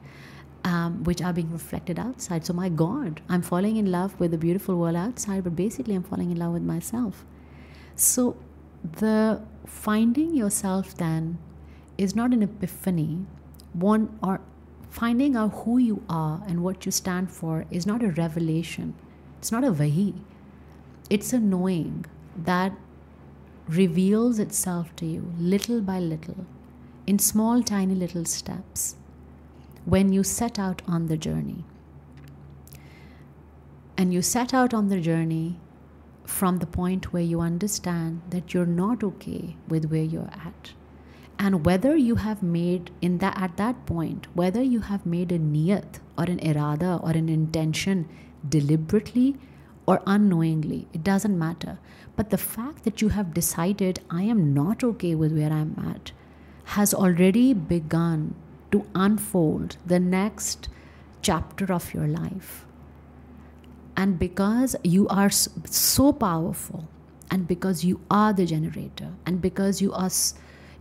um, 0.63 1.03
which 1.03 1.21
are 1.21 1.33
being 1.33 1.51
reflected 1.51 1.99
outside. 1.99 2.45
So 2.45 2.53
my 2.53 2.69
God, 2.69 3.21
I'm 3.29 3.41
falling 3.41 3.77
in 3.77 3.91
love 3.91 4.19
with 4.19 4.31
the 4.31 4.37
beautiful 4.37 4.75
world 4.75 4.95
outside, 4.95 5.43
but 5.43 5.55
basically 5.55 5.95
I'm 5.95 6.03
falling 6.03 6.31
in 6.31 6.37
love 6.37 6.53
with 6.53 6.63
myself. 6.63 7.25
So 7.95 8.37
the 8.83 9.41
finding 9.65 10.35
yourself 10.35 10.95
then 10.95 11.37
is 11.97 12.15
not 12.15 12.33
an 12.33 12.43
epiphany. 12.43 13.25
One 13.73 14.17
or 14.21 14.41
finding 14.89 15.35
out 15.35 15.53
who 15.63 15.77
you 15.77 16.03
are 16.09 16.41
and 16.47 16.63
what 16.63 16.85
you 16.85 16.91
stand 16.91 17.31
for 17.31 17.65
is 17.69 17.85
not 17.85 18.03
a 18.03 18.11
revelation. 18.11 18.93
It's 19.39 19.51
not 19.51 19.63
a 19.63 19.71
vahi. 19.71 20.13
It's 21.09 21.33
a 21.33 21.39
knowing 21.39 22.05
that 22.37 22.73
reveals 23.67 24.39
itself 24.39 24.95
to 24.95 25.05
you 25.05 25.33
little 25.39 25.81
by 25.81 25.99
little 25.99 26.45
in 27.07 27.19
small, 27.19 27.61
tiny 27.61 27.95
little 27.95 28.25
steps 28.25 28.95
when 29.85 30.11
you 30.11 30.23
set 30.23 30.57
out 30.57 30.81
on 30.87 31.07
the 31.07 31.17
journey. 31.17 31.63
And 33.97 34.13
you 34.13 34.21
set 34.21 34.53
out 34.53 34.73
on 34.73 34.89
the 34.89 34.99
journey 34.99 35.59
from 36.25 36.57
the 36.57 36.65
point 36.65 37.13
where 37.13 37.23
you 37.23 37.39
understand 37.39 38.21
that 38.29 38.53
you're 38.53 38.65
not 38.65 39.03
okay 39.03 39.55
with 39.67 39.85
where 39.85 40.03
you're 40.03 40.31
at. 40.33 40.73
And 41.37 41.65
whether 41.65 41.95
you 41.95 42.15
have 42.15 42.41
made 42.41 42.91
in 43.01 43.17
that 43.19 43.37
at 43.39 43.57
that 43.57 43.85
point, 43.85 44.27
whether 44.33 44.63
you 44.63 44.79
have 44.79 45.05
made 45.05 45.31
a 45.31 45.39
niyat 45.39 45.99
or 46.17 46.23
an 46.23 46.39
irada 46.39 47.03
or 47.03 47.11
an 47.11 47.29
intention 47.29 48.07
deliberately 48.47 49.35
or 49.85 50.01
unknowingly, 50.07 50.87
it 50.93 51.03
doesn't 51.03 51.37
matter. 51.37 51.77
But 52.15 52.29
the 52.29 52.37
fact 52.37 52.83
that 52.85 53.01
you 53.01 53.09
have 53.09 53.33
decided 53.33 53.99
I 54.09 54.23
am 54.23 54.53
not 54.53 54.83
okay 54.83 55.13
with 55.13 55.33
where 55.37 55.51
I'm 55.51 55.75
at 55.77 56.11
has 56.65 56.93
already 56.93 57.53
begun 57.53 58.33
to 58.71 58.85
unfold 58.95 59.77
the 59.85 59.99
next 59.99 60.69
chapter 61.21 61.71
of 61.71 61.93
your 61.93 62.07
life. 62.07 62.65
And 63.97 64.17
because 64.17 64.75
you 64.83 65.07
are 65.09 65.29
so 65.29 66.11
powerful, 66.11 66.87
and 67.31 67.47
because 67.47 67.83
you 67.83 67.99
are 68.09 68.33
the 68.33 68.45
generator, 68.45 69.11
and 69.25 69.41
because 69.41 69.81
you 69.81 69.93
are 69.93 70.09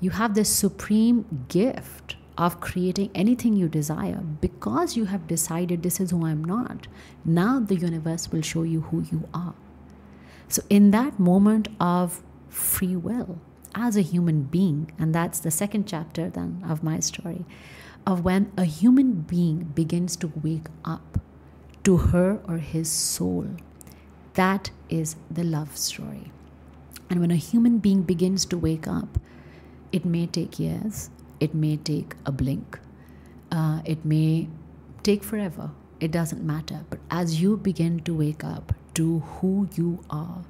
you 0.01 0.11
have 0.11 0.35
this 0.35 0.49
supreme 0.49 1.47
gift 1.49 2.17
of 2.37 2.61
creating 2.61 3.11
anything 3.15 3.55
you 3.57 3.69
desire, 3.69 4.21
because 4.41 4.97
you 4.97 5.05
have 5.07 5.27
decided 5.27 5.83
this 5.83 6.01
is 6.01 6.11
who 6.11 6.27
I'm 6.27 6.43
not, 6.43 6.89
now 7.25 7.61
the 7.61 7.77
universe 7.77 8.33
will 8.33 8.43
show 8.43 8.65
you 8.65 8.83
who 8.83 9.03
you 9.11 9.29
are. 9.33 9.55
So, 10.49 10.63
in 10.69 10.91
that 10.91 11.19
moment 11.19 11.69
of 11.81 12.23
free 12.49 12.97
will, 12.97 13.39
as 13.75 13.97
a 13.97 14.03
human 14.03 14.43
being, 14.43 14.93
and 14.99 15.15
that's 15.15 15.41
the 15.41 15.51
second 15.51 15.87
chapter 15.87 16.31
then 16.31 16.65
of 16.69 16.83
my 16.83 17.01
story, 17.01 17.45
of 18.07 18.25
when 18.25 18.53
a 18.57 18.65
human 18.65 19.23
being 19.23 19.65
begins 19.75 20.17
to 20.17 20.33
wake 20.43 20.67
up 20.85 21.19
to 21.85 21.97
her 21.97 22.41
or 22.47 22.59
his 22.59 22.91
soul. 22.91 23.47
That 24.35 24.71
is 24.89 25.17
the 25.31 25.45
love 25.45 25.77
story. 25.77 26.33
And 27.09 27.21
when 27.21 27.31
a 27.31 27.37
human 27.37 27.79
being 27.79 28.03
begins 28.03 28.45
to 28.47 28.59
wake 28.59 28.89
up, 28.89 29.19
it 29.95 30.05
may 30.05 30.27
take 30.27 30.59
years, 30.59 31.09
it 31.39 31.55
may 31.55 31.77
take 31.77 32.15
a 32.27 32.33
blink, 32.33 32.81
uh, 33.53 33.81
it 33.85 34.05
may 34.05 34.49
take 35.05 35.23
forever. 35.23 35.71
It 36.01 36.11
doesn't 36.11 36.45
matter. 36.45 36.85
But 36.91 36.99
as 37.11 37.41
you 37.41 37.57
begin 37.57 38.01
to 38.01 38.15
wake 38.15 38.43
up 38.43 38.73
to 38.95 39.21
who 39.21 39.69
you 39.77 40.05
are, 40.11 40.43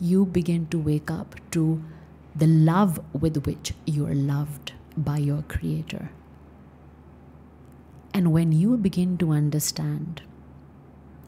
you 0.00 0.24
begin 0.24 0.68
to 0.68 0.78
wake 0.78 1.10
up 1.10 1.34
to 1.50 1.82
the 2.36 2.46
love 2.46 3.00
with 3.12 3.44
which 3.46 3.72
you 3.84 4.06
are 4.06 4.14
loved 4.14 4.72
by 4.96 5.18
your 5.18 5.42
Creator. 5.42 6.10
And 8.12 8.32
when 8.32 8.52
you 8.52 8.76
begin 8.76 9.18
to 9.18 9.32
understand, 9.32 10.22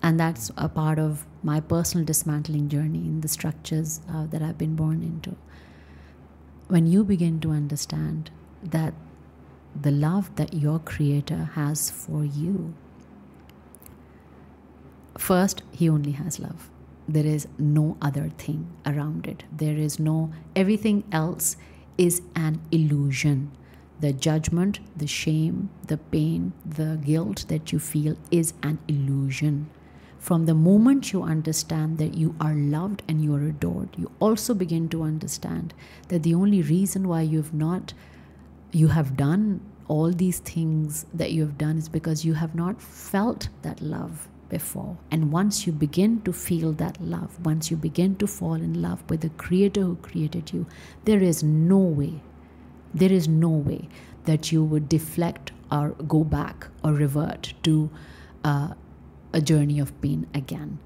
and 0.02 0.20
that's 0.20 0.52
a 0.56 0.68
part 0.68 1.00
of 1.00 1.26
my 1.42 1.58
personal 1.58 2.06
dismantling 2.06 2.68
journey 2.68 3.00
in 3.00 3.22
the 3.22 3.28
structures 3.28 4.00
uh, 4.08 4.26
that 4.26 4.40
I've 4.40 4.58
been 4.58 4.76
born 4.76 5.02
into, 5.02 5.36
when 6.68 6.86
you 6.86 7.04
begin 7.04 7.40
to 7.40 7.50
understand 7.50 8.30
that 8.62 8.94
the 9.80 9.90
love 9.90 10.34
that 10.36 10.54
your 10.54 10.78
Creator 10.78 11.50
has 11.54 11.90
for 11.90 12.24
you, 12.24 12.74
first, 15.18 15.62
He 15.70 15.88
only 15.88 16.12
has 16.12 16.40
love. 16.40 16.70
There 17.08 17.26
is 17.26 17.46
no 17.58 17.96
other 18.02 18.30
thing 18.36 18.66
around 18.84 19.26
it. 19.26 19.44
There 19.52 19.76
is 19.76 19.98
no, 19.98 20.32
everything 20.56 21.04
else 21.12 21.56
is 21.96 22.22
an 22.34 22.60
illusion 22.70 23.52
the 23.98 24.12
judgment, 24.12 24.80
the 24.94 25.06
shame, 25.06 25.70
the 25.86 25.96
pain, 25.96 26.52
the 26.64 27.00
guilt 27.02 27.46
that 27.48 27.72
you 27.72 27.78
feel 27.78 28.16
is 28.30 28.52
an 28.62 28.78
illusion. 28.88 29.70
From 30.26 30.46
the 30.46 30.54
moment 30.54 31.12
you 31.12 31.22
understand 31.22 31.98
that 31.98 32.14
you 32.14 32.34
are 32.40 32.52
loved 32.52 33.04
and 33.06 33.22
you 33.22 33.32
are 33.36 33.42
adored, 33.42 33.90
you 33.96 34.10
also 34.18 34.54
begin 34.54 34.88
to 34.88 35.04
understand 35.04 35.72
that 36.08 36.24
the 36.24 36.34
only 36.34 36.62
reason 36.62 37.06
why 37.06 37.20
you've 37.20 37.54
not, 37.54 37.94
you 38.72 38.88
have 38.88 39.16
done 39.16 39.60
all 39.86 40.10
these 40.10 40.40
things 40.40 41.06
that 41.14 41.30
you 41.30 41.42
have 41.42 41.56
done 41.56 41.78
is 41.78 41.88
because 41.88 42.24
you 42.24 42.34
have 42.34 42.56
not 42.56 42.82
felt 42.82 43.50
that 43.62 43.80
love 43.80 44.26
before. 44.48 44.98
And 45.12 45.30
once 45.30 45.64
you 45.64 45.72
begin 45.72 46.22
to 46.22 46.32
feel 46.32 46.72
that 46.72 47.00
love, 47.00 47.38
once 47.46 47.70
you 47.70 47.76
begin 47.76 48.16
to 48.16 48.26
fall 48.26 48.54
in 48.54 48.82
love 48.82 49.08
with 49.08 49.20
the 49.20 49.28
Creator 49.28 49.82
who 49.82 49.94
created 49.96 50.52
you, 50.52 50.66
there 51.04 51.22
is 51.22 51.44
no 51.44 51.78
way 51.78 52.20
there 52.96 53.12
is 53.12 53.28
no 53.28 53.50
way 53.50 53.88
that 54.24 54.50
you 54.50 54.64
would 54.64 54.88
deflect 54.88 55.52
or 55.70 55.90
go 56.08 56.24
back 56.24 56.66
or 56.82 56.92
revert 56.92 57.52
to 57.62 57.90
uh, 58.42 58.72
a 59.36 59.40
journey 59.40 59.78
of 59.78 59.92
pain 60.00 60.26
again. 60.34 60.78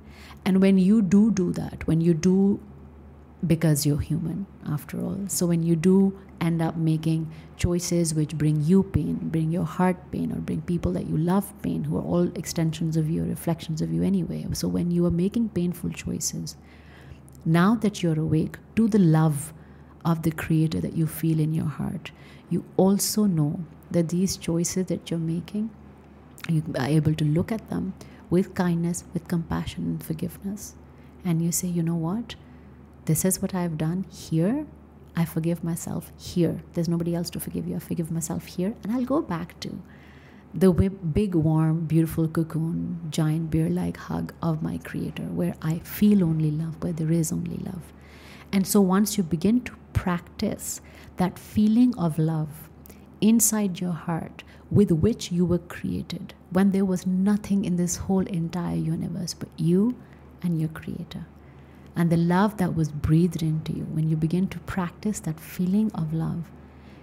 And 0.44 0.60
when 0.60 0.76
you 0.78 1.00
do 1.02 1.30
do 1.30 1.52
that, 1.52 1.86
when 1.86 2.00
you 2.00 2.14
do, 2.14 2.60
because 3.46 3.86
you're 3.86 4.00
human 4.00 4.46
after 4.66 5.00
all, 5.00 5.20
so 5.28 5.46
when 5.46 5.62
you 5.62 5.76
do 5.76 6.18
end 6.40 6.60
up 6.60 6.76
making 6.76 7.30
choices 7.56 8.12
which 8.14 8.36
bring 8.36 8.62
you 8.62 8.82
pain, 8.82 9.18
bring 9.34 9.52
your 9.52 9.64
heart 9.64 10.10
pain, 10.10 10.32
or 10.32 10.36
bring 10.36 10.62
people 10.62 10.92
that 10.92 11.06
you 11.06 11.16
love 11.16 11.52
pain, 11.62 11.84
who 11.84 11.96
are 11.96 12.02
all 12.02 12.28
extensions 12.34 12.96
of 12.96 13.08
you, 13.08 13.24
reflections 13.24 13.80
of 13.82 13.92
you 13.92 14.02
anyway. 14.02 14.46
So 14.52 14.66
when 14.66 14.90
you 14.90 15.06
are 15.06 15.10
making 15.10 15.50
painful 15.50 15.90
choices, 15.90 16.56
now 17.44 17.74
that 17.76 18.02
you're 18.02 18.18
awake 18.18 18.58
to 18.76 18.88
the 18.88 18.98
love 18.98 19.52
of 20.04 20.22
the 20.22 20.30
Creator 20.30 20.80
that 20.80 20.96
you 20.96 21.06
feel 21.06 21.38
in 21.38 21.54
your 21.54 21.66
heart, 21.66 22.10
you 22.48 22.64
also 22.76 23.26
know 23.26 23.60
that 23.90 24.08
these 24.08 24.36
choices 24.36 24.86
that 24.86 25.10
you're 25.10 25.20
making, 25.20 25.70
you 26.48 26.64
are 26.78 26.86
able 26.86 27.14
to 27.14 27.24
look 27.24 27.52
at 27.52 27.68
them 27.68 27.92
with 28.30 28.54
kindness, 28.54 29.04
with 29.12 29.28
compassion, 29.28 29.84
and 29.84 30.02
forgiveness. 30.02 30.74
And 31.24 31.42
you 31.42 31.52
say, 31.52 31.68
you 31.68 31.82
know 31.82 31.96
what? 31.96 32.36
This 33.04 33.24
is 33.24 33.42
what 33.42 33.54
I've 33.54 33.76
done 33.76 34.06
here. 34.08 34.66
I 35.16 35.24
forgive 35.24 35.64
myself 35.64 36.12
here. 36.16 36.62
There's 36.72 36.88
nobody 36.88 37.14
else 37.14 37.28
to 37.30 37.40
forgive 37.40 37.66
you. 37.66 37.76
I 37.76 37.80
forgive 37.80 38.10
myself 38.10 38.46
here. 38.46 38.74
And 38.82 38.92
I'll 38.92 39.04
go 39.04 39.20
back 39.20 39.58
to 39.60 39.82
the 40.54 40.72
big, 40.72 41.34
warm, 41.34 41.86
beautiful 41.86 42.26
cocoon, 42.28 43.00
giant 43.10 43.50
bear 43.50 43.68
like 43.68 43.96
hug 43.96 44.32
of 44.42 44.62
my 44.62 44.78
Creator, 44.78 45.24
where 45.24 45.54
I 45.62 45.78
feel 45.80 46.24
only 46.24 46.50
love, 46.50 46.82
where 46.82 46.92
there 46.92 47.12
is 47.12 47.32
only 47.32 47.58
love. 47.58 47.92
And 48.52 48.66
so 48.66 48.80
once 48.80 49.16
you 49.16 49.22
begin 49.22 49.60
to 49.62 49.72
practice 49.92 50.80
that 51.18 51.38
feeling 51.38 51.96
of 51.96 52.18
love 52.18 52.68
inside 53.20 53.80
your 53.80 53.92
heart 53.92 54.42
with 54.70 54.90
which 54.90 55.30
you 55.30 55.44
were 55.44 55.58
created, 55.58 56.34
when 56.50 56.70
there 56.70 56.84
was 56.84 57.06
nothing 57.06 57.64
in 57.64 57.76
this 57.76 57.96
whole 57.96 58.26
entire 58.26 58.76
universe 58.76 59.34
but 59.34 59.48
you 59.56 59.96
and 60.42 60.60
your 60.60 60.68
Creator. 60.70 61.26
And 61.96 62.10
the 62.10 62.16
love 62.16 62.56
that 62.58 62.74
was 62.74 62.90
breathed 62.90 63.42
into 63.42 63.72
you, 63.72 63.84
when 63.84 64.08
you 64.08 64.16
begin 64.16 64.48
to 64.48 64.58
practice 64.60 65.20
that 65.20 65.40
feeling 65.40 65.90
of 65.92 66.12
love, 66.12 66.50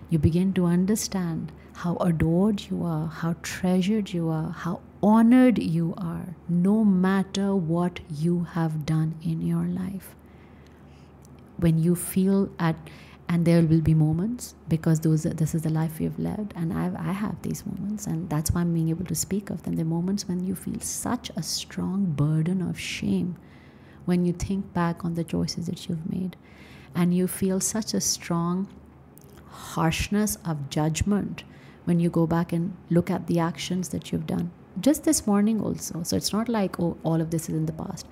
you 0.10 0.18
begin 0.18 0.54
to 0.54 0.66
understand 0.66 1.52
how 1.74 1.98
adored 1.98 2.64
you 2.70 2.84
are, 2.84 3.08
how 3.08 3.36
treasured 3.42 4.14
you 4.14 4.30
are, 4.30 4.52
how 4.52 4.82
honored 5.04 5.60
you 5.60 5.94
are, 5.98 6.36
no 6.48 6.84
matter 6.84 7.56
what 7.56 8.00
you 8.10 8.44
have 8.44 8.86
done 8.86 9.16
in 9.22 9.42
your 9.42 9.66
life 9.66 10.16
when 11.58 11.78
you 11.78 11.96
feel 11.96 12.50
at 12.60 12.76
and 13.30 13.46
there 13.46 13.62
will 13.62 13.82
be 13.82 13.94
moments 13.94 14.56
because 14.70 15.02
those 15.02 15.24
this 15.24 15.54
is 15.54 15.64
the 15.64 15.70
life 15.70 16.00
you've 16.00 16.18
lived 16.18 16.54
and 16.56 16.72
I've, 16.72 16.96
i 16.96 17.12
have 17.12 17.42
these 17.42 17.66
moments 17.66 18.08
and 18.08 18.30
that's 18.30 18.52
why 18.52 18.62
i'm 18.62 18.74
being 18.74 18.90
able 18.90 19.06
to 19.06 19.16
speak 19.16 19.50
of 19.50 19.64
them. 19.64 19.76
The 19.76 19.84
moments 19.84 20.28
when 20.28 20.46
you 20.46 20.56
feel 20.56 20.80
such 20.80 21.30
a 21.36 21.44
strong 21.44 22.06
burden 22.06 22.62
of 22.62 22.80
shame 22.80 23.36
when 24.08 24.26
you 24.26 24.32
think 24.32 24.74
back 24.74 25.04
on 25.04 25.16
the 25.16 25.24
choices 25.24 25.66
that 25.66 25.88
you've 25.88 26.10
made. 26.10 26.38
And 26.96 27.14
you 27.14 27.28
feel 27.28 27.60
such 27.60 27.94
a 27.94 28.02
strong 28.02 28.70
harshness 29.50 30.38
of 30.46 30.70
judgment 30.70 31.44
when 31.84 32.00
you 32.00 32.10
go 32.10 32.26
back 32.26 32.54
and 32.54 32.76
look 32.90 33.12
at 33.12 33.28
the 33.28 33.40
actions 33.40 33.90
that 33.90 34.12
you've 34.12 34.26
done. 34.26 34.52
Just 34.80 35.04
this 35.04 35.28
morning 35.28 35.62
also. 35.62 36.04
So 36.04 36.16
it's 36.16 36.32
not 36.32 36.48
like 36.48 36.80
oh 36.80 36.98
all 37.04 37.20
of 37.22 37.30
this 37.32 37.50
is 37.50 37.56
in 37.56 37.66
the 37.66 37.74
past 37.74 38.08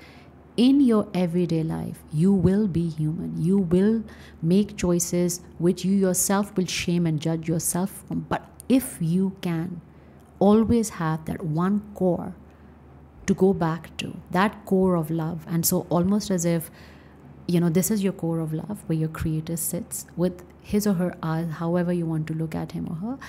in 0.58 0.82
your 0.82 1.08
everyday 1.14 1.64
life, 1.64 2.04
you 2.14 2.32
will 2.32 2.68
be 2.68 2.90
human. 2.90 3.42
You 3.42 3.58
will 3.58 4.04
make 4.42 4.78
choices 4.78 5.42
which 5.58 5.84
you 5.84 5.94
yourself 5.94 6.56
will 6.56 6.66
shame 6.66 7.06
and 7.06 7.20
judge 7.20 7.48
yourself 7.48 8.04
from. 8.08 8.22
But 8.22 8.48
if 8.70 8.98
you 9.00 9.36
can 9.42 9.82
always 10.40 10.90
have 10.92 11.26
that 11.26 11.44
one 11.44 11.82
core 11.94 12.36
to 13.26 13.34
go 13.34 13.54
back 13.54 13.96
to, 13.98 14.18
that 14.32 14.66
core 14.66 14.96
of 14.96 15.10
love, 15.10 15.46
and 15.48 15.66
so 15.66 15.88
almost 15.90 16.30
as 16.30 16.46
if 16.46 16.70
you 17.48 17.60
know, 17.60 17.70
this 17.70 17.92
is 17.92 18.04
your 18.04 18.14
core 18.14 18.40
of 18.40 18.54
love 18.54 18.84
where 18.88 18.98
your 18.98 19.10
creator 19.10 19.56
sits 19.56 20.08
with 20.16 20.44
his 20.62 20.88
or 20.88 20.94
her 20.94 21.16
eyes, 21.22 21.48
however 21.52 21.94
you 21.94 22.06
want 22.06 22.26
to 22.28 22.34
look 22.34 22.56
at 22.56 22.72
him 22.72 22.88
or 22.90 22.96
her, 22.96 23.20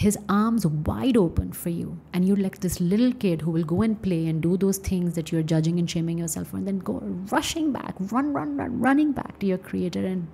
his 0.00 0.16
arms 0.30 0.66
wide 0.66 1.16
open 1.18 1.52
for 1.52 1.68
you. 1.68 1.98
And 2.14 2.26
you're 2.26 2.38
like 2.38 2.60
this 2.60 2.80
little 2.80 3.12
kid 3.12 3.42
who 3.42 3.50
will 3.50 3.64
go 3.64 3.82
and 3.82 4.00
play 4.00 4.28
and 4.28 4.40
do 4.40 4.56
those 4.56 4.78
things 4.78 5.14
that 5.14 5.30
you're 5.30 5.42
judging 5.42 5.78
and 5.78 5.90
shaming 5.90 6.16
yourself 6.16 6.48
for, 6.48 6.56
and 6.56 6.66
then 6.66 6.78
go 6.78 7.00
rushing 7.30 7.70
back, 7.70 7.94
run, 7.98 8.32
run, 8.32 8.56
run, 8.56 8.80
running 8.80 9.12
back 9.12 9.38
to 9.40 9.46
your 9.46 9.58
creator, 9.58 10.04
and 10.06 10.26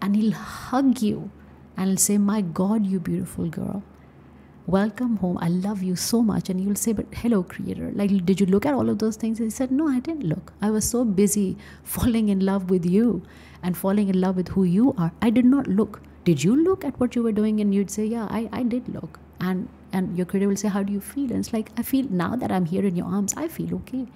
and 0.00 0.16
he'll 0.16 0.32
hug 0.32 1.02
you 1.02 1.30
and 1.76 1.90
he'll 1.90 1.98
say, 1.98 2.16
My 2.16 2.40
God, 2.40 2.86
you 2.86 3.00
beautiful 3.00 3.48
girl. 3.48 3.82
Welcome 4.66 5.18
home. 5.18 5.36
I 5.42 5.48
love 5.48 5.82
you 5.82 5.94
so 5.94 6.22
much. 6.22 6.48
And 6.48 6.58
you'll 6.58 6.76
say 6.76 6.94
but 6.94 7.06
hello 7.14 7.42
creator. 7.42 7.90
Like 7.94 8.24
did 8.24 8.40
you 8.40 8.46
look 8.46 8.64
at 8.64 8.72
all 8.72 8.88
of 8.88 8.98
those 8.98 9.16
things? 9.16 9.40
And 9.40 9.48
he 9.48 9.50
said 9.50 9.70
no 9.72 9.88
i 9.88 9.98
didn't 9.98 10.22
look. 10.22 10.54
I 10.62 10.70
was 10.70 10.88
so 10.88 11.04
busy 11.04 11.58
falling 11.82 12.30
in 12.30 12.40
love 12.40 12.70
with 12.70 12.86
you 12.86 13.22
and 13.62 13.76
falling 13.76 14.08
in 14.08 14.18
love 14.22 14.36
with 14.36 14.48
who 14.56 14.64
you 14.64 14.94
are. 14.96 15.12
I 15.20 15.28
did 15.28 15.44
not 15.44 15.66
look 15.66 16.00
did 16.24 16.42
you 16.44 16.56
look 16.56 16.84
at 16.84 16.98
what 17.00 17.16
you 17.16 17.22
were 17.22 17.32
doing 17.32 17.60
and 17.60 17.74
you'd 17.74 17.90
say 17.90 18.04
yeah 18.04 18.26
i, 18.30 18.48
I 18.52 18.62
did 18.62 18.88
look 18.88 19.18
and 19.40 19.68
and 19.92 20.16
your 20.16 20.26
creator 20.26 20.48
will 20.48 20.56
say 20.56 20.68
how 20.68 20.82
do 20.82 20.92
you 20.92 21.00
feel 21.00 21.30
and 21.30 21.38
it's 21.40 21.52
like 21.52 21.70
i 21.76 21.82
feel 21.82 22.06
now 22.08 22.36
that 22.36 22.52
i'm 22.52 22.64
here 22.64 22.84
in 22.84 22.96
your 22.96 23.06
arms 23.06 23.34
i 23.36 23.48
feel 23.48 23.74
okay 23.74 24.06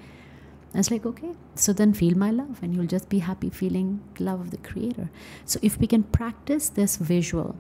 and 0.73 0.81
it's 0.81 0.91
like 0.91 1.07
okay 1.07 1.33
so 1.55 1.73
then 1.73 1.93
feel 1.93 2.17
my 2.17 2.31
love 2.31 2.63
and 2.63 2.75
you'll 2.75 2.87
just 2.87 3.09
be 3.09 3.19
happy 3.19 3.51
feeling 3.51 4.01
love 4.19 4.41
of 4.41 4.51
the 4.51 4.59
creator 4.59 5.11
so 5.45 5.59
if 5.63 5.79
we 5.79 5.87
can 5.87 6.03
practice 6.03 6.69
this 6.69 6.97
visual 6.97 7.57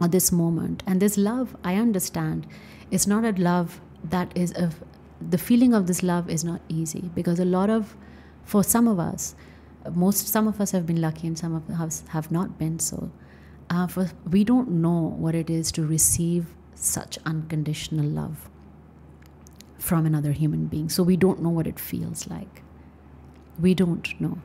or 0.00 0.08
this 0.08 0.32
moment. 0.32 0.82
And 0.86 1.00
this 1.00 1.16
love, 1.16 1.56
I 1.64 1.76
understand, 1.76 2.46
is 2.90 3.06
not 3.06 3.24
a 3.24 3.32
love 3.32 3.80
that 4.04 4.30
is 4.36 4.52
a, 4.52 4.70
the 5.30 5.38
feeling 5.38 5.74
of 5.74 5.86
this 5.86 6.02
love 6.02 6.28
is 6.30 6.44
not 6.44 6.60
easy 6.68 7.10
because 7.14 7.40
a 7.40 7.44
lot 7.44 7.70
of, 7.70 7.96
for 8.44 8.62
some 8.62 8.86
of 8.86 8.98
us, 8.98 9.34
most 9.94 10.28
some 10.28 10.48
of 10.48 10.60
us 10.60 10.72
have 10.72 10.86
been 10.86 11.00
lucky 11.00 11.26
and 11.26 11.38
some 11.38 11.54
of 11.54 11.68
us 11.80 12.04
have 12.08 12.30
not 12.30 12.58
been 12.58 12.78
so. 12.78 13.10
Uh, 13.68 13.86
for 13.86 14.10
we 14.30 14.44
don't 14.44 14.70
know 14.70 15.14
what 15.18 15.34
it 15.34 15.50
is 15.50 15.72
to 15.72 15.84
receive 15.84 16.54
such 16.74 17.18
unconditional 17.26 18.04
love 18.06 18.48
from 19.78 20.06
another 20.06 20.32
human 20.32 20.66
being. 20.66 20.88
So 20.88 21.02
we 21.02 21.16
don't 21.16 21.42
know 21.42 21.50
what 21.50 21.66
it 21.66 21.78
feels 21.78 22.28
like. 22.28 22.62
We 23.58 23.74
don't 23.74 24.20
know. 24.20 24.38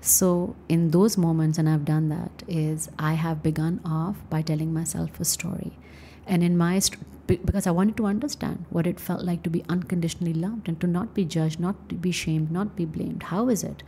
So, 0.00 0.54
in 0.68 0.90
those 0.90 1.18
moments, 1.18 1.58
and 1.58 1.68
I've 1.68 1.84
done 1.84 2.10
that, 2.10 2.44
is 2.46 2.88
I 2.98 3.14
have 3.14 3.42
begun 3.42 3.80
off 3.84 4.16
by 4.30 4.40
telling 4.42 4.72
myself 4.72 5.18
a 5.18 5.24
story. 5.24 5.72
And 6.26 6.44
in 6.44 6.56
my, 6.56 6.78
st- 6.78 7.00
because 7.26 7.66
I 7.66 7.72
wanted 7.72 7.96
to 7.96 8.06
understand 8.06 8.66
what 8.70 8.86
it 8.86 9.00
felt 9.00 9.24
like 9.24 9.42
to 9.42 9.50
be 9.50 9.64
unconditionally 9.68 10.32
loved 10.32 10.68
and 10.68 10.80
to 10.80 10.86
not 10.86 11.12
be 11.12 11.24
judged, 11.24 11.58
not 11.58 11.88
to 11.88 11.96
be 11.96 12.12
shamed, 12.12 12.52
not 12.52 12.76
be 12.76 12.84
blamed. 12.84 13.24
How 13.24 13.48
is 13.48 13.64
it? 13.64 13.82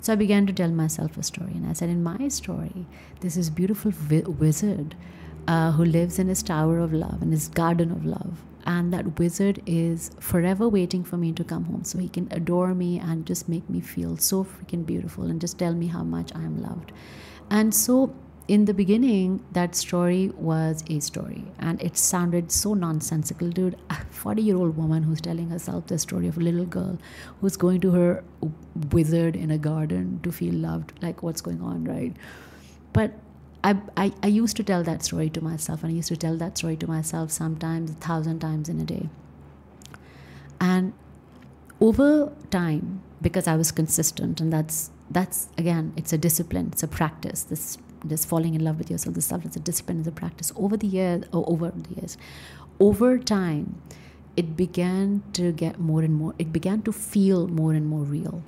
So 0.00 0.12
I 0.12 0.16
began 0.16 0.46
to 0.46 0.52
tell 0.52 0.70
myself 0.70 1.16
a 1.16 1.22
story. 1.22 1.52
And 1.52 1.66
I 1.68 1.72
said, 1.72 1.88
in 1.88 2.02
my 2.02 2.28
story, 2.28 2.86
this 3.20 3.36
is 3.36 3.50
beautiful 3.50 3.90
vi- 3.90 4.22
wizard 4.22 4.94
uh, 5.46 5.72
who 5.72 5.84
lives 5.84 6.18
in 6.18 6.28
his 6.28 6.42
tower 6.42 6.78
of 6.78 6.92
love, 6.92 7.22
in 7.22 7.32
his 7.32 7.48
garden 7.48 7.90
of 7.90 8.04
love 8.04 8.44
and 8.68 8.92
that 8.92 9.18
wizard 9.18 9.62
is 9.64 10.10
forever 10.20 10.68
waiting 10.68 11.02
for 11.02 11.16
me 11.16 11.32
to 11.32 11.42
come 11.42 11.64
home 11.64 11.84
so 11.84 11.98
he 11.98 12.08
can 12.08 12.28
adore 12.30 12.74
me 12.74 12.98
and 12.98 13.24
just 13.24 13.48
make 13.48 13.68
me 13.70 13.80
feel 13.80 14.18
so 14.18 14.44
freaking 14.44 14.84
beautiful 14.84 15.24
and 15.24 15.40
just 15.40 15.58
tell 15.58 15.72
me 15.72 15.86
how 15.86 16.02
much 16.02 16.34
I 16.34 16.42
am 16.42 16.60
loved. 16.60 16.92
And 17.50 17.74
so 17.74 18.14
in 18.48 18.64
the 18.64 18.72
beginning, 18.72 19.44
that 19.52 19.74
story 19.74 20.30
was 20.34 20.82
a 20.88 21.00
story, 21.00 21.44
and 21.58 21.80
it 21.82 21.98
sounded 21.98 22.50
so 22.50 22.72
nonsensical, 22.72 23.50
dude. 23.50 23.76
A 23.90 23.96
40 24.10 24.40
year 24.40 24.56
old 24.56 24.74
woman 24.76 25.02
who's 25.02 25.20
telling 25.20 25.50
herself 25.50 25.86
the 25.86 25.98
story 25.98 26.28
of 26.28 26.38
a 26.38 26.40
little 26.40 26.64
girl 26.64 26.98
who's 27.40 27.58
going 27.58 27.82
to 27.82 27.90
her 27.90 28.24
wizard 28.90 29.36
in 29.36 29.50
a 29.50 29.58
garden 29.58 30.20
to 30.22 30.32
feel 30.32 30.54
loved. 30.54 30.94
Like, 31.02 31.22
what's 31.22 31.42
going 31.42 31.60
on, 31.60 31.84
right? 31.84 32.16
But 32.94 33.12
I, 33.62 33.76
I, 33.98 34.12
I 34.22 34.28
used 34.28 34.56
to 34.56 34.64
tell 34.64 34.82
that 34.82 35.02
story 35.02 35.28
to 35.30 35.42
myself, 35.42 35.82
and 35.82 35.92
I 35.92 35.94
used 35.94 36.08
to 36.08 36.16
tell 36.16 36.36
that 36.38 36.56
story 36.56 36.76
to 36.78 36.86
myself 36.86 37.30
sometimes 37.30 37.90
a 37.90 37.94
thousand 37.94 38.38
times 38.38 38.70
in 38.70 38.80
a 38.80 38.84
day. 38.84 39.10
And 40.58 40.94
over 41.80 42.32
time, 42.50 43.02
because 43.20 43.46
I 43.46 43.56
was 43.56 43.72
consistent, 43.72 44.40
and 44.40 44.50
that's 44.50 44.90
that's 45.10 45.48
again, 45.58 45.92
it's 45.96 46.14
a 46.14 46.18
discipline, 46.18 46.70
it's 46.72 46.82
a 46.82 46.88
practice. 46.88 47.42
This 47.42 47.76
this 48.04 48.24
falling 48.24 48.54
in 48.54 48.64
love 48.64 48.78
with 48.78 48.90
yourself, 48.90 49.14
this 49.14 49.26
stuff, 49.26 49.44
it's 49.44 49.56
a 49.56 49.60
discipline, 49.60 49.98
it's 50.00 50.08
a 50.08 50.12
practice. 50.12 50.52
Over 50.56 50.76
the 50.76 50.86
years, 50.86 51.24
or 51.32 51.48
over 51.48 51.70
the 51.70 51.94
years, 51.94 52.16
over 52.80 53.18
time, 53.18 53.80
it 54.36 54.56
began 54.56 55.22
to 55.32 55.52
get 55.52 55.80
more 55.80 56.02
and 56.02 56.14
more. 56.14 56.34
It 56.38 56.52
began 56.52 56.82
to 56.82 56.92
feel 56.92 57.48
more 57.48 57.72
and 57.72 57.86
more 57.86 58.02
real 58.02 58.42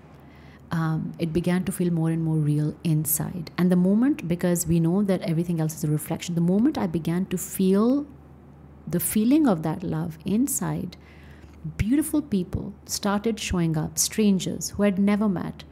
um, 0.71 1.15
it 1.19 1.33
began 1.33 1.65
to 1.65 1.73
feel 1.73 1.93
more 1.93 2.11
and 2.11 2.23
more 2.25 2.37
real 2.37 2.75
inside. 2.85 3.51
And 3.59 3.73
the 3.73 3.77
moment, 3.77 4.29
because 4.29 4.67
we 4.67 4.79
know 4.79 5.03
that 5.03 5.21
everything 5.23 5.61
else 5.61 5.75
is 5.75 5.85
a 5.85 5.89
reflection, 5.89 6.35
the 6.35 6.41
moment 6.41 6.79
I 6.79 6.87
began 6.87 7.27
to 7.27 7.39
feel 7.39 8.07
the 8.87 9.01
feeling 9.01 9.49
of 9.49 9.63
that 9.63 9.83
love 9.83 10.19
inside, 10.25 10.97
beautiful 11.77 12.23
people 12.23 12.73
started 12.87 13.41
showing 13.41 13.77
up, 13.77 13.99
strangers 13.99 14.71
who 14.71 14.85
had 14.85 14.99
never 14.99 15.29
met 15.29 15.65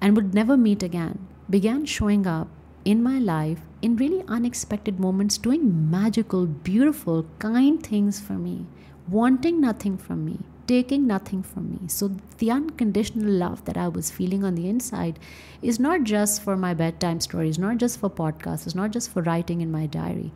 and 0.00 0.16
would 0.16 0.34
never 0.34 0.56
meet 0.56 0.82
again, 0.82 1.26
began 1.48 1.84
showing 1.84 2.26
up 2.26 2.48
in 2.86 3.02
my 3.02 3.18
life 3.18 3.60
in 3.82 3.96
really 3.96 4.24
unexpected 4.28 4.98
moments, 4.98 5.36
doing 5.36 5.90
magical, 5.90 6.46
beautiful, 6.46 7.26
kind 7.38 7.82
things 7.82 8.20
for 8.20 8.34
me, 8.34 8.66
wanting 9.08 9.60
nothing 9.60 9.98
from 9.98 10.24
me 10.24 10.38
taking 10.66 11.06
nothing 11.06 11.42
from 11.42 11.70
me. 11.70 11.78
So, 11.88 12.16
the 12.38 12.50
unconditional 12.50 13.30
love 13.30 13.64
that 13.64 13.76
I 13.76 13.88
was 13.88 14.10
feeling 14.10 14.44
on 14.44 14.54
the 14.54 14.68
inside 14.68 15.18
is 15.62 15.78
not 15.78 16.04
just 16.04 16.42
for 16.42 16.56
my 16.56 16.74
bedtime 16.74 17.20
stories, 17.20 17.58
not 17.58 17.78
just 17.78 18.00
for 18.00 18.10
podcasts, 18.10 18.66
it's 18.66 18.74
not 18.74 18.90
just 18.90 19.10
for 19.10 19.22
writing 19.22 19.60
in 19.60 19.70
my 19.70 19.86
diary. 19.86 20.32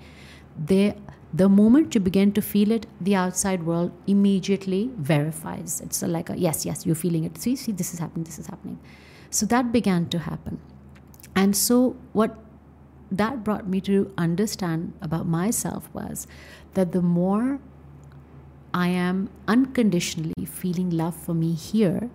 They, 0.57 0.95
the 1.33 1.49
moment 1.49 1.95
you 1.95 2.01
begin 2.01 2.33
to 2.33 2.43
feel 2.43 2.71
it, 2.71 2.87
the 3.01 3.15
outside 3.15 3.65
world 3.65 3.93
immediately 4.07 4.91
verifies. 4.97 5.81
It's 5.81 6.03
like 6.03 6.31
a 6.31 6.37
yes, 6.37 6.65
yes, 6.67 6.87
you're 6.87 6.95
feeling 6.95 7.25
it. 7.25 7.39
See, 7.39 7.57
see, 7.57 7.73
this 7.73 7.93
is 7.93 8.01
happening, 8.01 8.25
this 8.25 8.39
is 8.39 8.47
happening. 8.47 8.79
So 9.31 9.47
that 9.47 9.73
began 9.73 10.09
to 10.09 10.19
happen. 10.19 10.61
And 11.35 11.57
so, 11.57 11.97
what 12.13 12.39
that 13.11 13.43
brought 13.43 13.67
me 13.67 13.81
to 13.83 14.13
understand 14.17 14.93
about 15.01 15.27
myself 15.27 15.89
was 15.93 16.27
that 16.75 16.93
the 16.93 17.03
more 17.03 17.59
I 18.73 18.89
am 18.89 19.31
unconditionally 19.49 20.47
feeling 20.47 20.91
love 20.91 21.17
for 21.17 21.35
me 21.35 21.53
here, 21.55 22.09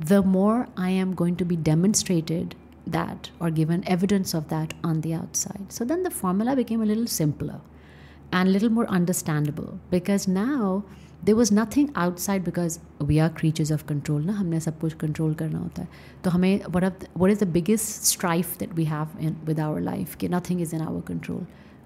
the 0.00 0.22
more 0.22 0.68
I 0.76 0.90
am 0.90 1.14
going 1.14 1.36
to 1.36 1.44
be 1.44 1.54
demonstrated 1.56 2.56
that 2.86 3.30
or 3.38 3.50
given 3.50 3.86
evidence 3.86 4.34
of 4.34 4.48
that 4.48 4.74
on 4.82 5.02
the 5.02 5.14
outside. 5.14 5.66
So 5.72 5.84
then 5.84 6.02
the 6.02 6.10
formula 6.10 6.56
became 6.56 6.82
a 6.82 6.86
little 6.86 7.06
simpler 7.06 7.60
and 8.32 8.48
a 8.48 8.52
little 8.52 8.70
more 8.70 8.88
understandable 8.88 9.78
because 9.90 10.26
now 10.26 10.84
there 11.23 11.35
was 11.35 11.51
nothing 11.51 11.91
outside 11.95 12.43
because 12.43 12.79
we 12.99 13.19
are 13.19 13.29
creatures 13.29 13.71
of 13.71 13.85
control 13.87 14.25
ना 14.25 14.33
हमने 14.33 14.59
सब 14.59 14.79
कुछ 14.79 14.95
control 15.03 15.35
करना 15.35 15.59
होता 15.59 15.81
है 15.81 15.87
तो 16.23 16.29
हमें 16.29 16.63
what, 16.71 16.83
the, 16.83 17.07
what 17.15 17.31
is 17.31 17.39
the 17.39 17.51
biggest 17.57 18.05
strife 18.05 18.57
that 18.57 18.75
we 18.75 18.85
have 18.85 19.07
in, 19.19 19.35
with 19.45 19.59
our 19.59 19.81
life 19.81 20.17
कि 20.17 20.29
nothing 20.29 20.59
is 20.59 20.73
in 20.73 20.81
our 20.81 21.01
control 21.01 21.45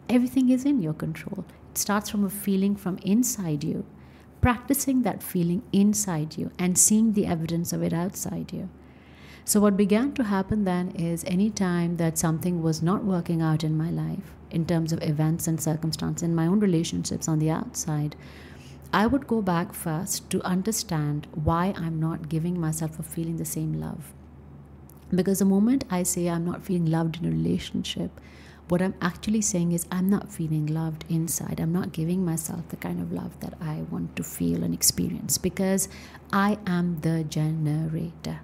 everything 0.09 0.49
is 0.49 0.65
in 0.65 0.81
your 0.81 0.93
control 0.93 1.45
it 1.71 1.77
starts 1.77 2.09
from 2.09 2.25
a 2.25 2.29
feeling 2.29 2.75
from 2.75 2.97
inside 3.01 3.63
you, 3.63 3.85
practicing 4.41 5.03
that 5.03 5.23
feeling 5.23 5.63
inside 5.71 6.37
you 6.37 6.51
and 6.59 6.77
seeing 6.77 7.13
the 7.13 7.25
evidence 7.25 7.71
of 7.71 7.81
it 7.81 7.93
outside 7.93 8.51
you. 8.51 8.69
So, 9.45 9.59
what 9.59 9.77
began 9.77 10.11
to 10.13 10.23
happen 10.25 10.65
then 10.65 10.89
is 10.91 11.23
anytime 11.23 11.97
that 11.97 12.17
something 12.17 12.61
was 12.61 12.81
not 12.81 13.05
working 13.05 13.41
out 13.41 13.63
in 13.63 13.77
my 13.77 13.89
life, 13.89 14.35
in 14.51 14.65
terms 14.65 14.91
of 14.91 15.01
events 15.01 15.47
and 15.47 15.61
circumstances, 15.61 16.23
in 16.23 16.35
my 16.35 16.45
own 16.45 16.59
relationships 16.59 17.27
on 17.27 17.39
the 17.39 17.49
outside, 17.49 18.15
I 18.92 19.06
would 19.06 19.26
go 19.26 19.42
back 19.42 19.72
first 19.72 20.28
to 20.30 20.42
understand 20.42 21.26
why 21.34 21.74
I'm 21.76 22.00
not 22.00 22.28
giving 22.28 22.60
myself 22.60 22.98
a 22.98 23.02
feeling 23.02 23.36
the 23.36 23.44
same 23.44 23.80
love. 23.80 24.12
Because 25.14 25.38
the 25.38 25.44
moment 25.44 25.84
I 25.90 26.02
say 26.02 26.28
I'm 26.28 26.44
not 26.44 26.64
feeling 26.64 26.86
loved 26.86 27.18
in 27.18 27.26
a 27.26 27.30
relationship, 27.30 28.20
what 28.68 28.82
I'm 28.82 28.94
actually 29.00 29.42
saying 29.42 29.70
is, 29.72 29.86
I'm 29.92 30.10
not 30.10 30.32
feeling 30.32 30.66
loved 30.66 31.04
inside. 31.08 31.60
I'm 31.60 31.72
not 31.72 31.92
giving 31.92 32.24
myself 32.24 32.68
the 32.68 32.76
kind 32.76 33.00
of 33.00 33.12
love 33.12 33.38
that 33.38 33.54
I 33.60 33.82
want 33.90 34.16
to 34.16 34.24
feel 34.24 34.64
and 34.64 34.74
experience 34.74 35.38
because 35.38 35.88
I 36.32 36.58
am 36.66 37.00
the 37.02 37.22
generator. 37.22 38.40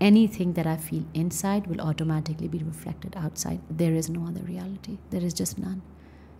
Anything 0.00 0.52
that 0.52 0.68
I 0.68 0.76
feel 0.76 1.04
inside 1.14 1.66
will 1.66 1.80
automatically 1.80 2.46
be 2.46 2.58
reflected 2.58 3.14
outside. 3.16 3.60
There 3.68 3.94
is 3.94 4.08
no 4.08 4.26
other 4.26 4.42
reality, 4.42 4.98
there 5.10 5.22
is 5.22 5.34
just 5.34 5.58
none. 5.58 5.82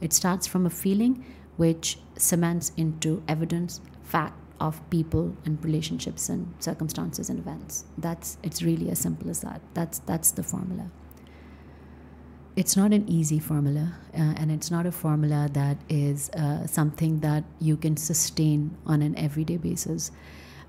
It 0.01 0.13
starts 0.13 0.47
from 0.47 0.65
a 0.65 0.71
feeling 0.71 1.25
which 1.57 1.99
cements 2.17 2.73
into 2.77 3.23
evidence, 3.29 3.81
fact 4.03 4.39
of 4.61 4.81
people 4.91 5.37
and 5.45 5.63
relationships 5.65 6.29
and 6.29 6.55
circumstances 6.61 7.29
and 7.29 7.39
events. 7.39 7.85
That's 7.99 8.39
it's 8.43 8.63
really 8.63 8.91
as 8.91 8.99
simple 8.99 9.31
as 9.31 9.41
that. 9.41 9.61
That's 9.75 9.99
that's 10.01 10.31
the 10.31 10.43
formula 10.43 10.91
it's 12.57 12.77
not 12.77 12.93
an 12.93 13.09
easy 13.09 13.39
formula, 13.39 13.95
uh, 14.15 14.35
and 14.37 14.51
it's 14.51 14.71
not 14.71 14.87
a 14.87 14.93
formula 14.93 15.49
that 15.53 15.77
is 15.89 16.31
uh, 16.31 16.67
something 16.67 17.21
that 17.21 17.45
you 17.61 17.77
can 17.77 17.97
sustain 17.97 18.77
on 18.87 19.03
an 19.03 19.17
everyday 19.19 19.57
basis. 19.57 20.13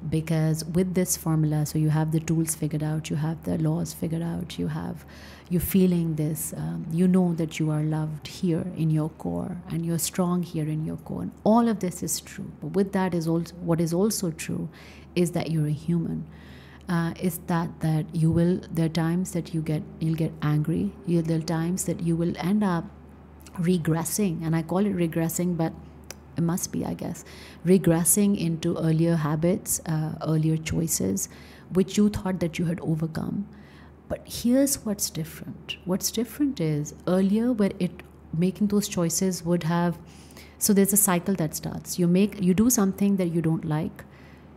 Because 0.09 0.63
with 0.65 0.93
this 0.93 1.17
formula 1.17 1.65
so 1.65 1.77
you 1.79 1.89
have 1.89 2.11
the 2.11 2.19
tools 2.19 2.55
figured 2.55 2.83
out 2.83 3.09
you 3.09 3.15
have 3.15 3.43
the 3.43 3.57
laws 3.57 3.93
figured 3.93 4.21
out 4.21 4.59
you 4.59 4.67
have 4.67 5.05
you're 5.49 5.61
feeling 5.61 6.15
this 6.15 6.53
um, 6.57 6.87
you 6.91 7.07
know 7.07 7.33
that 7.35 7.59
you 7.59 7.69
are 7.69 7.83
loved 7.83 8.27
here 8.27 8.65
in 8.75 8.89
your 8.89 9.09
core 9.09 9.57
and 9.69 9.85
you're 9.85 9.99
strong 9.99 10.41
here 10.41 10.67
in 10.67 10.85
your 10.85 10.97
core. 10.97 11.23
And 11.23 11.31
all 11.43 11.67
of 11.67 11.79
this 11.79 12.01
is 12.01 12.19
true. 12.19 12.51
But 12.61 12.69
with 12.69 12.93
that 12.93 13.13
is 13.13 13.27
also 13.27 13.53
what 13.55 13.79
is 13.79 13.93
also 13.93 14.31
true 14.31 14.69
is 15.15 15.31
that 15.31 15.51
you're 15.51 15.67
a 15.67 15.71
human. 15.71 16.25
Uh, 16.87 17.13
is 17.19 17.39
that 17.47 17.79
that 17.79 18.05
you 18.13 18.31
will 18.31 18.61
there 18.71 18.85
are 18.85 18.89
times 18.89 19.31
that 19.31 19.53
you 19.53 19.61
get 19.61 19.83
you'll 19.99 20.15
get 20.15 20.31
angry. 20.41 20.91
You, 21.05 21.21
there 21.21 21.37
are 21.37 21.41
times 21.41 21.85
that 21.85 22.01
you 22.01 22.15
will 22.15 22.33
end 22.37 22.63
up 22.63 22.85
regressing. 23.59 24.43
And 24.45 24.55
i 24.55 24.61
call 24.63 24.85
it 24.85 24.95
regressing 24.95 25.55
but 25.55 25.73
it 26.37 26.43
must 26.43 26.71
be, 26.71 26.85
I 26.85 26.93
guess, 26.93 27.23
regressing 27.65 28.39
into 28.39 28.77
earlier 28.77 29.15
habits, 29.15 29.81
uh, 29.85 30.13
earlier 30.25 30.57
choices, 30.57 31.29
which 31.73 31.97
you 31.97 32.09
thought 32.09 32.39
that 32.39 32.59
you 32.59 32.65
had 32.65 32.79
overcome. 32.81 33.47
But 34.07 34.21
here's 34.25 34.85
what's 34.85 35.09
different. 35.09 35.77
What's 35.85 36.11
different 36.11 36.59
is 36.59 36.93
earlier, 37.07 37.51
where 37.51 37.71
it 37.79 38.03
making 38.37 38.67
those 38.67 38.87
choices 38.87 39.43
would 39.43 39.63
have. 39.63 39.97
So 40.57 40.73
there's 40.73 40.93
a 40.93 40.97
cycle 40.97 41.35
that 41.35 41.55
starts. 41.55 41.97
You 41.97 42.07
make 42.07 42.41
you 42.41 42.53
do 42.53 42.69
something 42.69 43.17
that 43.17 43.27
you 43.27 43.41
don't 43.41 43.65
like. 43.65 44.03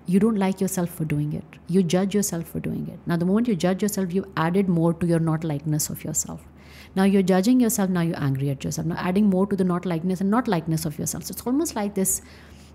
You 0.06 0.18
don't 0.18 0.36
like 0.36 0.60
yourself 0.60 0.90
for 0.90 1.04
doing 1.04 1.32
it. 1.34 1.44
You 1.68 1.82
judge 1.82 2.14
yourself 2.14 2.46
for 2.46 2.60
doing 2.60 2.88
it. 2.88 2.98
Now, 3.06 3.16
the 3.16 3.26
moment 3.26 3.46
you 3.46 3.54
judge 3.54 3.82
yourself, 3.82 4.12
you've 4.12 4.28
added 4.36 4.68
more 4.68 4.94
to 4.94 5.06
your 5.06 5.18
not 5.18 5.44
likeness 5.44 5.90
of 5.90 6.02
yourself. 6.02 6.40
Now 6.98 7.04
you're 7.04 7.22
judging 7.22 7.60
yourself, 7.60 7.90
now 7.90 8.00
you're 8.00 8.18
angry 8.18 8.50
at 8.50 8.64
yourself. 8.64 8.88
Now 8.88 8.96
adding 8.98 9.26
more 9.30 9.46
to 9.46 9.54
the 9.54 9.62
not 9.62 9.86
likeness 9.86 10.20
and 10.20 10.30
not 10.32 10.48
likeness 10.48 10.84
of 10.84 10.98
yourself. 10.98 11.24
So 11.24 11.32
it's 11.32 11.46
almost 11.46 11.76
like 11.76 11.94
this 11.94 12.22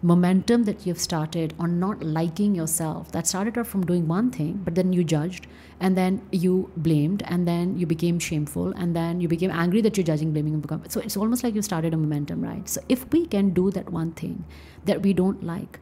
momentum 0.01 0.63
that 0.63 0.85
you've 0.85 0.99
started 0.99 1.53
on 1.59 1.77
not 1.79 2.01
liking 2.01 2.55
yourself 2.55 3.11
that 3.11 3.27
started 3.27 3.57
off 3.57 3.67
from 3.67 3.85
doing 3.85 4.07
one 4.07 4.29
thing 4.29 4.61
but 4.65 4.75
then 4.75 4.91
you 4.91 5.01
judged 5.01 5.47
and 5.79 5.97
then 5.97 6.21
you 6.31 6.69
blamed 6.75 7.23
and 7.25 7.47
then 7.47 7.77
you 7.77 7.85
became 7.85 8.19
shameful 8.19 8.73
and 8.73 8.93
then 8.93 9.21
you 9.21 9.29
became 9.29 9.49
angry 9.49 9.79
that 9.79 9.95
you're 9.95 10.03
judging 10.09 10.33
blaming 10.33 10.53
and 10.53 10.61
become 10.61 10.83
so 10.89 10.99
it's 10.99 11.15
almost 11.15 11.41
like 11.41 11.55
you 11.55 11.61
started 11.61 11.93
a 11.93 11.97
momentum 11.97 12.43
right 12.43 12.67
so 12.67 12.81
if 12.89 13.09
we 13.13 13.25
can 13.25 13.51
do 13.51 13.71
that 13.71 13.93
one 13.93 14.11
thing 14.11 14.43
that 14.83 15.01
we 15.01 15.13
don't 15.13 15.41
like 15.41 15.79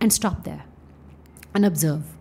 and 0.00 0.10
stop 0.10 0.42
there 0.44 0.64
and 1.54 1.66
observe 1.66 2.16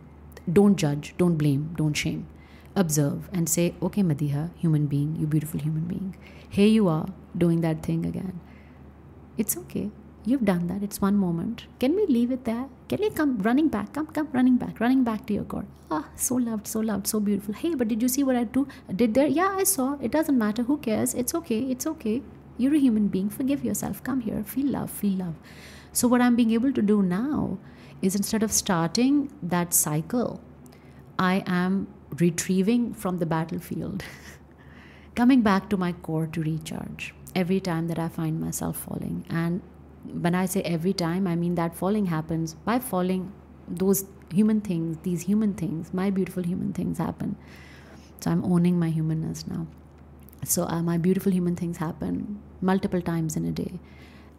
don't 0.51 0.75
judge 0.75 1.13
don't 1.17 1.37
blame 1.37 1.73
don't 1.77 1.93
shame 1.93 2.27
observe 2.75 3.29
and 3.33 3.49
say, 3.49 3.73
okay, 3.81 4.03
Madiha, 4.03 4.51
human 4.57 4.85
being, 4.87 5.15
you 5.19 5.27
beautiful 5.27 5.59
human 5.59 5.83
being, 5.83 6.15
here 6.49 6.67
you 6.67 6.87
are 6.87 7.07
doing 7.37 7.61
that 7.61 7.83
thing 7.83 8.05
again. 8.05 8.39
It's 9.37 9.57
okay. 9.57 9.89
You've 10.25 10.45
done 10.45 10.67
that. 10.67 10.83
It's 10.83 11.01
one 11.01 11.15
moment. 11.15 11.65
Can 11.79 11.95
we 11.95 12.05
leave 12.05 12.31
it 12.31 12.43
there? 12.43 12.67
Can 12.89 12.99
we 13.01 13.09
come 13.09 13.37
running 13.39 13.69
back? 13.69 13.93
Come, 13.93 14.07
come, 14.07 14.27
running 14.33 14.57
back, 14.57 14.79
running 14.79 15.03
back 15.03 15.25
to 15.27 15.33
your 15.33 15.43
God. 15.43 15.65
Ah, 15.89 16.05
so 16.15 16.35
loved, 16.35 16.67
so 16.67 16.81
loved, 16.81 17.07
so 17.07 17.19
beautiful. 17.19 17.53
Hey, 17.53 17.73
but 17.73 17.87
did 17.87 18.01
you 18.01 18.07
see 18.07 18.23
what 18.23 18.35
I 18.35 18.43
do? 18.43 18.67
Did 18.93 19.13
there? 19.13 19.27
Yeah, 19.27 19.55
I 19.57 19.63
saw. 19.63 19.97
It 20.01 20.11
doesn't 20.11 20.37
matter. 20.37 20.63
Who 20.63 20.77
cares? 20.77 21.13
It's 21.13 21.33
okay. 21.33 21.59
It's 21.61 21.87
okay. 21.87 22.21
You're 22.57 22.75
a 22.75 22.79
human 22.79 23.07
being. 23.07 23.29
Forgive 23.29 23.63
yourself. 23.63 24.03
Come 24.03 24.21
here. 24.21 24.43
Feel 24.43 24.67
love. 24.67 24.91
Feel 24.91 25.17
love. 25.19 25.35
So, 25.93 26.07
what 26.07 26.21
I'm 26.21 26.35
being 26.35 26.51
able 26.51 26.73
to 26.73 26.81
do 26.81 27.01
now 27.01 27.57
is 28.01 28.15
instead 28.15 28.43
of 28.43 28.51
starting 28.51 29.31
that 29.41 29.73
cycle, 29.73 30.41
I 31.17 31.43
am 31.47 31.87
retrieving 32.17 32.93
from 32.93 33.17
the 33.19 33.25
battlefield, 33.25 34.03
coming 35.15 35.41
back 35.41 35.69
to 35.69 35.77
my 35.77 35.91
core 35.91 36.27
to 36.27 36.41
recharge 36.41 37.13
every 37.35 37.59
time 37.59 37.87
that 37.87 37.99
I 37.99 38.07
find 38.09 38.39
myself 38.39 38.77
falling. 38.77 39.25
And 39.29 39.61
when 40.03 40.35
I 40.35 40.45
say 40.45 40.61
every 40.61 40.93
time, 40.93 41.27
I 41.27 41.35
mean 41.35 41.55
that 41.55 41.75
falling 41.75 42.07
happens 42.07 42.53
by 42.53 42.79
falling, 42.79 43.31
those 43.67 44.05
human 44.33 44.61
things, 44.61 44.97
these 45.03 45.21
human 45.23 45.53
things, 45.53 45.93
my 45.93 46.09
beautiful 46.09 46.43
human 46.43 46.73
things 46.73 46.97
happen. 46.97 47.35
So 48.21 48.31
I'm 48.31 48.43
owning 48.43 48.79
my 48.79 48.89
humanness 48.89 49.47
now. 49.47 49.67
So 50.45 50.63
uh, 50.63 50.81
my 50.81 50.97
beautiful 50.97 51.31
human 51.31 51.55
things 51.55 51.77
happen 51.77 52.41
multiple 52.61 53.01
times 53.01 53.35
in 53.35 53.45
a 53.45 53.51
day. 53.51 53.79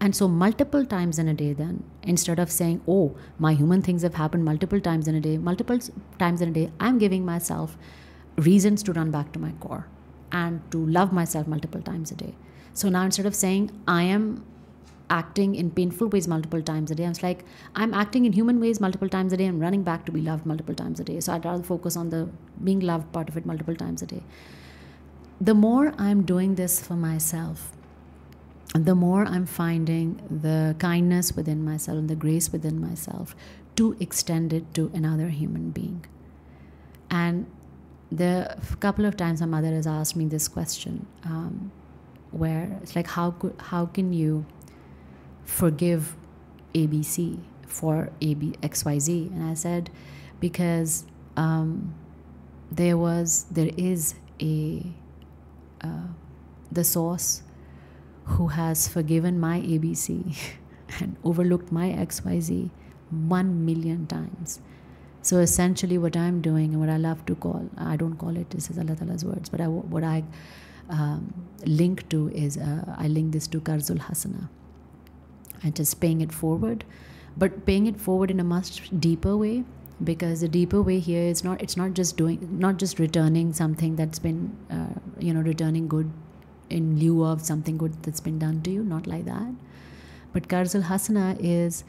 And 0.01 0.16
so, 0.16 0.28
multiple 0.28 0.86
times 0.86 1.18
in 1.18 1.28
a 1.28 1.34
day, 1.34 1.53
then, 1.53 1.84
instead 2.03 2.38
of 2.38 2.51
saying, 2.51 2.80
oh, 2.88 3.14
my 3.38 3.53
human 3.53 3.82
things 3.82 4.03
have 4.03 4.14
happened 4.14 4.44
multiple 4.46 4.80
times 4.80 5.07
in 5.07 5.14
a 5.14 5.20
day, 5.20 5.36
multiple 5.36 5.78
times 6.18 6.40
in 6.40 6.48
a 6.48 6.53
day, 6.53 6.70
I'm 6.80 6.98
giving 6.98 7.24
myself 7.24 7.76
reasons 8.36 8.82
to 8.84 8.94
run 8.94 9.11
back 9.11 9.32
to 9.32 9.38
my 9.38 9.53
core 9.61 9.86
and 10.32 10.62
to 10.70 10.78
love 10.86 11.12
myself 11.12 11.46
multiple 11.46 11.82
times 11.82 12.11
a 12.11 12.14
day. 12.14 12.34
So 12.72 12.88
now, 12.88 13.03
instead 13.03 13.26
of 13.26 13.34
saying, 13.34 13.72
I 13.86 14.05
am 14.05 14.42
acting 15.11 15.55
in 15.55 15.70
painful 15.70 16.09
ways 16.09 16.26
multiple 16.26 16.62
times 16.62 16.90
a 16.90 16.94
day, 16.94 17.05
I'm 17.05 17.12
like, 17.22 17.44
I'm 17.74 17.92
acting 17.92 18.24
in 18.24 18.32
human 18.32 18.59
ways 18.59 18.80
multiple 18.80 19.09
times 19.09 19.34
a 19.34 19.36
day. 19.36 19.44
I'm 19.46 19.61
running 19.61 19.82
back 19.82 20.07
to 20.07 20.12
be 20.12 20.22
loved 20.22 20.46
multiple 20.46 20.74
times 20.74 21.01
a 21.01 21.05
day. 21.05 21.20
So 21.20 21.34
I'd 21.34 21.44
rather 21.44 21.62
focus 21.62 21.96
on 21.96 22.09
the 22.09 22.30
being 22.64 22.80
loved 22.80 23.12
part 23.12 23.28
of 23.28 23.36
it 23.36 23.44
multiple 23.44 23.76
times 23.76 24.01
a 24.01 24.07
day. 24.07 24.22
The 25.40 25.55
more 25.55 25.92
I'm 25.98 26.22
doing 26.22 26.55
this 26.55 26.80
for 26.80 26.94
myself, 26.94 27.72
the 28.74 28.94
more 28.94 29.24
I'm 29.24 29.46
finding 29.46 30.20
the 30.30 30.76
kindness 30.78 31.32
within 31.32 31.64
myself 31.64 31.98
and 31.98 32.08
the 32.08 32.14
grace 32.14 32.52
within 32.52 32.80
myself 32.80 33.34
to 33.76 33.96
extend 33.98 34.52
it 34.52 34.72
to 34.74 34.90
another 34.94 35.28
human 35.28 35.70
being. 35.70 36.04
And 37.10 37.46
the 38.12 38.56
couple 38.78 39.04
of 39.04 39.16
times 39.16 39.40
my 39.40 39.46
mother 39.46 39.68
has 39.68 39.86
asked 39.86 40.16
me 40.16 40.26
this 40.26 40.46
question, 40.48 41.06
um, 41.24 41.72
where 42.30 42.78
it's 42.82 42.94
like, 42.94 43.08
how 43.08 43.32
could, 43.32 43.54
how 43.58 43.86
can 43.86 44.12
you 44.12 44.46
forgive 45.44 46.16
ABC 46.74 47.40
for 47.66 48.10
AB 48.20 48.54
XYZ? 48.62 49.32
And 49.32 49.44
I 49.50 49.54
said, 49.54 49.90
because 50.38 51.04
um, 51.36 51.94
there 52.70 52.96
was, 52.96 53.46
there 53.50 53.70
is 53.76 54.14
a, 54.40 54.84
uh, 55.82 56.06
the 56.70 56.84
source 56.84 57.42
who 58.36 58.48
has 58.48 58.88
forgiven 58.88 59.38
my 59.40 59.60
ABC 59.60 60.36
and 61.00 61.16
overlooked 61.24 61.72
my 61.72 61.88
XYZ 61.90 62.70
one 63.10 63.64
million 63.64 64.06
times. 64.06 64.60
So 65.22 65.38
essentially, 65.38 65.98
what 65.98 66.16
I'm 66.16 66.40
doing 66.40 66.72
and 66.72 66.80
what 66.80 66.88
I 66.88 66.96
love 66.96 67.26
to 67.26 67.34
call, 67.34 67.68
I 67.76 67.96
don't 67.96 68.16
call 68.16 68.36
it, 68.36 68.50
this 68.50 68.70
is 68.70 68.78
Allah 68.78 68.96
Ta'ala's 68.96 69.24
words, 69.24 69.48
but 69.48 69.60
I, 69.60 69.66
what 69.68 70.02
I 70.02 70.24
um, 70.88 71.34
link 71.66 72.08
to 72.08 72.30
is, 72.30 72.56
uh, 72.56 72.94
I 72.96 73.08
link 73.08 73.32
this 73.32 73.46
to 73.48 73.60
Qarzul 73.60 73.98
Hasana 73.98 74.48
and 75.62 75.76
just 75.76 76.00
paying 76.00 76.22
it 76.22 76.32
forward, 76.32 76.84
but 77.36 77.66
paying 77.66 77.86
it 77.86 78.00
forward 78.00 78.30
in 78.30 78.40
a 78.40 78.44
much 78.44 78.90
deeper 78.98 79.36
way 79.36 79.64
because 80.02 80.40
the 80.40 80.48
deeper 80.48 80.80
way 80.80 80.98
here 80.98 81.22
is 81.22 81.44
not 81.44 81.60
it's 81.60 81.76
not 81.76 81.92
just 81.92 82.16
doing 82.16 82.38
not 82.58 82.78
just 82.78 82.98
returning 82.98 83.52
something 83.52 83.96
that's 83.96 84.18
been 84.18 84.56
uh, 84.70 84.98
you 85.18 85.34
know 85.34 85.40
returning 85.40 85.86
good 85.86 86.10
in 86.70 86.98
lieu 86.98 87.24
of 87.24 87.42
something 87.42 87.76
good 87.76 88.02
that's 88.02 88.20
been 88.20 88.38
done 88.38 88.62
to 88.62 88.70
you, 88.70 88.82
not 88.82 89.06
like 89.06 89.24
that. 89.24 89.52
But 90.32 90.48
Qarzul 90.48 90.84
Hasana 90.84 91.36
is, 91.40 91.84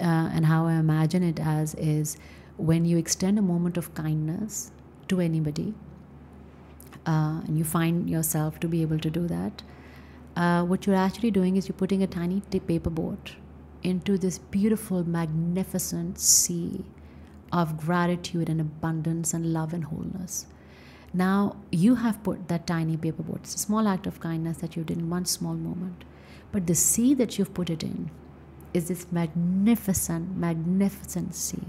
uh, 0.00 0.30
and 0.32 0.46
how 0.46 0.66
I 0.66 0.74
imagine 0.74 1.22
it 1.22 1.38
as, 1.38 1.74
is 1.74 2.16
when 2.56 2.84
you 2.84 2.96
extend 2.96 3.38
a 3.38 3.42
moment 3.42 3.76
of 3.76 3.94
kindness 3.94 4.72
to 5.08 5.20
anybody, 5.20 5.74
uh, 7.06 7.40
and 7.46 7.58
you 7.58 7.64
find 7.64 8.10
yourself 8.10 8.58
to 8.60 8.68
be 8.68 8.82
able 8.82 8.98
to 8.98 9.10
do 9.10 9.26
that, 9.28 9.62
uh, 10.36 10.62
what 10.64 10.86
you're 10.86 10.96
actually 10.96 11.30
doing 11.30 11.56
is 11.56 11.68
you're 11.68 11.76
putting 11.76 12.02
a 12.02 12.06
tiny 12.06 12.40
paper 12.40 12.90
boat 12.90 13.36
into 13.82 14.18
this 14.18 14.38
beautiful, 14.38 15.04
magnificent 15.08 16.18
sea 16.18 16.84
of 17.52 17.76
gratitude 17.78 18.48
and 18.48 18.60
abundance 18.60 19.32
and 19.32 19.52
love 19.52 19.72
and 19.72 19.84
wholeness. 19.84 20.46
Now 21.16 21.56
you 21.72 21.94
have 21.94 22.22
put 22.22 22.48
that 22.48 22.66
tiny 22.66 22.98
paper 22.98 23.22
boat. 23.22 23.40
It's 23.44 23.54
a 23.54 23.58
small 23.58 23.88
act 23.88 24.06
of 24.06 24.20
kindness 24.20 24.58
that 24.58 24.76
you 24.76 24.84
did 24.84 24.98
in 24.98 25.08
one 25.08 25.24
small 25.24 25.54
moment. 25.54 26.04
But 26.52 26.66
the 26.66 26.74
sea 26.74 27.14
that 27.14 27.38
you've 27.38 27.54
put 27.54 27.70
it 27.70 27.82
in 27.82 28.10
is 28.74 28.88
this 28.88 29.06
magnificent, 29.10 30.36
magnificent 30.36 31.34
sea. 31.34 31.68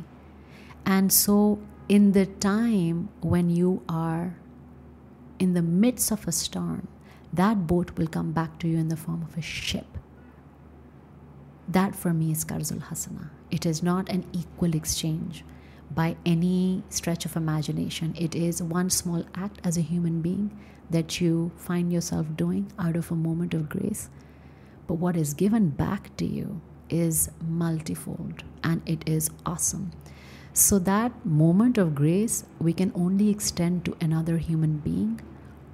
And 0.85 1.13
so, 1.13 1.59
in 1.87 2.11
the 2.11 2.25
time 2.25 3.07
when 3.21 3.49
you 3.49 3.81
are 3.87 4.35
in 5.39 5.53
the 5.53 5.61
midst 5.61 6.11
of 6.11 6.27
a 6.27 6.33
storm, 6.33 6.89
that 7.31 7.67
boat 7.67 7.97
will 7.97 8.07
come 8.07 8.33
back 8.33 8.59
to 8.59 8.67
you 8.67 8.77
in 8.77 8.89
the 8.89 8.97
form 8.97 9.23
of 9.23 9.37
a 9.37 9.41
ship. 9.41 9.97
That 11.69 11.95
for 11.95 12.13
me 12.13 12.31
is 12.31 12.43
Qarzul 12.43 12.83
Hasana. 12.89 13.29
It 13.49 13.65
is 13.65 13.81
not 13.81 14.09
an 14.09 14.25
equal 14.33 14.75
exchange 14.75 15.45
by 15.91 16.15
any 16.25 16.83
stretch 16.89 17.25
of 17.25 17.35
imagination. 17.35 18.13
It 18.17 18.35
is 18.35 18.61
one 18.61 18.89
small 18.89 19.25
act 19.35 19.59
as 19.63 19.77
a 19.77 19.81
human 19.81 20.21
being 20.21 20.57
that 20.89 21.19
you 21.21 21.51
find 21.57 21.91
yourself 21.91 22.27
doing 22.35 22.71
out 22.79 22.95
of 22.95 23.11
a 23.11 23.15
moment 23.15 23.53
of 23.53 23.69
grace. 23.69 24.09
But 24.87 24.95
what 24.95 25.17
is 25.17 25.33
given 25.33 25.69
back 25.69 26.15
to 26.17 26.25
you 26.25 26.61
is 26.89 27.29
multifold 27.45 28.43
and 28.63 28.81
it 28.85 29.07
is 29.07 29.29
awesome. 29.45 29.91
So, 30.53 30.79
that 30.79 31.25
moment 31.25 31.77
of 31.77 31.93
grace 31.93 32.43
we 32.59 32.73
can 32.73 32.91
only 32.95 33.29
extend 33.29 33.85
to 33.85 33.95
another 34.01 34.37
human 34.37 34.77
being 34.79 35.21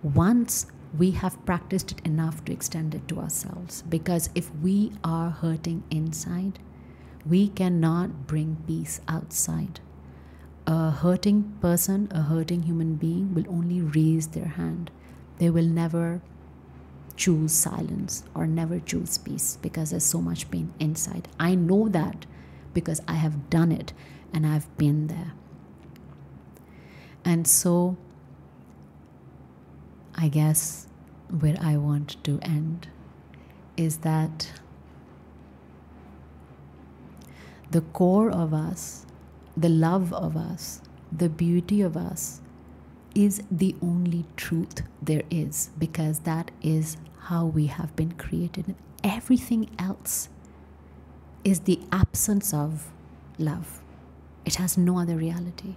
once 0.01 0.65
we 0.97 1.11
have 1.11 1.43
practiced 1.45 1.91
it 1.93 2.05
enough 2.05 2.43
to 2.45 2.51
extend 2.51 2.93
it 2.93 3.07
to 3.07 3.19
ourselves. 3.19 3.83
Because 3.83 4.29
if 4.35 4.53
we 4.55 4.91
are 5.03 5.29
hurting 5.29 5.83
inside, 5.89 6.59
We 7.25 7.47
cannot 7.47 8.27
bring 8.27 8.57
peace 8.67 8.99
outside. 9.07 9.79
A 10.65 10.91
hurting 10.91 11.57
person, 11.59 12.07
a 12.11 12.21
hurting 12.21 12.63
human 12.63 12.95
being, 12.95 13.33
will 13.33 13.45
only 13.49 13.81
raise 13.81 14.27
their 14.27 14.45
hand. 14.45 14.91
They 15.37 15.49
will 15.49 15.65
never 15.65 16.21
choose 17.15 17.51
silence 17.51 18.23
or 18.33 18.47
never 18.47 18.79
choose 18.79 19.17
peace 19.17 19.57
because 19.61 19.91
there's 19.91 20.05
so 20.05 20.21
much 20.21 20.49
pain 20.49 20.73
inside. 20.79 21.27
I 21.39 21.55
know 21.55 21.89
that 21.89 22.25
because 22.73 23.01
I 23.07 23.13
have 23.13 23.49
done 23.49 23.71
it 23.71 23.93
and 24.33 24.47
I've 24.47 24.75
been 24.77 25.07
there. 25.07 25.33
And 27.25 27.47
so, 27.47 27.97
I 30.15 30.27
guess 30.27 30.87
where 31.29 31.57
I 31.59 31.77
want 31.77 32.23
to 32.23 32.39
end 32.41 32.87
is 33.77 33.97
that 33.97 34.51
the 37.71 37.81
core 37.81 38.29
of 38.29 38.53
us, 38.53 39.05
the 39.55 39.69
love 39.69 40.11
of 40.13 40.35
us, 40.35 40.81
the 41.11 41.29
beauty 41.29 41.81
of 41.81 41.95
us 41.95 42.41
is 43.15 43.43
the 43.51 43.75
only 43.81 44.25
truth 44.35 44.81
there 45.01 45.23
is 45.29 45.69
because 45.77 46.19
that 46.19 46.49
is 46.61 46.97
how 47.25 47.45
we 47.45 47.67
have 47.67 47.95
been 47.95 48.11
created. 48.13 48.75
Everything 49.03 49.69
else 49.77 50.29
is 51.43 51.61
the 51.61 51.79
absence 51.91 52.53
of 52.53 52.91
love, 53.37 53.81
it 54.45 54.55
has 54.55 54.77
no 54.77 54.97
other 54.97 55.15
reality. 55.15 55.75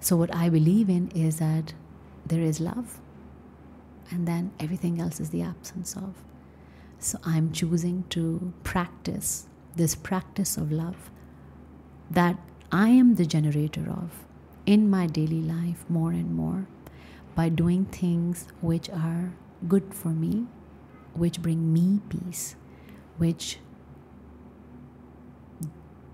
So, 0.00 0.16
what 0.16 0.34
I 0.34 0.48
believe 0.48 0.88
in 0.88 1.10
is 1.10 1.38
that 1.38 1.74
there 2.24 2.40
is 2.40 2.60
love, 2.60 3.00
and 4.10 4.26
then 4.26 4.52
everything 4.60 5.00
else 5.00 5.20
is 5.20 5.30
the 5.30 5.42
absence 5.42 5.96
of. 5.96 6.14
So, 6.98 7.18
I'm 7.24 7.52
choosing 7.52 8.04
to 8.10 8.52
practice 8.62 9.46
this 9.74 9.94
practice 9.94 10.56
of 10.56 10.70
love 10.72 11.10
that 12.10 12.38
I 12.72 12.88
am 12.88 13.14
the 13.14 13.26
generator 13.26 13.88
of 13.88 14.24
in 14.64 14.90
my 14.90 15.06
daily 15.06 15.40
life 15.40 15.84
more 15.88 16.10
and 16.10 16.34
more 16.34 16.66
by 17.34 17.48
doing 17.48 17.84
things 17.86 18.48
which 18.60 18.90
are 18.90 19.32
good 19.68 19.94
for 19.94 20.08
me, 20.08 20.46
which 21.14 21.42
bring 21.42 21.72
me 21.72 22.00
peace, 22.08 22.56
which 23.18 23.58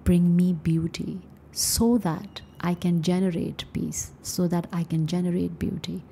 bring 0.05 0.35
me 0.37 0.53
beauty, 0.53 1.21
so 1.53 1.99
that 1.99 2.43
I 2.61 2.75
can 2.75 3.03
generate 3.03 3.65
peace, 3.73 4.13
so 4.23 4.49
that 4.49 4.67
I 4.73 4.85
can 4.85 5.07
generate 5.07 5.59
beauty, 5.59 6.03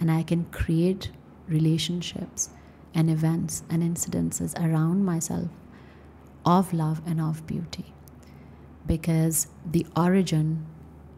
and 0.00 0.10
I 0.10 0.22
can 0.22 0.44
create 0.46 1.10
relationships 1.48 2.50
and 2.94 3.10
events 3.10 3.62
and 3.70 3.82
incidences 3.82 4.58
around 4.58 5.04
myself 5.04 5.48
of 6.44 6.72
love 6.72 7.00
and 7.06 7.20
of 7.20 7.46
beauty. 7.46 7.94
Because 8.86 9.46
the 9.64 9.86
origin 9.96 10.66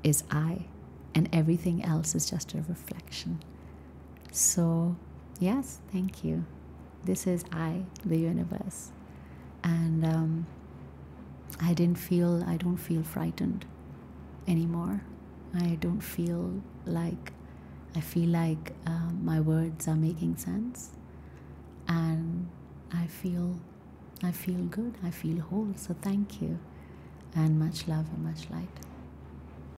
is 0.02 0.24
I, 0.30 0.66
and 1.14 1.28
everything 1.32 1.84
else 1.84 2.14
is 2.14 2.28
just 2.28 2.54
a 2.54 2.58
reflection. 2.68 3.40
So, 4.32 4.96
yes, 5.38 5.80
thank 5.92 6.24
you. 6.24 6.44
This 7.04 7.26
is 7.26 7.44
I, 7.52 7.82
the 8.04 8.18
universe. 8.18 8.90
And 9.62 10.04
um, 10.04 10.46
I 11.60 11.72
didn't 11.72 11.98
feel, 11.98 12.42
I 12.46 12.56
don't 12.56 12.76
feel 12.76 13.02
frightened 13.02 13.64
anymore. 14.48 15.02
I 15.54 15.76
don't 15.80 16.00
feel 16.00 16.60
like, 16.84 17.32
I 17.94 18.00
feel 18.00 18.28
like 18.28 18.72
uh, 18.86 19.10
my 19.22 19.40
words 19.40 19.86
are 19.86 19.94
making 19.94 20.36
sense. 20.36 20.90
And 21.86 22.48
I 22.92 23.06
feel, 23.06 23.60
I 24.22 24.32
feel 24.32 24.64
good. 24.64 24.94
I 25.04 25.10
feel 25.10 25.40
whole. 25.40 25.72
So 25.76 25.94
thank 26.02 26.42
you. 26.42 26.58
And 27.36 27.58
much 27.58 27.88
love 27.88 28.06
and 28.14 28.24
much 28.24 28.48
light. 28.50 28.68